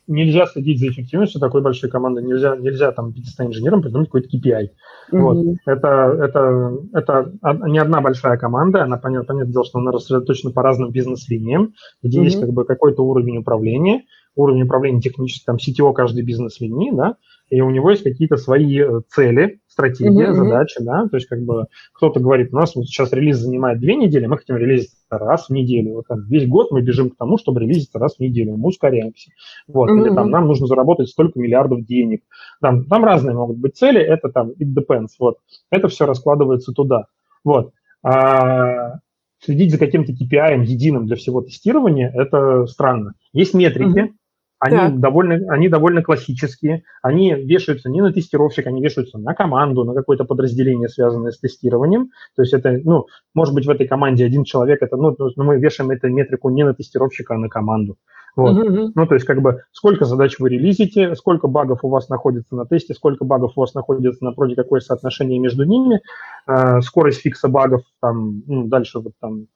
нельзя 0.08 0.46
следить 0.46 0.80
за 0.80 0.88
эффективностью 0.88 1.40
такой 1.40 1.60
большой 1.60 1.90
команды, 1.90 2.22
нельзя, 2.22 2.56
нельзя 2.56 2.90
там 2.92 3.12
500 3.12 3.46
инженерам 3.46 3.82
придумать 3.82 4.08
какой-то 4.08 4.28
KPI. 4.28 4.70
Mm-hmm. 5.12 5.20
Вот. 5.20 5.56
Это, 5.66 5.88
это, 6.20 6.78
это 6.94 7.68
не 7.68 7.78
одна 7.78 8.00
большая 8.00 8.38
команда, 8.38 8.82
она, 8.82 8.96
понятно, 8.96 9.26
понятное 9.26 9.52
дело, 9.52 9.64
что 9.64 9.78
она 9.78 9.92
рассредоточена 9.92 10.50
по 10.50 10.62
разным 10.62 10.90
бизнес-линиям, 10.90 11.74
где 12.02 12.18
mm-hmm. 12.18 12.24
есть 12.24 12.40
как 12.40 12.50
бы 12.50 12.64
какой-то 12.64 13.02
уровень 13.02 13.36
управления, 13.36 14.04
уровень 14.34 14.62
управления 14.62 15.00
технически, 15.00 15.44
там, 15.44 15.56
CTO 15.56 15.92
каждой 15.92 16.24
бизнес-линии, 16.24 16.90
да, 16.92 17.16
и 17.50 17.60
у 17.60 17.70
него 17.70 17.90
есть 17.90 18.02
какие-то 18.02 18.36
свои 18.36 18.80
э, 18.80 19.00
цели, 19.08 19.60
стратегия, 19.78 20.30
mm-hmm. 20.30 20.34
задачи, 20.34 20.76
да, 20.80 21.06
то 21.08 21.16
есть 21.16 21.28
как 21.28 21.40
бы 21.42 21.66
кто-то 21.92 22.18
говорит, 22.18 22.52
у 22.52 22.56
нас 22.56 22.74
вот 22.74 22.86
сейчас 22.86 23.12
релиз 23.12 23.38
занимает 23.38 23.78
две 23.78 23.94
недели, 23.94 24.26
мы 24.26 24.36
хотим 24.36 24.56
релизить 24.56 24.90
раз 25.08 25.46
в 25.46 25.50
неделю, 25.50 25.94
вот 25.94 26.08
там, 26.08 26.24
весь 26.26 26.48
год 26.48 26.72
мы 26.72 26.82
бежим 26.82 27.10
к 27.10 27.16
тому, 27.16 27.38
чтобы 27.38 27.60
релизить 27.60 27.90
раз 27.94 28.16
в 28.16 28.20
неделю, 28.20 28.56
мы 28.56 28.68
ускоряемся, 28.68 29.30
вот, 29.68 29.88
mm-hmm. 29.88 30.00
или 30.00 30.14
там 30.14 30.30
нам 30.30 30.46
нужно 30.48 30.66
заработать 30.66 31.08
столько 31.08 31.38
миллиардов 31.38 31.84
денег, 31.84 32.22
там, 32.60 32.84
там 32.86 33.04
разные 33.04 33.36
могут 33.36 33.58
быть 33.58 33.76
цели, 33.76 34.00
это 34.00 34.28
там 34.30 34.50
it 34.50 34.74
depends, 34.74 35.10
вот, 35.20 35.38
это 35.70 35.86
все 35.86 36.06
раскладывается 36.06 36.72
туда, 36.72 37.06
вот, 37.44 37.72
а, 38.02 38.98
следить 39.40 39.70
за 39.70 39.78
каким-то 39.78 40.12
KPI 40.12 40.64
единым 40.64 41.06
для 41.06 41.14
всего 41.14 41.40
тестирования, 41.40 42.10
это 42.12 42.66
странно. 42.66 43.12
Есть 43.32 43.54
метрики, 43.54 43.98
mm-hmm. 43.98 44.12
Они 44.60 44.76
так. 44.76 44.98
довольно, 44.98 45.52
они 45.52 45.68
довольно 45.68 46.02
классические. 46.02 46.82
Они 47.02 47.32
вешаются 47.32 47.88
не 47.88 48.00
на 48.00 48.12
тестировщика, 48.12 48.70
они 48.70 48.82
вешаются 48.82 49.18
на 49.18 49.34
команду, 49.34 49.84
на 49.84 49.94
какое-то 49.94 50.24
подразделение, 50.24 50.88
связанное 50.88 51.30
с 51.30 51.38
тестированием. 51.38 52.10
То 52.34 52.42
есть 52.42 52.52
это, 52.52 52.80
ну, 52.84 53.06
может 53.34 53.54
быть, 53.54 53.66
в 53.66 53.70
этой 53.70 53.86
команде 53.86 54.24
один 54.24 54.44
человек, 54.44 54.82
это, 54.82 54.96
ну, 54.96 55.16
мы 55.36 55.58
вешаем 55.58 55.90
эту 55.90 56.08
метрику 56.08 56.50
не 56.50 56.64
на 56.64 56.74
тестировщика, 56.74 57.34
а 57.34 57.38
на 57.38 57.48
команду. 57.48 57.96
Вот. 58.36 58.56
Uh-huh. 58.56 58.92
Ну, 58.94 59.06
то 59.06 59.14
есть, 59.14 59.26
как 59.26 59.42
бы, 59.42 59.62
сколько 59.72 60.04
задач 60.04 60.38
вы 60.38 60.50
релизите, 60.50 61.14
сколько 61.16 61.48
багов 61.48 61.80
у 61.82 61.88
вас 61.88 62.08
находится 62.08 62.54
на 62.54 62.66
тесте, 62.66 62.94
сколько 62.94 63.24
багов 63.24 63.52
у 63.56 63.60
вас 63.60 63.74
находится 63.74 64.24
на 64.24 64.32
проде, 64.32 64.54
какое 64.54 64.80
соотношение 64.80 65.40
между 65.40 65.64
ними, 65.64 66.00
э, 66.46 66.80
скорость 66.82 67.20
фикса 67.22 67.48
багов, 67.48 67.82
там, 68.00 68.42
ну, 68.46 68.68
дальше 68.68 69.00
вот 69.00 69.12
там 69.20 69.46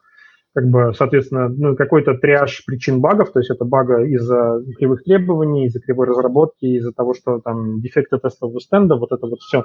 как 0.55 0.69
бы, 0.69 0.93
соответственно, 0.95 1.49
ну, 1.49 1.77
какой-то 1.77 2.15
триаж 2.15 2.65
причин 2.67 3.01
багов, 3.01 3.33
то 3.33 3.41
есть 3.41 3.51
это 3.51 3.65
бага 3.65 4.05
из-за 4.05 4.63
кривых 4.77 5.03
требований, 5.03 5.67
из-за 5.67 5.81
кривой 5.81 6.07
разработки, 6.07 6.67
из-за 6.67 6.93
того, 6.93 7.15
что 7.15 7.41
там 7.41 7.81
дефекты 7.81 8.19
тестового 8.19 8.61
стенда, 8.61 8.97
вот 8.97 9.13
это 9.13 9.27
вот 9.27 9.41
все. 9.41 9.65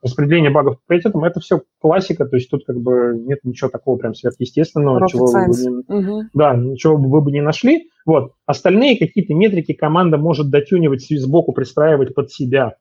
Распределение 0.00 0.52
багов 0.52 0.76
по 0.76 0.82
приоритетам– 0.86 1.24
это 1.24 1.40
все 1.40 1.62
классика, 1.80 2.24
то 2.24 2.36
есть 2.36 2.48
тут 2.48 2.64
как 2.64 2.76
бы 2.76 3.14
нет 3.16 3.40
ничего 3.42 3.68
такого 3.68 3.96
прям 3.96 4.14
сверхъестественного, 4.14 5.00
Rocket 5.00 5.08
чего 5.08 5.26
вы 5.26 5.46
бы 5.46 5.56
не, 5.56 5.68
угу. 5.68 6.22
да, 6.34 6.54
ничего 6.54 6.96
вы 6.96 7.20
бы 7.20 7.32
не 7.32 7.40
нашли. 7.40 7.90
Вот. 8.06 8.32
Остальные 8.46 8.96
какие-то 8.96 9.34
метрики 9.34 9.72
команда 9.72 10.16
может 10.16 10.50
дотюнивать 10.50 11.04
сбоку, 11.10 11.52
пристраивать 11.52 12.14
под 12.14 12.30
себя. 12.30 12.76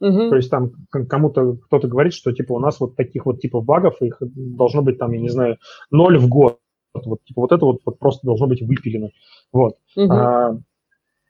Угу. 0.00 0.28
То 0.28 0.36
есть 0.36 0.50
там 0.50 0.72
кому-то 0.90 1.56
кто-то 1.64 1.88
говорит, 1.88 2.12
что 2.12 2.30
типа 2.32 2.52
у 2.52 2.58
нас 2.58 2.78
вот 2.78 2.94
таких 2.94 3.24
вот 3.24 3.40
типов 3.40 3.64
багов, 3.64 3.96
их 4.02 4.18
должно 4.20 4.82
быть 4.82 4.98
там, 4.98 5.12
я 5.12 5.20
не 5.20 5.30
знаю, 5.30 5.56
ноль 5.90 6.18
в 6.18 6.28
год 6.28 6.58
вот, 6.94 7.22
типа, 7.24 7.42
вот 7.42 7.52
это 7.52 7.64
вот, 7.64 7.80
вот 7.84 7.98
просто 7.98 8.26
должно 8.26 8.46
быть 8.46 8.62
выпилено. 8.62 9.10
Вот. 9.52 9.76
Угу. 9.96 10.12
А, 10.12 10.58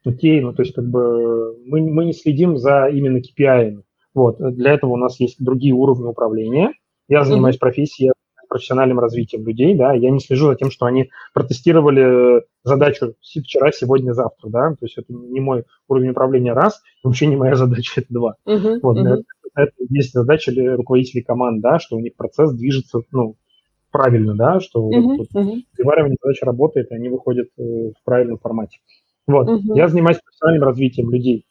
окей, 0.04 0.40
ну 0.40 0.52
то 0.52 0.62
есть 0.62 0.74
как 0.74 0.88
бы 0.88 1.56
мы, 1.66 1.80
мы 1.80 2.04
не 2.04 2.12
следим 2.12 2.56
за 2.56 2.88
именно 2.88 3.18
KPI. 3.18 3.82
Вот. 4.14 4.38
Для 4.38 4.72
этого 4.72 4.92
у 4.92 4.96
нас 4.96 5.20
есть 5.20 5.42
другие 5.42 5.74
уровни 5.74 6.06
управления. 6.06 6.72
Я 7.08 7.24
занимаюсь 7.24 7.56
угу. 7.56 7.60
профессией, 7.60 8.12
профессиональным 8.50 8.98
развитием 8.98 9.46
людей, 9.46 9.74
да, 9.76 9.94
я 9.94 10.10
не 10.10 10.18
слежу 10.18 10.48
за 10.48 10.56
тем, 10.56 10.70
что 10.70 10.84
они 10.84 11.08
протестировали 11.32 12.42
задачу 12.64 13.14
вчера, 13.22 13.70
сегодня, 13.70 14.12
завтра, 14.12 14.50
да, 14.50 14.70
то 14.70 14.84
есть 14.84 14.98
это 14.98 15.12
не 15.12 15.40
мой 15.40 15.64
уровень 15.88 16.10
управления 16.10 16.52
раз, 16.52 16.82
вообще 17.04 17.26
не 17.26 17.36
моя 17.36 17.54
задача, 17.56 18.00
это 18.00 18.12
два. 18.12 18.36
Uh-huh, 18.46 18.80
вот, 18.82 18.98
uh-huh. 18.98 19.22
Это, 19.22 19.22
это 19.54 19.72
есть 19.88 20.12
задача 20.12 20.52
руководителей 20.76 21.22
команд, 21.22 21.62
да, 21.62 21.78
что 21.78 21.96
у 21.96 22.00
них 22.00 22.16
процесс 22.16 22.52
движется, 22.52 23.02
ну, 23.12 23.36
правильно, 23.90 24.34
да, 24.34 24.60
что 24.60 24.88
uh-huh, 24.88 25.16
вот, 25.16 25.28
uh-huh. 25.34 25.62
приваривание 25.76 26.16
задача 26.22 26.46
работает, 26.46 26.90
и 26.90 26.94
они 26.94 27.08
выходят 27.08 27.48
э, 27.58 27.62
в 27.62 28.04
правильном 28.04 28.38
формате. 28.38 28.78
Вот. 29.26 29.48
Uh-huh. 29.48 29.76
Я 29.76 29.88
занимаюсь 29.88 30.18
профессиональным 30.18 30.68
развитием 30.68 31.10
людей. 31.10 31.46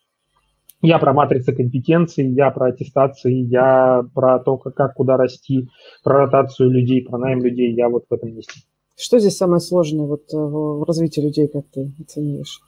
Я 0.82 0.98
про 0.98 1.12
матрицы 1.12 1.54
компетенций, 1.54 2.26
я 2.28 2.52
про 2.52 2.68
аттестации, 2.68 3.34
я 3.34 4.04
про 4.14 4.40
то, 4.40 4.58
как, 4.58 4.76
как 4.76 4.94
куда 4.94 5.18
расти, 5.18 5.68
про 6.04 6.20
ротацию 6.20 6.70
людей, 6.70 7.02
про 7.02 7.18
найм 7.18 7.44
людей, 7.44 7.74
я 7.74 7.90
вот 7.90 8.06
в 8.10 8.14
этом 8.14 8.34
месте. 8.34 8.62
Что 8.98 9.20
здесь 9.20 9.38
самое 9.38 9.60
сложное 9.60 10.06
вот 10.06 10.34
э, 10.34 10.38
в 10.38 10.84
развитии 10.84 11.22
людей, 11.22 11.48
как 11.48 11.66
ты 11.68 11.92
оцениваешь? 12.00 12.62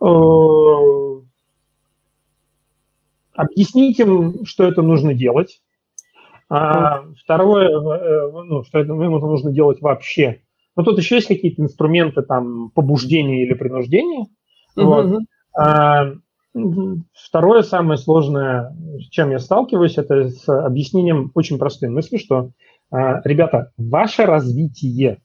Э, 0.00 1.22
объяснить 3.34 3.98
им, 3.98 4.44
что 4.44 4.64
это 4.64 4.82
нужно 4.82 5.14
делать, 5.14 5.60
а, 6.54 7.04
второе, 7.18 7.70
э, 7.70 8.30
ну, 8.30 8.62
что 8.62 8.78
это, 8.78 8.92
им 8.92 9.16
это 9.16 9.24
нужно 9.24 9.50
делать 9.50 9.80
вообще. 9.80 10.42
Но 10.76 10.82
тут 10.82 10.98
еще 10.98 11.14
есть 11.14 11.28
какие-то 11.28 11.62
инструменты 11.62 12.20
там 12.20 12.68
побуждения 12.74 13.42
или 13.42 13.54
принуждения. 13.54 14.26
Uh-huh. 14.76 14.84
Вот. 14.84 15.22
А, 15.58 16.12
второе, 17.14 17.62
самое 17.62 17.96
сложное, 17.96 18.76
с 19.00 19.08
чем 19.08 19.30
я 19.30 19.38
сталкиваюсь, 19.38 19.96
это 19.96 20.28
с 20.28 20.46
объяснением 20.46 21.32
очень 21.34 21.58
простой 21.58 21.88
мысли, 21.88 22.18
что, 22.18 22.50
а, 22.90 23.22
ребята, 23.24 23.72
ваше 23.78 24.26
развитие, 24.26 25.22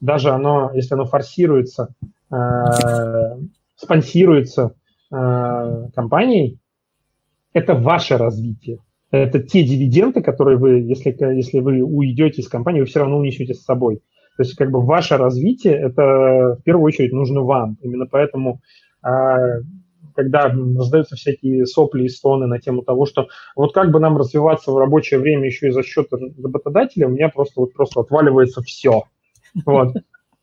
даже 0.00 0.30
оно, 0.30 0.70
если 0.72 0.94
оно 0.94 1.04
форсируется, 1.06 1.88
а, 2.30 3.38
спонсируется 3.74 4.76
а, 5.10 5.88
компанией, 5.96 6.60
это 7.52 7.74
ваше 7.74 8.16
развитие 8.16 8.78
это 9.10 9.40
те 9.40 9.62
дивиденды, 9.62 10.22
которые 10.22 10.58
вы, 10.58 10.80
если, 10.80 11.16
если 11.34 11.60
вы 11.60 11.82
уйдете 11.82 12.42
из 12.42 12.48
компании, 12.48 12.80
вы 12.80 12.86
все 12.86 13.00
равно 13.00 13.18
унесете 13.18 13.54
с 13.54 13.64
собой. 13.64 14.02
То 14.36 14.42
есть 14.42 14.54
как 14.54 14.70
бы 14.70 14.80
ваше 14.80 15.16
развитие, 15.16 15.74
это 15.74 16.56
в 16.60 16.62
первую 16.64 16.84
очередь 16.84 17.12
нужно 17.12 17.42
вам. 17.42 17.76
Именно 17.82 18.06
поэтому 18.06 18.60
а, 19.02 19.38
когда 20.14 20.48
раздаются 20.48 21.16
всякие 21.16 21.64
сопли 21.64 22.04
и 22.04 22.08
стоны 22.08 22.46
на 22.46 22.58
тему 22.58 22.82
того, 22.82 23.06
что 23.06 23.28
вот 23.54 23.72
как 23.72 23.90
бы 23.90 24.00
нам 24.00 24.16
развиваться 24.16 24.72
в 24.72 24.78
рабочее 24.78 25.20
время 25.20 25.46
еще 25.46 25.68
и 25.68 25.70
за 25.70 25.82
счет 25.82 26.08
работодателя, 26.12 27.06
у 27.06 27.10
меня 27.10 27.28
просто 27.28 27.60
вот 27.60 27.72
просто 27.72 28.00
отваливается 28.00 28.60
все. 28.62 29.04
Вот. 29.64 29.94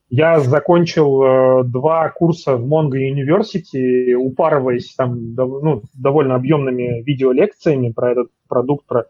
Я 0.10 0.40
закончил 0.40 1.24
э, 1.24 1.64
два 1.64 2.10
курса 2.10 2.56
в 2.58 2.66
Mongo 2.66 2.94
University, 2.94 4.14
упарываясь 4.14 4.94
там 4.94 5.34
дов, 5.34 5.64
ну, 5.64 5.82
довольно 5.96 6.36
объемными 6.36 7.02
видеолекциями 7.02 7.92
про 7.92 8.12
этот 8.12 8.28
продукт, 8.48 8.86
про, 8.86 9.06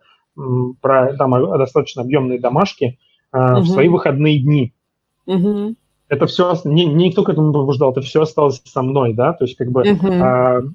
про 0.81 1.13
там 1.17 1.31
достаточно 1.57 2.01
объемные 2.01 2.39
домашки 2.39 2.97
э, 3.33 3.37
uh-huh. 3.37 3.59
в 3.59 3.67
свои 3.67 3.89
выходные 3.89 4.39
дни. 4.39 4.73
Uh-huh. 5.27 5.75
Это 6.07 6.27
все, 6.27 6.55
не, 6.63 6.85
никто 6.85 7.23
к 7.23 7.29
этому 7.29 7.51
побуждал, 7.51 7.91
это 7.91 7.99
все 7.99 8.21
осталось 8.21 8.61
со 8.63 8.81
мной, 8.81 9.13
да, 9.13 9.33
то 9.33 9.43
есть 9.43 9.57
как 9.57 9.71
бы 9.71 9.83
uh-huh. 9.83 10.61
э, 10.61 10.69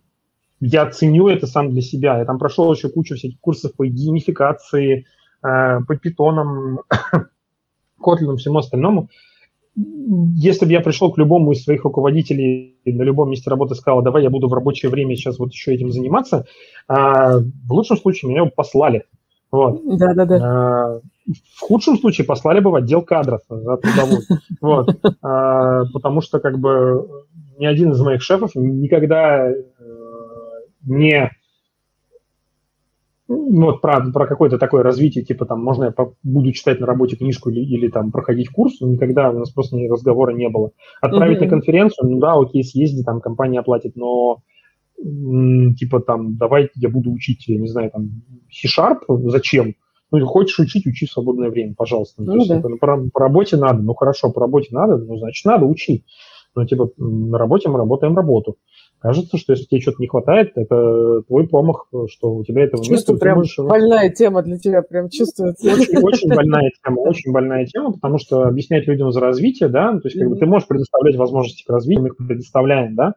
я 0.61 0.91
ценю 0.91 1.29
это 1.29 1.47
сам 1.47 1.71
для 1.71 1.81
себя. 1.81 2.18
Я 2.18 2.27
там 2.27 2.39
прошел 2.39 2.71
еще 2.71 2.91
кучу 2.91 3.14
всяких 3.14 3.41
курсов 3.41 3.75
по 3.75 3.87
геймификации, 3.87 5.07
э, 5.43 5.81
по 5.81 5.97
питонам, 5.97 6.81
Kotlin, 8.03 8.37
всему 8.37 8.59
остальному 8.59 9.09
если 10.35 10.66
бы 10.66 10.72
я 10.72 10.81
пришел 10.81 11.12
к 11.12 11.18
любому 11.18 11.53
из 11.53 11.62
своих 11.62 11.85
руководителей 11.85 12.78
на 12.85 13.03
любом 13.03 13.31
месте 13.31 13.51
работы 13.51 13.74
и 13.74 13.76
сказал, 13.76 14.03
давай 14.03 14.22
я 14.22 14.31
буду 14.31 14.49
в 14.49 14.55
рабочее 14.55 14.91
время 14.91 15.16
сейчас 15.16 15.39
вот 15.39 15.53
еще 15.53 15.74
этим 15.74 15.91
заниматься, 15.91 16.47
а, 16.89 17.39
в 17.39 17.72
лучшем 17.72 17.97
случае 17.97 18.31
меня 18.31 18.45
бы 18.45 18.51
послали. 18.51 19.05
Вот. 19.53 19.81
Да, 19.99 20.14
да, 20.14 20.24
да. 20.24 21.01
В 21.57 21.61
худшем 21.61 21.99
случае 21.99 22.24
послали 22.24 22.61
бы 22.61 22.70
в 22.70 22.74
отдел 22.76 23.03
кадров 23.03 23.41
за 23.49 23.76
трудовую. 23.76 24.22
Вот. 24.61 24.97
А, 25.22 25.85
потому 25.93 26.20
что 26.20 26.41
как 26.41 26.59
бы 26.59 27.09
ни 27.59 27.66
один 27.66 27.93
из 27.93 28.01
моих 28.01 28.22
шефов 28.22 28.53
никогда 28.55 29.51
э, 29.51 29.55
не 30.85 31.31
ну, 33.31 33.66
вот 33.66 33.81
про, 33.81 34.01
про 34.12 34.26
какое-то 34.26 34.59
такое 34.59 34.83
развитие, 34.83 35.24
типа 35.24 35.47
там, 35.47 35.62
можно 35.62 35.85
я 35.85 36.07
буду 36.24 36.53
читать 36.53 36.81
на 36.81 36.87
работе 36.87 37.16
книжку 37.16 37.51
или, 37.51 37.61
или 37.61 37.89
там 37.89 38.11
проходить 38.11 38.49
курс, 38.49 38.81
никогда 38.81 39.31
у 39.31 39.39
нас 39.39 39.51
просто 39.51 39.76
разговора 39.89 40.33
не 40.33 40.49
было. 40.49 40.72
Отправить 41.01 41.39
mm-hmm. 41.39 41.45
на 41.45 41.51
конференцию, 41.51 42.11
ну 42.11 42.18
да, 42.18 42.35
окей, 42.35 42.64
съезди, 42.64 43.05
там 43.05 43.20
компания 43.20 43.61
оплатит, 43.61 43.95
но 43.95 44.43
типа 44.97 46.01
там, 46.01 46.37
давай 46.37 46.70
я 46.74 46.89
буду 46.89 47.12
учить, 47.12 47.47
я 47.47 47.59
не 47.59 47.68
знаю, 47.68 47.91
там, 47.93 48.11
C-Sharp, 48.51 48.99
зачем? 49.28 49.74
Ну, 50.11 50.26
хочешь 50.26 50.59
учить, 50.59 50.87
учи 50.87 51.07
в 51.07 51.12
свободное 51.12 51.51
время, 51.51 51.74
пожалуйста. 51.76 52.22
Ну, 52.22 52.35
ну, 52.35 52.45
да. 52.45 52.55
есть, 52.55 52.64
ну, 52.64 52.78
по, 52.78 53.09
по 53.12 53.20
работе 53.20 53.57
надо, 53.57 53.81
ну, 53.81 53.95
хорошо, 53.95 54.33
по 54.33 54.41
работе 54.41 54.68
надо, 54.72 54.99
ну, 54.99 55.16
значит, 55.16 55.45
надо, 55.45 55.66
учить. 55.66 56.05
Ну, 56.57 56.66
типа, 56.66 56.91
на 56.99 57.39
работе 57.39 57.68
мы 57.68 57.78
работаем 57.78 58.16
работу. 58.16 58.57
Кажется, 59.01 59.38
что 59.38 59.55
если 59.55 59.64
тебе 59.64 59.80
что-то 59.80 59.96
не 60.01 60.09
хватает, 60.09 60.53
это 60.57 61.22
твой 61.22 61.48
промах, 61.48 61.86
что 62.09 62.34
у 62.34 62.44
тебя 62.44 62.64
этого 62.64 62.84
Чувствую, 62.84 63.14
нет. 63.14 63.22
Прям 63.22 63.38
можешь... 63.38 63.57
больная 63.57 64.11
тема 64.11 64.42
для 64.42 64.59
тебя, 64.59 64.82
прям 64.82 65.09
чувствуется. 65.09 65.72
Очень, 65.72 65.98
очень 66.03 66.28
больная 66.28 66.70
тема, 66.84 67.01
очень 67.01 67.32
больная 67.32 67.64
тема, 67.64 67.92
потому 67.92 68.18
что 68.18 68.42
объяснять 68.42 68.86
людям 68.86 69.11
за 69.11 69.20
развитие, 69.20 69.70
да, 69.70 69.92
то 69.92 70.03
есть 70.05 70.18
как 70.18 70.28
бы 70.28 70.36
ты 70.36 70.44
можешь 70.44 70.68
предоставлять 70.68 71.16
возможности 71.16 71.64
к 71.64 71.70
развитию, 71.70 72.03
мы 72.03 72.09
их 72.09 72.16
предоставляем, 72.18 72.94
да, 72.94 73.14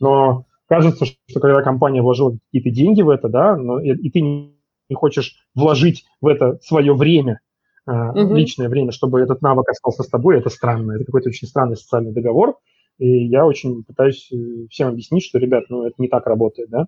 но 0.00 0.46
кажется, 0.68 1.04
что 1.04 1.40
когда 1.40 1.60
компания 1.60 2.00
вложила 2.00 2.38
какие-то 2.46 2.74
деньги 2.74 3.02
в 3.02 3.10
это, 3.10 3.28
да, 3.28 3.56
но, 3.56 3.78
и, 3.78 3.90
и 3.90 4.10
ты 4.10 4.22
не 4.22 4.56
хочешь 4.94 5.36
вложить 5.54 6.06
в 6.22 6.28
это 6.28 6.58
свое 6.62 6.94
время, 6.94 7.40
угу. 7.86 8.34
личное 8.34 8.70
время, 8.70 8.90
чтобы 8.90 9.20
этот 9.20 9.42
навык 9.42 9.68
остался 9.68 10.02
с 10.02 10.08
тобой, 10.08 10.38
это 10.38 10.48
странно, 10.48 10.92
это 10.92 11.04
какой-то 11.04 11.28
очень 11.28 11.46
странный 11.46 11.76
социальный 11.76 12.12
договор, 12.12 12.56
и 12.98 13.26
я 13.26 13.46
очень 13.46 13.84
пытаюсь 13.84 14.30
э, 14.32 14.66
всем 14.70 14.88
объяснить, 14.88 15.24
что, 15.24 15.38
ребят, 15.38 15.64
ну, 15.68 15.84
это 15.84 15.94
не 15.98 16.08
так 16.08 16.26
работает, 16.26 16.70
да. 16.70 16.86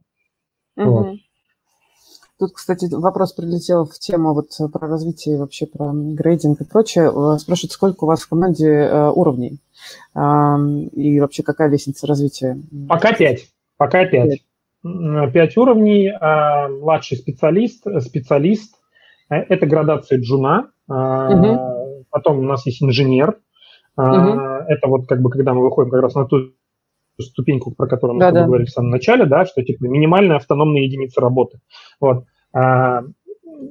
Угу. 0.77 0.91
Вот. 0.91 1.17
Тут, 2.39 2.53
кстати, 2.53 2.87
вопрос 2.91 3.33
прилетел 3.33 3.85
в 3.85 3.99
тему 3.99 4.33
вот 4.33 4.51
про 4.73 4.87
развитие 4.87 5.39
вообще 5.39 5.67
про 5.67 5.93
грейдинг 5.93 6.61
и 6.61 6.65
прочее. 6.65 7.07
Э, 7.07 7.39
спрашивают, 7.39 7.73
сколько 7.73 8.05
у 8.05 8.07
вас 8.07 8.23
в 8.23 8.29
команде 8.29 8.69
э, 8.69 9.11
уровней 9.11 9.61
и 10.15 11.21
вообще 11.21 11.45
какая 11.45 11.69
лестница 11.71 12.09
развития? 12.09 12.61
Пока 12.89 13.13
пять. 13.13 13.47
Пока 13.77 14.05
пять. 14.07 14.43
Пять 14.83 15.57
уровней. 15.57 16.11
А, 16.21 16.69
младший 16.69 17.17
специалист, 17.17 17.85
специалист. 18.01 18.75
Это 19.29 19.67
градация 19.67 20.19
джуна. 20.19 20.73
Угу. 20.89 22.07
Потом 22.11 22.41
у 22.41 22.43
нас 22.43 22.67
есть 22.67 22.83
инженер. 22.83 23.39
Угу. 23.99 24.41
Это 24.69 24.87
вот 24.87 25.09
как 25.09 25.21
бы, 25.21 25.31
когда 25.31 25.55
мы 25.55 25.63
выходим 25.63 25.91
как 25.91 26.03
раз 26.03 26.15
на 26.15 26.25
ту 26.25 26.53
ступеньку, 27.21 27.73
про 27.73 27.89
которую 27.89 28.15
мы 28.15 28.21
да, 28.21 28.31
да. 28.31 28.47
говорили 28.47 28.67
в 28.67 28.71
самом 28.71 28.91
начале, 28.91 29.27
да, 29.27 29.45
что 29.45 29.63
типа 29.63 29.85
минимальная 29.85 30.37
автономная 30.37 30.83
единица 30.83 31.21
работы. 31.21 31.59
Вот. 32.01 32.25
А, 32.53 33.03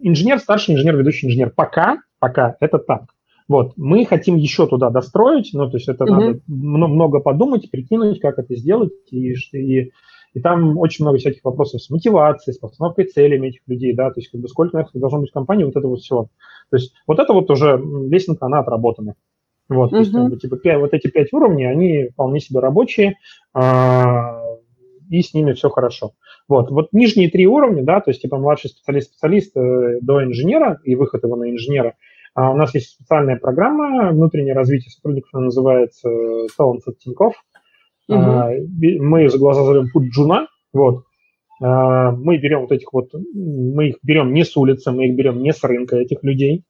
инженер, 0.01 0.39
старший 0.39 0.75
инженер, 0.75 0.97
ведущий 0.97 1.27
инженер. 1.27 1.53
Пока, 1.55 1.99
пока 2.19 2.57
это 2.59 2.77
так. 2.77 3.05
Вот, 3.47 3.73
мы 3.77 4.05
хотим 4.05 4.35
еще 4.35 4.67
туда 4.67 4.89
достроить, 4.89 5.51
ну, 5.53 5.69
то 5.69 5.77
есть 5.77 5.87
это 5.87 6.03
угу. 6.03 6.13
надо 6.13 6.41
много 6.47 7.21
подумать, 7.21 7.71
прикинуть, 7.71 8.19
как 8.19 8.37
это 8.39 8.53
сделать, 8.57 8.91
и, 9.09 9.35
и, 9.53 9.91
и 10.33 10.39
там 10.41 10.77
очень 10.77 11.05
много 11.05 11.17
всяких 11.17 11.45
вопросов 11.45 11.81
с 11.81 11.89
мотивацией, 11.89 12.53
с 12.53 12.57
постановкой 12.57 13.05
целями 13.05 13.47
этих 13.47 13.61
людей, 13.65 13.95
да, 13.95 14.09
то 14.11 14.19
есть 14.19 14.31
как 14.31 14.41
бы 14.41 14.49
сколько 14.49 14.85
должно 14.93 15.21
быть 15.21 15.29
в 15.29 15.33
компании, 15.33 15.63
вот 15.63 15.77
это 15.77 15.87
вот 15.87 16.01
все. 16.01 16.27
То 16.69 16.75
есть 16.75 16.93
вот 17.07 17.19
это 17.19 17.31
вот 17.31 17.49
уже 17.49 17.81
лестница, 18.09 18.47
она 18.47 18.59
отработана. 18.59 19.15
Вот, 19.69 19.91
то 19.91 19.97
есть, 19.97 20.11
как 20.11 20.29
бы, 20.29 20.37
типа, 20.37 20.57
5, 20.57 20.79
вот 20.79 20.93
эти 20.93 21.07
пять 21.07 21.33
уровней, 21.33 21.65
они 21.65 22.09
вполне 22.09 22.39
себе 22.39 22.59
рабочие, 22.59 23.15
а, 23.53 24.41
и 25.09 25.21
с 25.21 25.33
ними 25.33 25.53
все 25.53 25.69
хорошо. 25.69 26.11
Вот, 26.47 26.71
вот 26.71 26.93
нижние 26.93 27.29
три 27.29 27.47
уровня, 27.47 27.83
да, 27.83 27.99
то 27.99 28.11
есть, 28.11 28.21
типа, 28.21 28.37
младший 28.37 28.69
специалист-специалист 28.69 29.55
э, 29.57 29.99
до 30.01 30.23
инженера 30.23 30.79
и 30.83 30.95
выход 30.95 31.23
его 31.23 31.35
на 31.35 31.49
инженера, 31.49 31.95
а 32.33 32.51
у 32.51 32.55
нас 32.55 32.73
есть 32.75 32.91
специальная 32.91 33.37
программа 33.37 34.11
внутреннее 34.11 34.53
развитие 34.53 34.91
сотрудников, 34.91 35.31
она 35.33 35.45
называется 35.45 36.07
Talents 36.57 36.83
от 36.85 36.99
Тинькофф. 36.99 37.33
Угу. 38.07 38.17
А, 38.17 38.51
мы 38.99 39.27
за 39.27 39.37
глаза 39.37 39.63
зовем 39.63 39.89
путь 39.91 40.13
джуна, 40.13 40.47
вот. 40.71 41.03
А, 41.61 42.11
мы 42.11 42.37
берем 42.37 42.61
вот 42.61 42.71
этих 42.71 42.93
вот, 42.93 43.09
мы 43.33 43.89
их 43.89 43.95
берем 44.03 44.33
не 44.33 44.45
с 44.45 44.55
улицы, 44.55 44.91
мы 44.91 45.07
их 45.07 45.15
берем 45.15 45.41
не 45.41 45.51
с 45.51 45.63
рынка 45.63 45.97
этих 45.97 46.23
людей, 46.23 46.63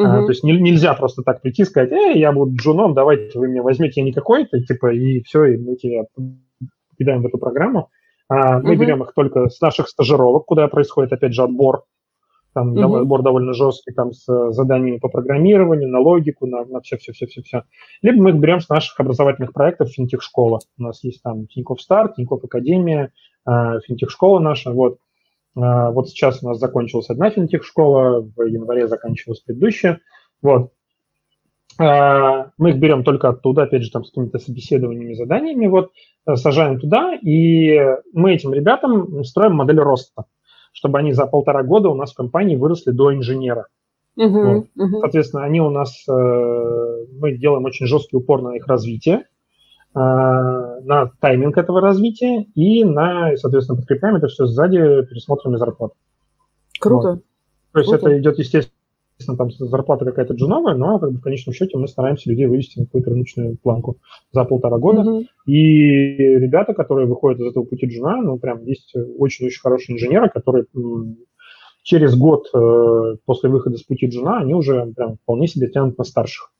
Uh-huh. 0.00 0.06
А, 0.06 0.22
то 0.22 0.28
есть 0.28 0.42
не, 0.42 0.52
нельзя 0.52 0.94
просто 0.94 1.22
так 1.22 1.42
прийти 1.42 1.62
и 1.62 1.64
сказать, 1.64 1.92
эй, 1.92 2.18
я 2.18 2.32
буду 2.32 2.56
джуном, 2.56 2.94
давайте 2.94 3.38
вы 3.38 3.48
меня 3.48 3.62
возьмете, 3.62 4.00
я 4.00 4.04
не 4.04 4.12
какой-то, 4.12 4.60
типа, 4.60 4.92
и 4.92 5.22
все, 5.22 5.44
и 5.44 5.56
мы 5.58 5.76
тебя 5.76 6.04
кидаем 6.98 7.22
в 7.22 7.26
эту 7.26 7.38
программу. 7.38 7.88
А, 8.28 8.60
мы 8.60 8.74
uh-huh. 8.74 8.76
берем 8.76 9.02
их 9.02 9.12
только 9.14 9.48
с 9.48 9.60
наших 9.60 9.88
стажировок, 9.88 10.46
куда 10.46 10.68
происходит, 10.68 11.12
опять 11.12 11.34
же, 11.34 11.42
отбор. 11.42 11.84
Там 12.52 12.76
uh-huh. 12.76 13.02
отбор 13.02 13.22
довольно 13.22 13.52
жесткий, 13.52 13.92
там 13.92 14.12
с 14.12 14.24
заданиями 14.52 14.98
по 14.98 15.08
программированию, 15.08 15.88
на 15.88 16.00
логику, 16.00 16.46
на, 16.46 16.64
на 16.64 16.80
все-все-все-все-все. 16.80 17.62
Либо 18.02 18.22
мы 18.22 18.30
их 18.30 18.36
берем 18.36 18.60
с 18.60 18.68
наших 18.68 18.98
образовательных 18.98 19.52
проектов 19.52 19.90
финтех-школа. 19.90 20.60
У 20.78 20.82
нас 20.82 21.04
есть 21.04 21.22
там 21.22 21.46
Тинькофф 21.46 21.80
Старт, 21.80 22.16
Тинькофф 22.16 22.42
Академия, 22.44 23.12
а, 23.44 23.80
финтех-школа 23.80 24.40
наша, 24.40 24.72
вот. 24.72 24.98
А, 25.56 25.90
вот 25.90 26.08
сейчас 26.08 26.42
у 26.42 26.48
нас 26.48 26.58
закончилась 26.58 27.10
одна 27.10 27.30
финтех-школа, 27.30 28.20
в 28.20 28.42
январе 28.44 28.88
заканчивалась 28.88 29.40
предыдущая. 29.40 30.00
Вот. 30.42 30.72
А, 31.78 32.50
мы 32.58 32.70
их 32.70 32.78
берем 32.78 33.04
только 33.04 33.28
оттуда, 33.28 33.62
опять 33.62 33.82
же, 33.82 33.90
там 33.90 34.04
с 34.04 34.10
какими-то 34.10 34.38
собеседованиями, 34.38 35.14
заданиями, 35.14 35.66
вот, 35.66 35.92
э, 36.26 36.36
сажаем 36.36 36.78
туда, 36.78 37.14
и 37.14 37.78
мы 38.12 38.34
этим 38.34 38.52
ребятам 38.52 39.24
строим 39.24 39.54
модель 39.54 39.80
роста, 39.80 40.24
чтобы 40.72 40.98
они 40.98 41.12
за 41.12 41.26
полтора 41.26 41.62
года 41.62 41.88
у 41.88 41.94
нас 41.94 42.12
в 42.12 42.16
компании 42.16 42.56
выросли 42.56 42.90
до 42.90 43.14
инженера. 43.14 43.66
Uh-huh, 44.18 44.28
вот. 44.28 44.66
uh-huh. 44.78 45.00
Соответственно, 45.00 45.44
они 45.44 45.60
у 45.60 45.70
нас, 45.70 46.04
э, 46.06 47.06
мы 47.18 47.38
делаем 47.38 47.64
очень 47.64 47.86
жесткий 47.86 48.16
упор 48.16 48.42
на 48.42 48.56
их 48.56 48.66
развитие, 48.66 49.24
на 49.94 51.10
тайминг 51.20 51.58
этого 51.58 51.80
развития 51.80 52.44
и 52.54 52.84
на, 52.84 53.36
соответственно, 53.36 53.78
подкрепляем 53.78 54.16
это 54.16 54.28
все 54.28 54.46
сзади 54.46 54.78
пересмотрами 54.78 55.56
зарплат. 55.56 55.92
Круто. 56.78 57.08
Вот. 57.08 57.22
То 57.72 57.78
есть 57.80 57.90
Круто. 57.90 58.08
это 58.08 58.20
идет, 58.20 58.38
естественно, 58.38 59.36
там 59.36 59.50
зарплата 59.50 60.04
какая-то 60.04 60.34
джуновая, 60.34 60.74
но 60.74 60.98
как 60.98 61.12
бы, 61.12 61.18
в 61.18 61.22
конечном 61.22 61.54
счете 61.54 61.76
мы 61.76 61.88
стараемся 61.88 62.30
людей 62.30 62.46
вывести 62.46 62.78
на 62.78 62.86
какую-то 62.86 63.10
рыночную 63.10 63.56
планку 63.56 63.98
за 64.32 64.44
полтора 64.44 64.78
года. 64.78 65.00
Угу. 65.00 65.24
И 65.46 66.16
ребята, 66.16 66.72
которые 66.72 67.06
выходят 67.06 67.40
из 67.40 67.46
этого 67.46 67.64
пути 67.64 67.86
джуна, 67.86 68.22
ну, 68.22 68.38
прям 68.38 68.64
есть 68.64 68.94
очень-очень 69.18 69.60
хорошие 69.60 69.96
инженеры, 69.96 70.30
которые 70.30 70.66
через 71.82 72.16
год 72.16 72.48
э, 72.54 73.16
после 73.24 73.50
выхода 73.50 73.76
с 73.76 73.82
пути 73.82 74.06
джуна, 74.06 74.38
они 74.38 74.54
уже 74.54 74.92
прям 74.96 75.16
вполне 75.16 75.48
себе 75.48 75.68
тянут 75.68 75.98
на 75.98 76.04
старших. 76.04 76.52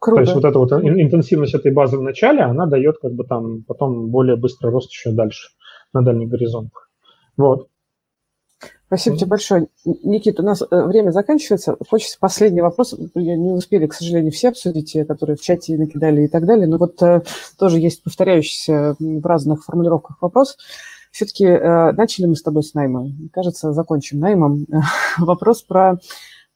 Круто. 0.00 0.16
То 0.16 0.20
есть 0.22 0.34
вот 0.34 0.44
эта 0.46 0.58
вот 0.58 0.72
интенсивность 0.72 1.54
этой 1.54 1.72
базы 1.72 1.98
в 1.98 2.02
начале, 2.02 2.40
она 2.40 2.64
дает 2.64 2.96
как 2.98 3.12
бы 3.12 3.24
там 3.24 3.64
потом 3.64 4.08
более 4.08 4.36
быстрый 4.36 4.72
рост 4.72 4.90
еще 4.90 5.12
дальше 5.12 5.50
на 5.92 6.02
дальних 6.02 6.30
горизонтах. 6.30 6.88
Вот. 7.36 7.68
Спасибо 8.86 9.16
тебе 9.16 9.28
большое. 9.28 9.68
Никита, 9.84 10.42
у 10.42 10.44
нас 10.44 10.62
э, 10.62 10.84
время 10.84 11.10
заканчивается. 11.10 11.76
Хочется 11.88 12.16
последний 12.18 12.62
вопрос. 12.62 12.94
Я 13.14 13.36
не 13.36 13.52
успели, 13.52 13.86
к 13.86 13.94
сожалению, 13.94 14.32
все 14.32 14.48
обсудить, 14.48 14.92
те, 14.92 15.04
которые 15.04 15.36
в 15.36 15.40
чате 15.42 15.76
накидали 15.76 16.22
и 16.22 16.28
так 16.28 16.44
далее. 16.44 16.66
Но 16.66 16.78
вот 16.78 17.00
э, 17.02 17.22
тоже 17.58 17.78
есть 17.78 18.02
повторяющийся 18.02 18.96
в 18.98 19.24
разных 19.24 19.64
формулировках 19.64 20.16
вопрос. 20.20 20.56
Все-таки 21.12 21.44
э, 21.44 21.92
начали 21.92 22.26
мы 22.26 22.36
с 22.36 22.42
тобой 22.42 22.62
с 22.62 22.74
найма. 22.74 23.06
Кажется, 23.32 23.72
закончим 23.72 24.18
наймом. 24.18 24.66
вопрос 25.18 25.62
про 25.62 25.98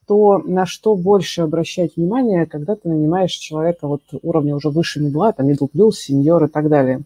то 0.07 0.37
на 0.39 0.65
что 0.65 0.95
больше 0.95 1.41
обращать 1.41 1.95
внимание, 1.95 2.45
когда 2.45 2.75
ты 2.75 2.89
нанимаешь 2.89 3.31
человека 3.31 3.87
вот 3.87 4.01
уровня 4.21 4.55
уже 4.55 4.69
выше 4.69 5.01
медла, 5.01 5.31
там 5.33 5.49
middle 5.49 5.69
plus, 5.73 5.93
senior 6.09 6.45
и 6.45 6.49
так 6.49 6.69
далее. 6.69 7.01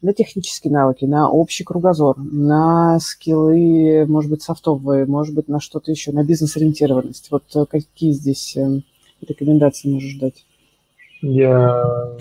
На 0.00 0.12
технические 0.12 0.72
навыки, 0.72 1.04
на 1.04 1.30
общий 1.30 1.64
кругозор, 1.64 2.16
на 2.18 2.98
скиллы, 3.00 4.06
может 4.06 4.30
быть, 4.30 4.42
софтовые, 4.42 5.06
может 5.06 5.34
быть, 5.34 5.48
на 5.48 5.60
что-то 5.60 5.90
еще, 5.90 6.12
на 6.12 6.24
бизнес-ориентированность. 6.24 7.30
Вот 7.30 7.44
э, 7.54 7.64
какие 7.68 8.12
здесь 8.12 8.56
э, 8.56 8.80
рекомендации 9.26 9.90
можешь 9.90 10.18
дать? 10.18 10.44
Я... 11.20 12.16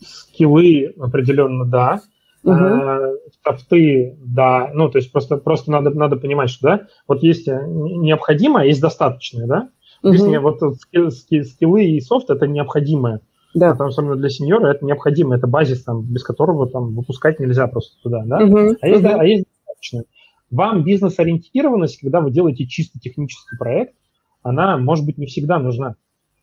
Скиллы 0.00 0.94
определенно 0.98 1.64
да. 1.64 2.00
Угу. 2.46 3.18
Софты, 3.44 4.16
да, 4.20 4.70
ну, 4.72 4.88
то 4.88 4.98
есть 4.98 5.10
просто, 5.10 5.36
просто 5.36 5.72
надо, 5.72 5.90
надо 5.90 6.16
понимать, 6.16 6.48
что, 6.48 6.68
да, 6.68 6.86
вот 7.08 7.22
есть 7.22 7.48
э, 7.48 7.60
необходимое, 7.66 8.62
а 8.62 8.66
есть 8.66 8.80
достаточное, 8.80 9.46
да. 9.46 9.68
Угу. 10.02 10.12
Если 10.12 10.36
вот 10.36 10.60
скилл, 10.80 11.10
скиллы 11.10 11.84
и 11.84 12.00
софт– 12.00 12.30
это 12.30 12.46
необходимое. 12.46 13.20
Да. 13.54 13.72
Потому 13.72 13.90
что 13.90 14.02
особенно 14.02 14.16
для 14.16 14.28
сеньора 14.28 14.68
это 14.68 14.84
необходимо, 14.84 15.34
это 15.34 15.48
базис, 15.48 15.82
там, 15.82 16.02
без 16.02 16.22
которого 16.22 16.68
там 16.68 16.94
выпускать 16.94 17.40
нельзя 17.40 17.66
просто 17.66 18.00
туда, 18.02 18.22
да. 18.24 18.38
Угу. 18.38 18.76
А, 18.80 18.88
есть, 18.88 19.04
угу. 19.04 19.18
а 19.18 19.24
есть 19.24 19.44
достаточное. 19.66 20.04
вам 20.50 20.84
бизнес-ориентированность, 20.84 22.00
когда 22.00 22.20
вы 22.20 22.30
делаете 22.30 22.66
чисто 22.66 23.00
технический 23.00 23.56
проект, 23.58 23.94
она, 24.42 24.76
может 24.76 25.04
быть, 25.04 25.18
не 25.18 25.26
всегда 25.26 25.58
нужна. 25.58 25.96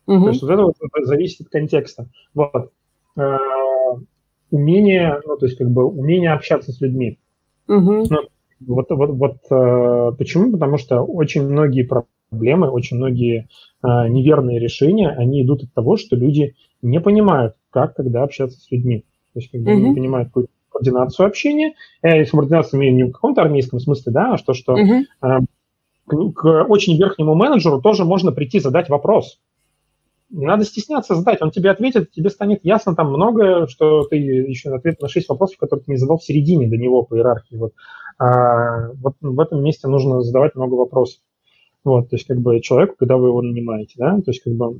Угу. 0.06 0.22
То 0.24 0.28
есть 0.28 0.42
вот 0.42 0.50
это 0.50 0.62
вот 0.62 0.74
зависит 1.04 1.46
от 1.46 1.48
контекста. 1.48 2.08
Вот. 2.34 2.72
Умение, 4.54 5.20
ну, 5.26 5.36
то 5.36 5.46
есть 5.46 5.58
как 5.58 5.68
бы 5.70 5.84
умение 5.84 6.32
общаться 6.32 6.70
с 6.70 6.80
людьми. 6.80 7.18
Угу. 7.66 8.06
Ну, 8.10 8.18
вот, 8.60 8.86
вот, 8.90 9.10
вот 9.10 9.36
э, 9.50 10.12
почему? 10.16 10.52
Потому 10.52 10.78
что 10.78 11.00
очень 11.00 11.42
многие 11.42 11.82
проблемы, 11.82 12.70
очень 12.70 12.96
многие 12.96 13.48
э, 13.82 14.08
неверные 14.08 14.60
решения, 14.60 15.10
они 15.10 15.42
идут 15.42 15.64
от 15.64 15.72
того, 15.74 15.96
что 15.96 16.16
люди 16.16 16.54
не 16.82 17.00
понимают, 17.00 17.54
как, 17.70 17.96
когда 17.96 18.22
общаться 18.22 18.60
с 18.60 18.70
людьми. 18.70 19.04
То 19.32 19.40
есть, 19.40 19.50
когда 19.50 19.72
mm-hmm. 19.72 19.80
не 19.80 19.94
понимают 19.94 20.28
какую-то 20.28 20.52
координацию 20.70 21.26
общения, 21.26 21.74
я 22.02 22.22
э, 22.22 22.24
координацию 22.24 22.78
имею 22.78 22.94
не 22.94 23.02
в 23.04 23.12
каком-то 23.12 23.42
армейском 23.42 23.80
смысле, 23.80 24.12
да, 24.12 24.34
а 24.34 24.38
что, 24.38 24.54
что 24.54 24.74
mm-hmm. 24.74 25.02
э, 25.22 25.38
к, 26.06 26.32
к 26.32 26.64
очень 26.68 26.96
верхнему 26.96 27.34
менеджеру 27.34 27.80
тоже 27.80 28.04
можно 28.04 28.32
прийти 28.32 28.60
задать 28.60 28.88
вопрос. 28.88 29.40
Не 30.34 30.46
надо 30.46 30.64
стесняться 30.64 31.14
задать, 31.14 31.40
он 31.42 31.50
тебе 31.50 31.70
ответит, 31.70 32.10
тебе 32.10 32.28
станет 32.28 32.64
ясно 32.64 32.96
там 32.96 33.08
многое, 33.08 33.66
что 33.68 34.02
ты 34.02 34.16
еще 34.16 34.74
ответ 34.74 35.00
на 35.00 35.08
шесть 35.08 35.28
вопросов, 35.28 35.58
которые 35.58 35.84
ты 35.84 35.92
не 35.92 35.96
задал 35.96 36.18
в 36.18 36.24
середине 36.24 36.66
до 36.66 36.76
него 36.76 37.04
по 37.04 37.16
иерархии. 37.16 37.56
Вот. 37.56 37.72
А, 38.18 38.90
вот 38.94 39.14
в 39.20 39.40
этом 39.40 39.62
месте 39.62 39.86
нужно 39.88 40.22
задавать 40.22 40.54
много 40.56 40.74
вопросов. 40.74 41.20
Вот, 41.84 42.08
то 42.10 42.16
есть 42.16 42.26
как 42.26 42.38
бы 42.40 42.60
человеку, 42.60 42.96
когда 42.98 43.16
вы 43.16 43.28
его 43.28 43.42
нанимаете, 43.42 43.94
да, 43.98 44.16
то 44.16 44.30
есть 44.30 44.42
как 44.42 44.54
бы 44.54 44.74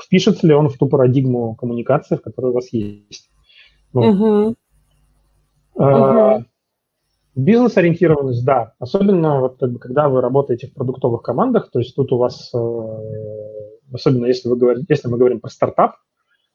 впишется 0.00 0.46
ли 0.46 0.54
он 0.54 0.68
в 0.68 0.76
ту 0.76 0.86
парадигму 0.86 1.54
коммуникации, 1.54 2.16
в 2.16 2.22
которой 2.22 2.50
у 2.50 2.54
вас 2.54 2.72
есть. 2.72 3.30
Вот. 3.92 4.14
Uh-huh. 4.14 4.54
Uh-huh. 5.76 6.44
Бизнес-ориентированность, 7.34 8.44
да. 8.44 8.74
Особенно, 8.78 9.40
вот, 9.40 9.56
как 9.58 9.72
бы, 9.72 9.78
когда 9.78 10.08
вы 10.08 10.20
работаете 10.20 10.66
в 10.66 10.74
продуктовых 10.74 11.22
командах, 11.22 11.70
то 11.70 11.78
есть 11.78 11.96
тут 11.96 12.12
у 12.12 12.18
вас, 12.18 12.50
э, 12.54 12.58
особенно 13.92 14.26
если, 14.26 14.48
вы 14.48 14.56
говорите, 14.56 14.86
если 14.88 15.08
мы 15.08 15.18
говорим 15.18 15.40
про 15.40 15.50
стартап 15.50 15.96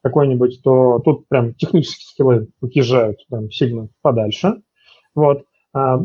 какой-нибудь, 0.04 0.62
то 0.64 1.00
тут 1.00 1.28
прям 1.28 1.54
технические 1.54 2.06
скиллы 2.06 2.48
уезжают 2.62 3.20
прям 3.30 3.50
сильно 3.52 3.90
подальше. 4.02 4.62
Вот. 5.16 5.46
А, 5.74 6.00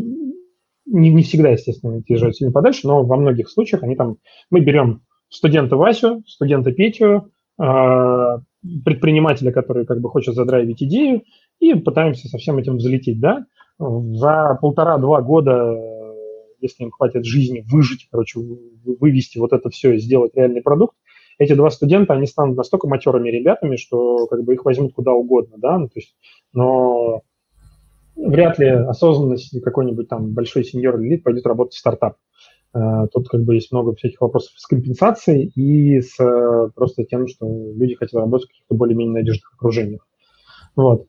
не, 0.86 1.10
не 1.10 1.22
всегда, 1.22 1.50
естественно, 1.50 2.02
уезжают 2.08 2.36
сильно 2.36 2.52
подальше, 2.52 2.86
но 2.86 3.04
во 3.04 3.16
многих 3.16 3.48
случаях 3.48 3.82
они 3.82 3.96
там... 3.96 4.16
Мы 4.50 4.60
берем 4.60 5.02
студента 5.28 5.76
Васю, 5.76 6.22
студента 6.26 6.72
Петю, 6.72 7.30
а, 7.58 8.40
предпринимателя, 8.84 9.52
который 9.52 9.86
как 9.86 10.00
бы 10.00 10.08
хочет 10.08 10.34
задрайвить 10.34 10.82
идею, 10.82 11.22
и 11.58 11.74
пытаемся 11.74 12.28
со 12.28 12.38
всем 12.38 12.58
этим 12.58 12.76
взлететь, 12.76 13.20
да. 13.20 13.46
За 13.78 14.58
полтора-два 14.60 15.22
года, 15.22 15.76
если 16.60 16.84
им 16.84 16.90
хватит 16.90 17.24
жизни, 17.24 17.64
выжить, 17.68 18.08
короче, 18.10 18.40
вывести 19.00 19.38
вот 19.38 19.52
это 19.52 19.70
все 19.70 19.94
и 19.94 19.98
сделать 19.98 20.32
реальный 20.34 20.62
продукт, 20.62 20.96
эти 21.38 21.54
два 21.54 21.70
студента, 21.70 22.14
они 22.14 22.26
станут 22.26 22.56
настолько 22.56 22.88
матерыми 22.88 23.30
ребятами, 23.30 23.76
что 23.76 24.26
как 24.26 24.44
бы 24.44 24.54
их 24.54 24.64
возьмут 24.64 24.94
куда 24.94 25.12
угодно, 25.12 25.56
да, 25.58 25.78
ну, 25.78 25.86
то 25.86 25.94
есть, 25.96 26.14
но 26.52 27.22
вряд 28.16 28.58
ли 28.58 28.68
осознанность 28.68 29.60
какой-нибудь 29.62 30.08
там 30.08 30.32
большой 30.32 30.64
сеньор 30.64 31.00
или 31.00 31.10
лид 31.10 31.22
пойдет 31.22 31.46
работать 31.46 31.74
в 31.74 31.78
стартап. 31.78 32.16
Э, 32.74 33.06
тут 33.12 33.28
как 33.28 33.42
бы 33.42 33.54
есть 33.54 33.72
много 33.72 33.94
всяких 33.94 34.20
вопросов 34.20 34.52
с 34.56 34.66
компенсацией 34.66 35.52
и 35.54 36.00
с 36.00 36.18
э, 36.18 36.70
просто 36.74 37.04
тем, 37.04 37.26
что 37.26 37.46
люди 37.46 37.94
хотят 37.94 38.20
работать 38.20 38.46
в 38.46 38.50
каких-то 38.50 38.74
более-менее 38.74 39.14
надежных 39.14 39.52
окружениях. 39.54 40.06
Вот. 40.76 41.06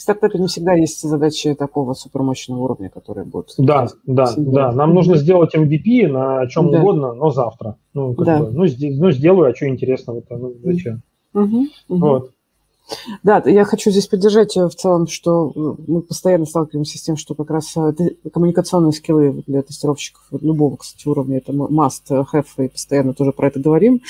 В 0.00 0.02
стартапе 0.02 0.38
не 0.38 0.46
всегда 0.46 0.72
есть 0.72 1.02
задачи 1.02 1.54
такого 1.54 1.92
супермощного 1.92 2.58
уровня, 2.60 2.88
которые 2.88 3.26
будут... 3.26 3.50
Да, 3.58 3.86
да, 4.06 4.32
да. 4.34 4.72
Нам 4.72 4.94
нужно 4.94 5.16
сделать 5.18 5.54
MVP 5.54 6.08
на 6.08 6.46
чем 6.46 6.70
да. 6.70 6.80
угодно, 6.80 7.12
но 7.12 7.28
завтра. 7.28 7.76
Ну, 7.92 8.14
как 8.14 8.24
да. 8.24 8.38
бы, 8.38 8.50
ну, 8.50 8.64
ну, 8.64 9.10
сделаю, 9.10 9.50
а 9.50 9.54
что 9.54 9.68
интересного-то, 9.68 10.38
ну, 10.38 10.54
зачем? 10.64 11.02
Угу, 11.34 11.44
угу. 11.44 11.66
Вот. 11.98 12.30
Да, 13.22 13.42
я 13.46 13.64
хочу 13.64 13.90
здесь 13.90 14.06
поддержать 14.06 14.56
э, 14.56 14.66
в 14.66 14.74
целом, 14.74 15.06
что 15.06 15.52
э, 15.54 15.82
мы 15.86 16.02
постоянно 16.02 16.46
сталкиваемся 16.46 16.98
с 16.98 17.02
тем, 17.02 17.16
что 17.16 17.34
как 17.34 17.50
раз 17.50 17.76
э, 17.76 17.92
коммуникационные 18.32 18.92
скиллы 18.92 19.42
для 19.46 19.62
тестировщиков 19.62 20.22
любого, 20.32 20.76
кстати, 20.76 21.06
уровня 21.06 21.38
это 21.38 21.52
must 21.52 22.08
have, 22.08 22.46
и 22.58 22.68
постоянно 22.68 23.14
тоже 23.14 23.32
про 23.32 23.48
это 23.48 23.60
говорим. 23.60 24.00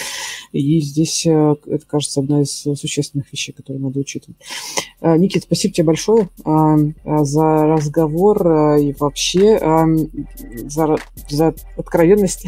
И 0.53 0.81
здесь 0.81 1.27
это, 1.27 1.81
кажется, 1.87 2.21
одна 2.21 2.43
из 2.43 2.51
существенных 2.51 3.33
вещей, 3.33 3.53
которые 3.53 3.83
надо 3.83 4.01
учитывать. 4.01 4.37
Никит, 5.01 5.45
спасибо 5.45 5.73
тебе 5.73 5.87
большое 5.87 6.29
за 6.45 7.67
разговор 7.67 8.77
и 8.79 8.93
вообще 8.99 9.59
за, 10.65 10.97
за 11.29 11.55
откровенность 11.77 12.47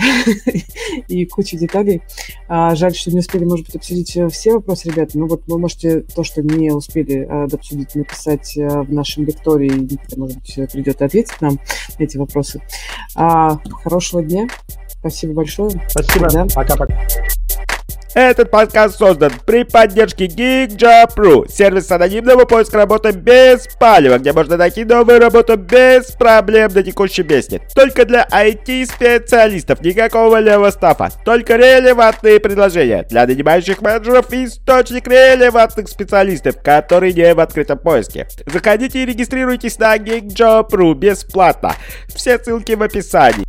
и 1.09 1.25
кучу 1.27 1.57
деталей. 1.57 2.03
Жаль, 2.49 2.95
что 2.95 3.13
не 3.13 3.21
успели, 3.21 3.45
может 3.45 3.67
быть, 3.67 3.77
обсудить 3.77 4.19
все 4.33 4.53
вопросы, 4.53 4.91
ребята, 4.91 5.19
но 5.19 5.27
вот 5.27 5.43
вы 5.47 5.59
можете 5.59 6.01
то, 6.01 6.22
что 6.24 6.43
не 6.43 6.70
успели 6.73 7.27
э, 7.27 7.44
обсудить, 7.53 7.94
написать 7.94 8.57
э, 8.57 8.82
в 8.82 8.93
нашем 8.93 9.24
лектории. 9.24 9.70
Никита, 9.70 10.19
может 10.19 10.39
быть, 10.39 10.73
придет 10.73 11.01
и 11.01 11.05
ответит 11.05 11.40
нам 11.40 11.59
на 11.99 12.03
эти 12.03 12.16
вопросы. 12.16 12.61
А, 13.15 13.59
хорошего 13.82 14.23
дня. 14.23 14.49
Спасибо 14.89 15.35
большое. 15.35 15.70
Спасибо. 15.89 16.28
Пока-пока. 16.55 17.07
Этот 18.15 18.51
подкаст 18.51 18.99
создан 18.99 19.33
при 19.47 19.65
поддержке 19.65 20.27
GeekJob.ru, 20.27 21.49
сервис 21.49 21.91
анонимного 21.91 22.45
поиска 22.45 22.77
работы 22.77 23.13
без 23.13 23.67
палева, 23.81 24.19
где 24.19 24.35
можно 24.35 24.59
найти 24.59 24.85
новую 24.85 25.19
работу 25.19 25.57
без 25.57 26.11
проблем 26.13 26.71
на 26.75 26.83
текущем 26.83 27.27
месте. 27.27 27.63
Только 27.75 28.05
для 28.05 28.27
IT-специалистов, 28.31 29.81
никакого 29.81 30.41
левого 30.41 30.71
стафа, 30.71 31.11
только 31.25 31.57
релевантные 31.57 32.39
предложения 32.39 33.07
для 33.09 33.27
нанимающих 33.27 33.81
менеджеров 33.81 34.31
и 34.31 34.45
источник 34.45 35.09
релевантных 35.09 35.89
специалистов, 35.89 36.57
которые 36.63 37.15
не 37.15 37.33
в 37.33 37.41
открытом 37.41 37.79
поиске. 37.79 38.29
Заходите 38.45 39.03
и 39.03 39.07
регистрируйтесь 39.07 39.79
на 39.79 39.97
GeekJob.ru 39.97 40.95
бесплатно. 40.95 41.75
Все 42.15 42.39
ссылки 42.39 42.73
в 42.73 42.83
описании. 42.83 43.47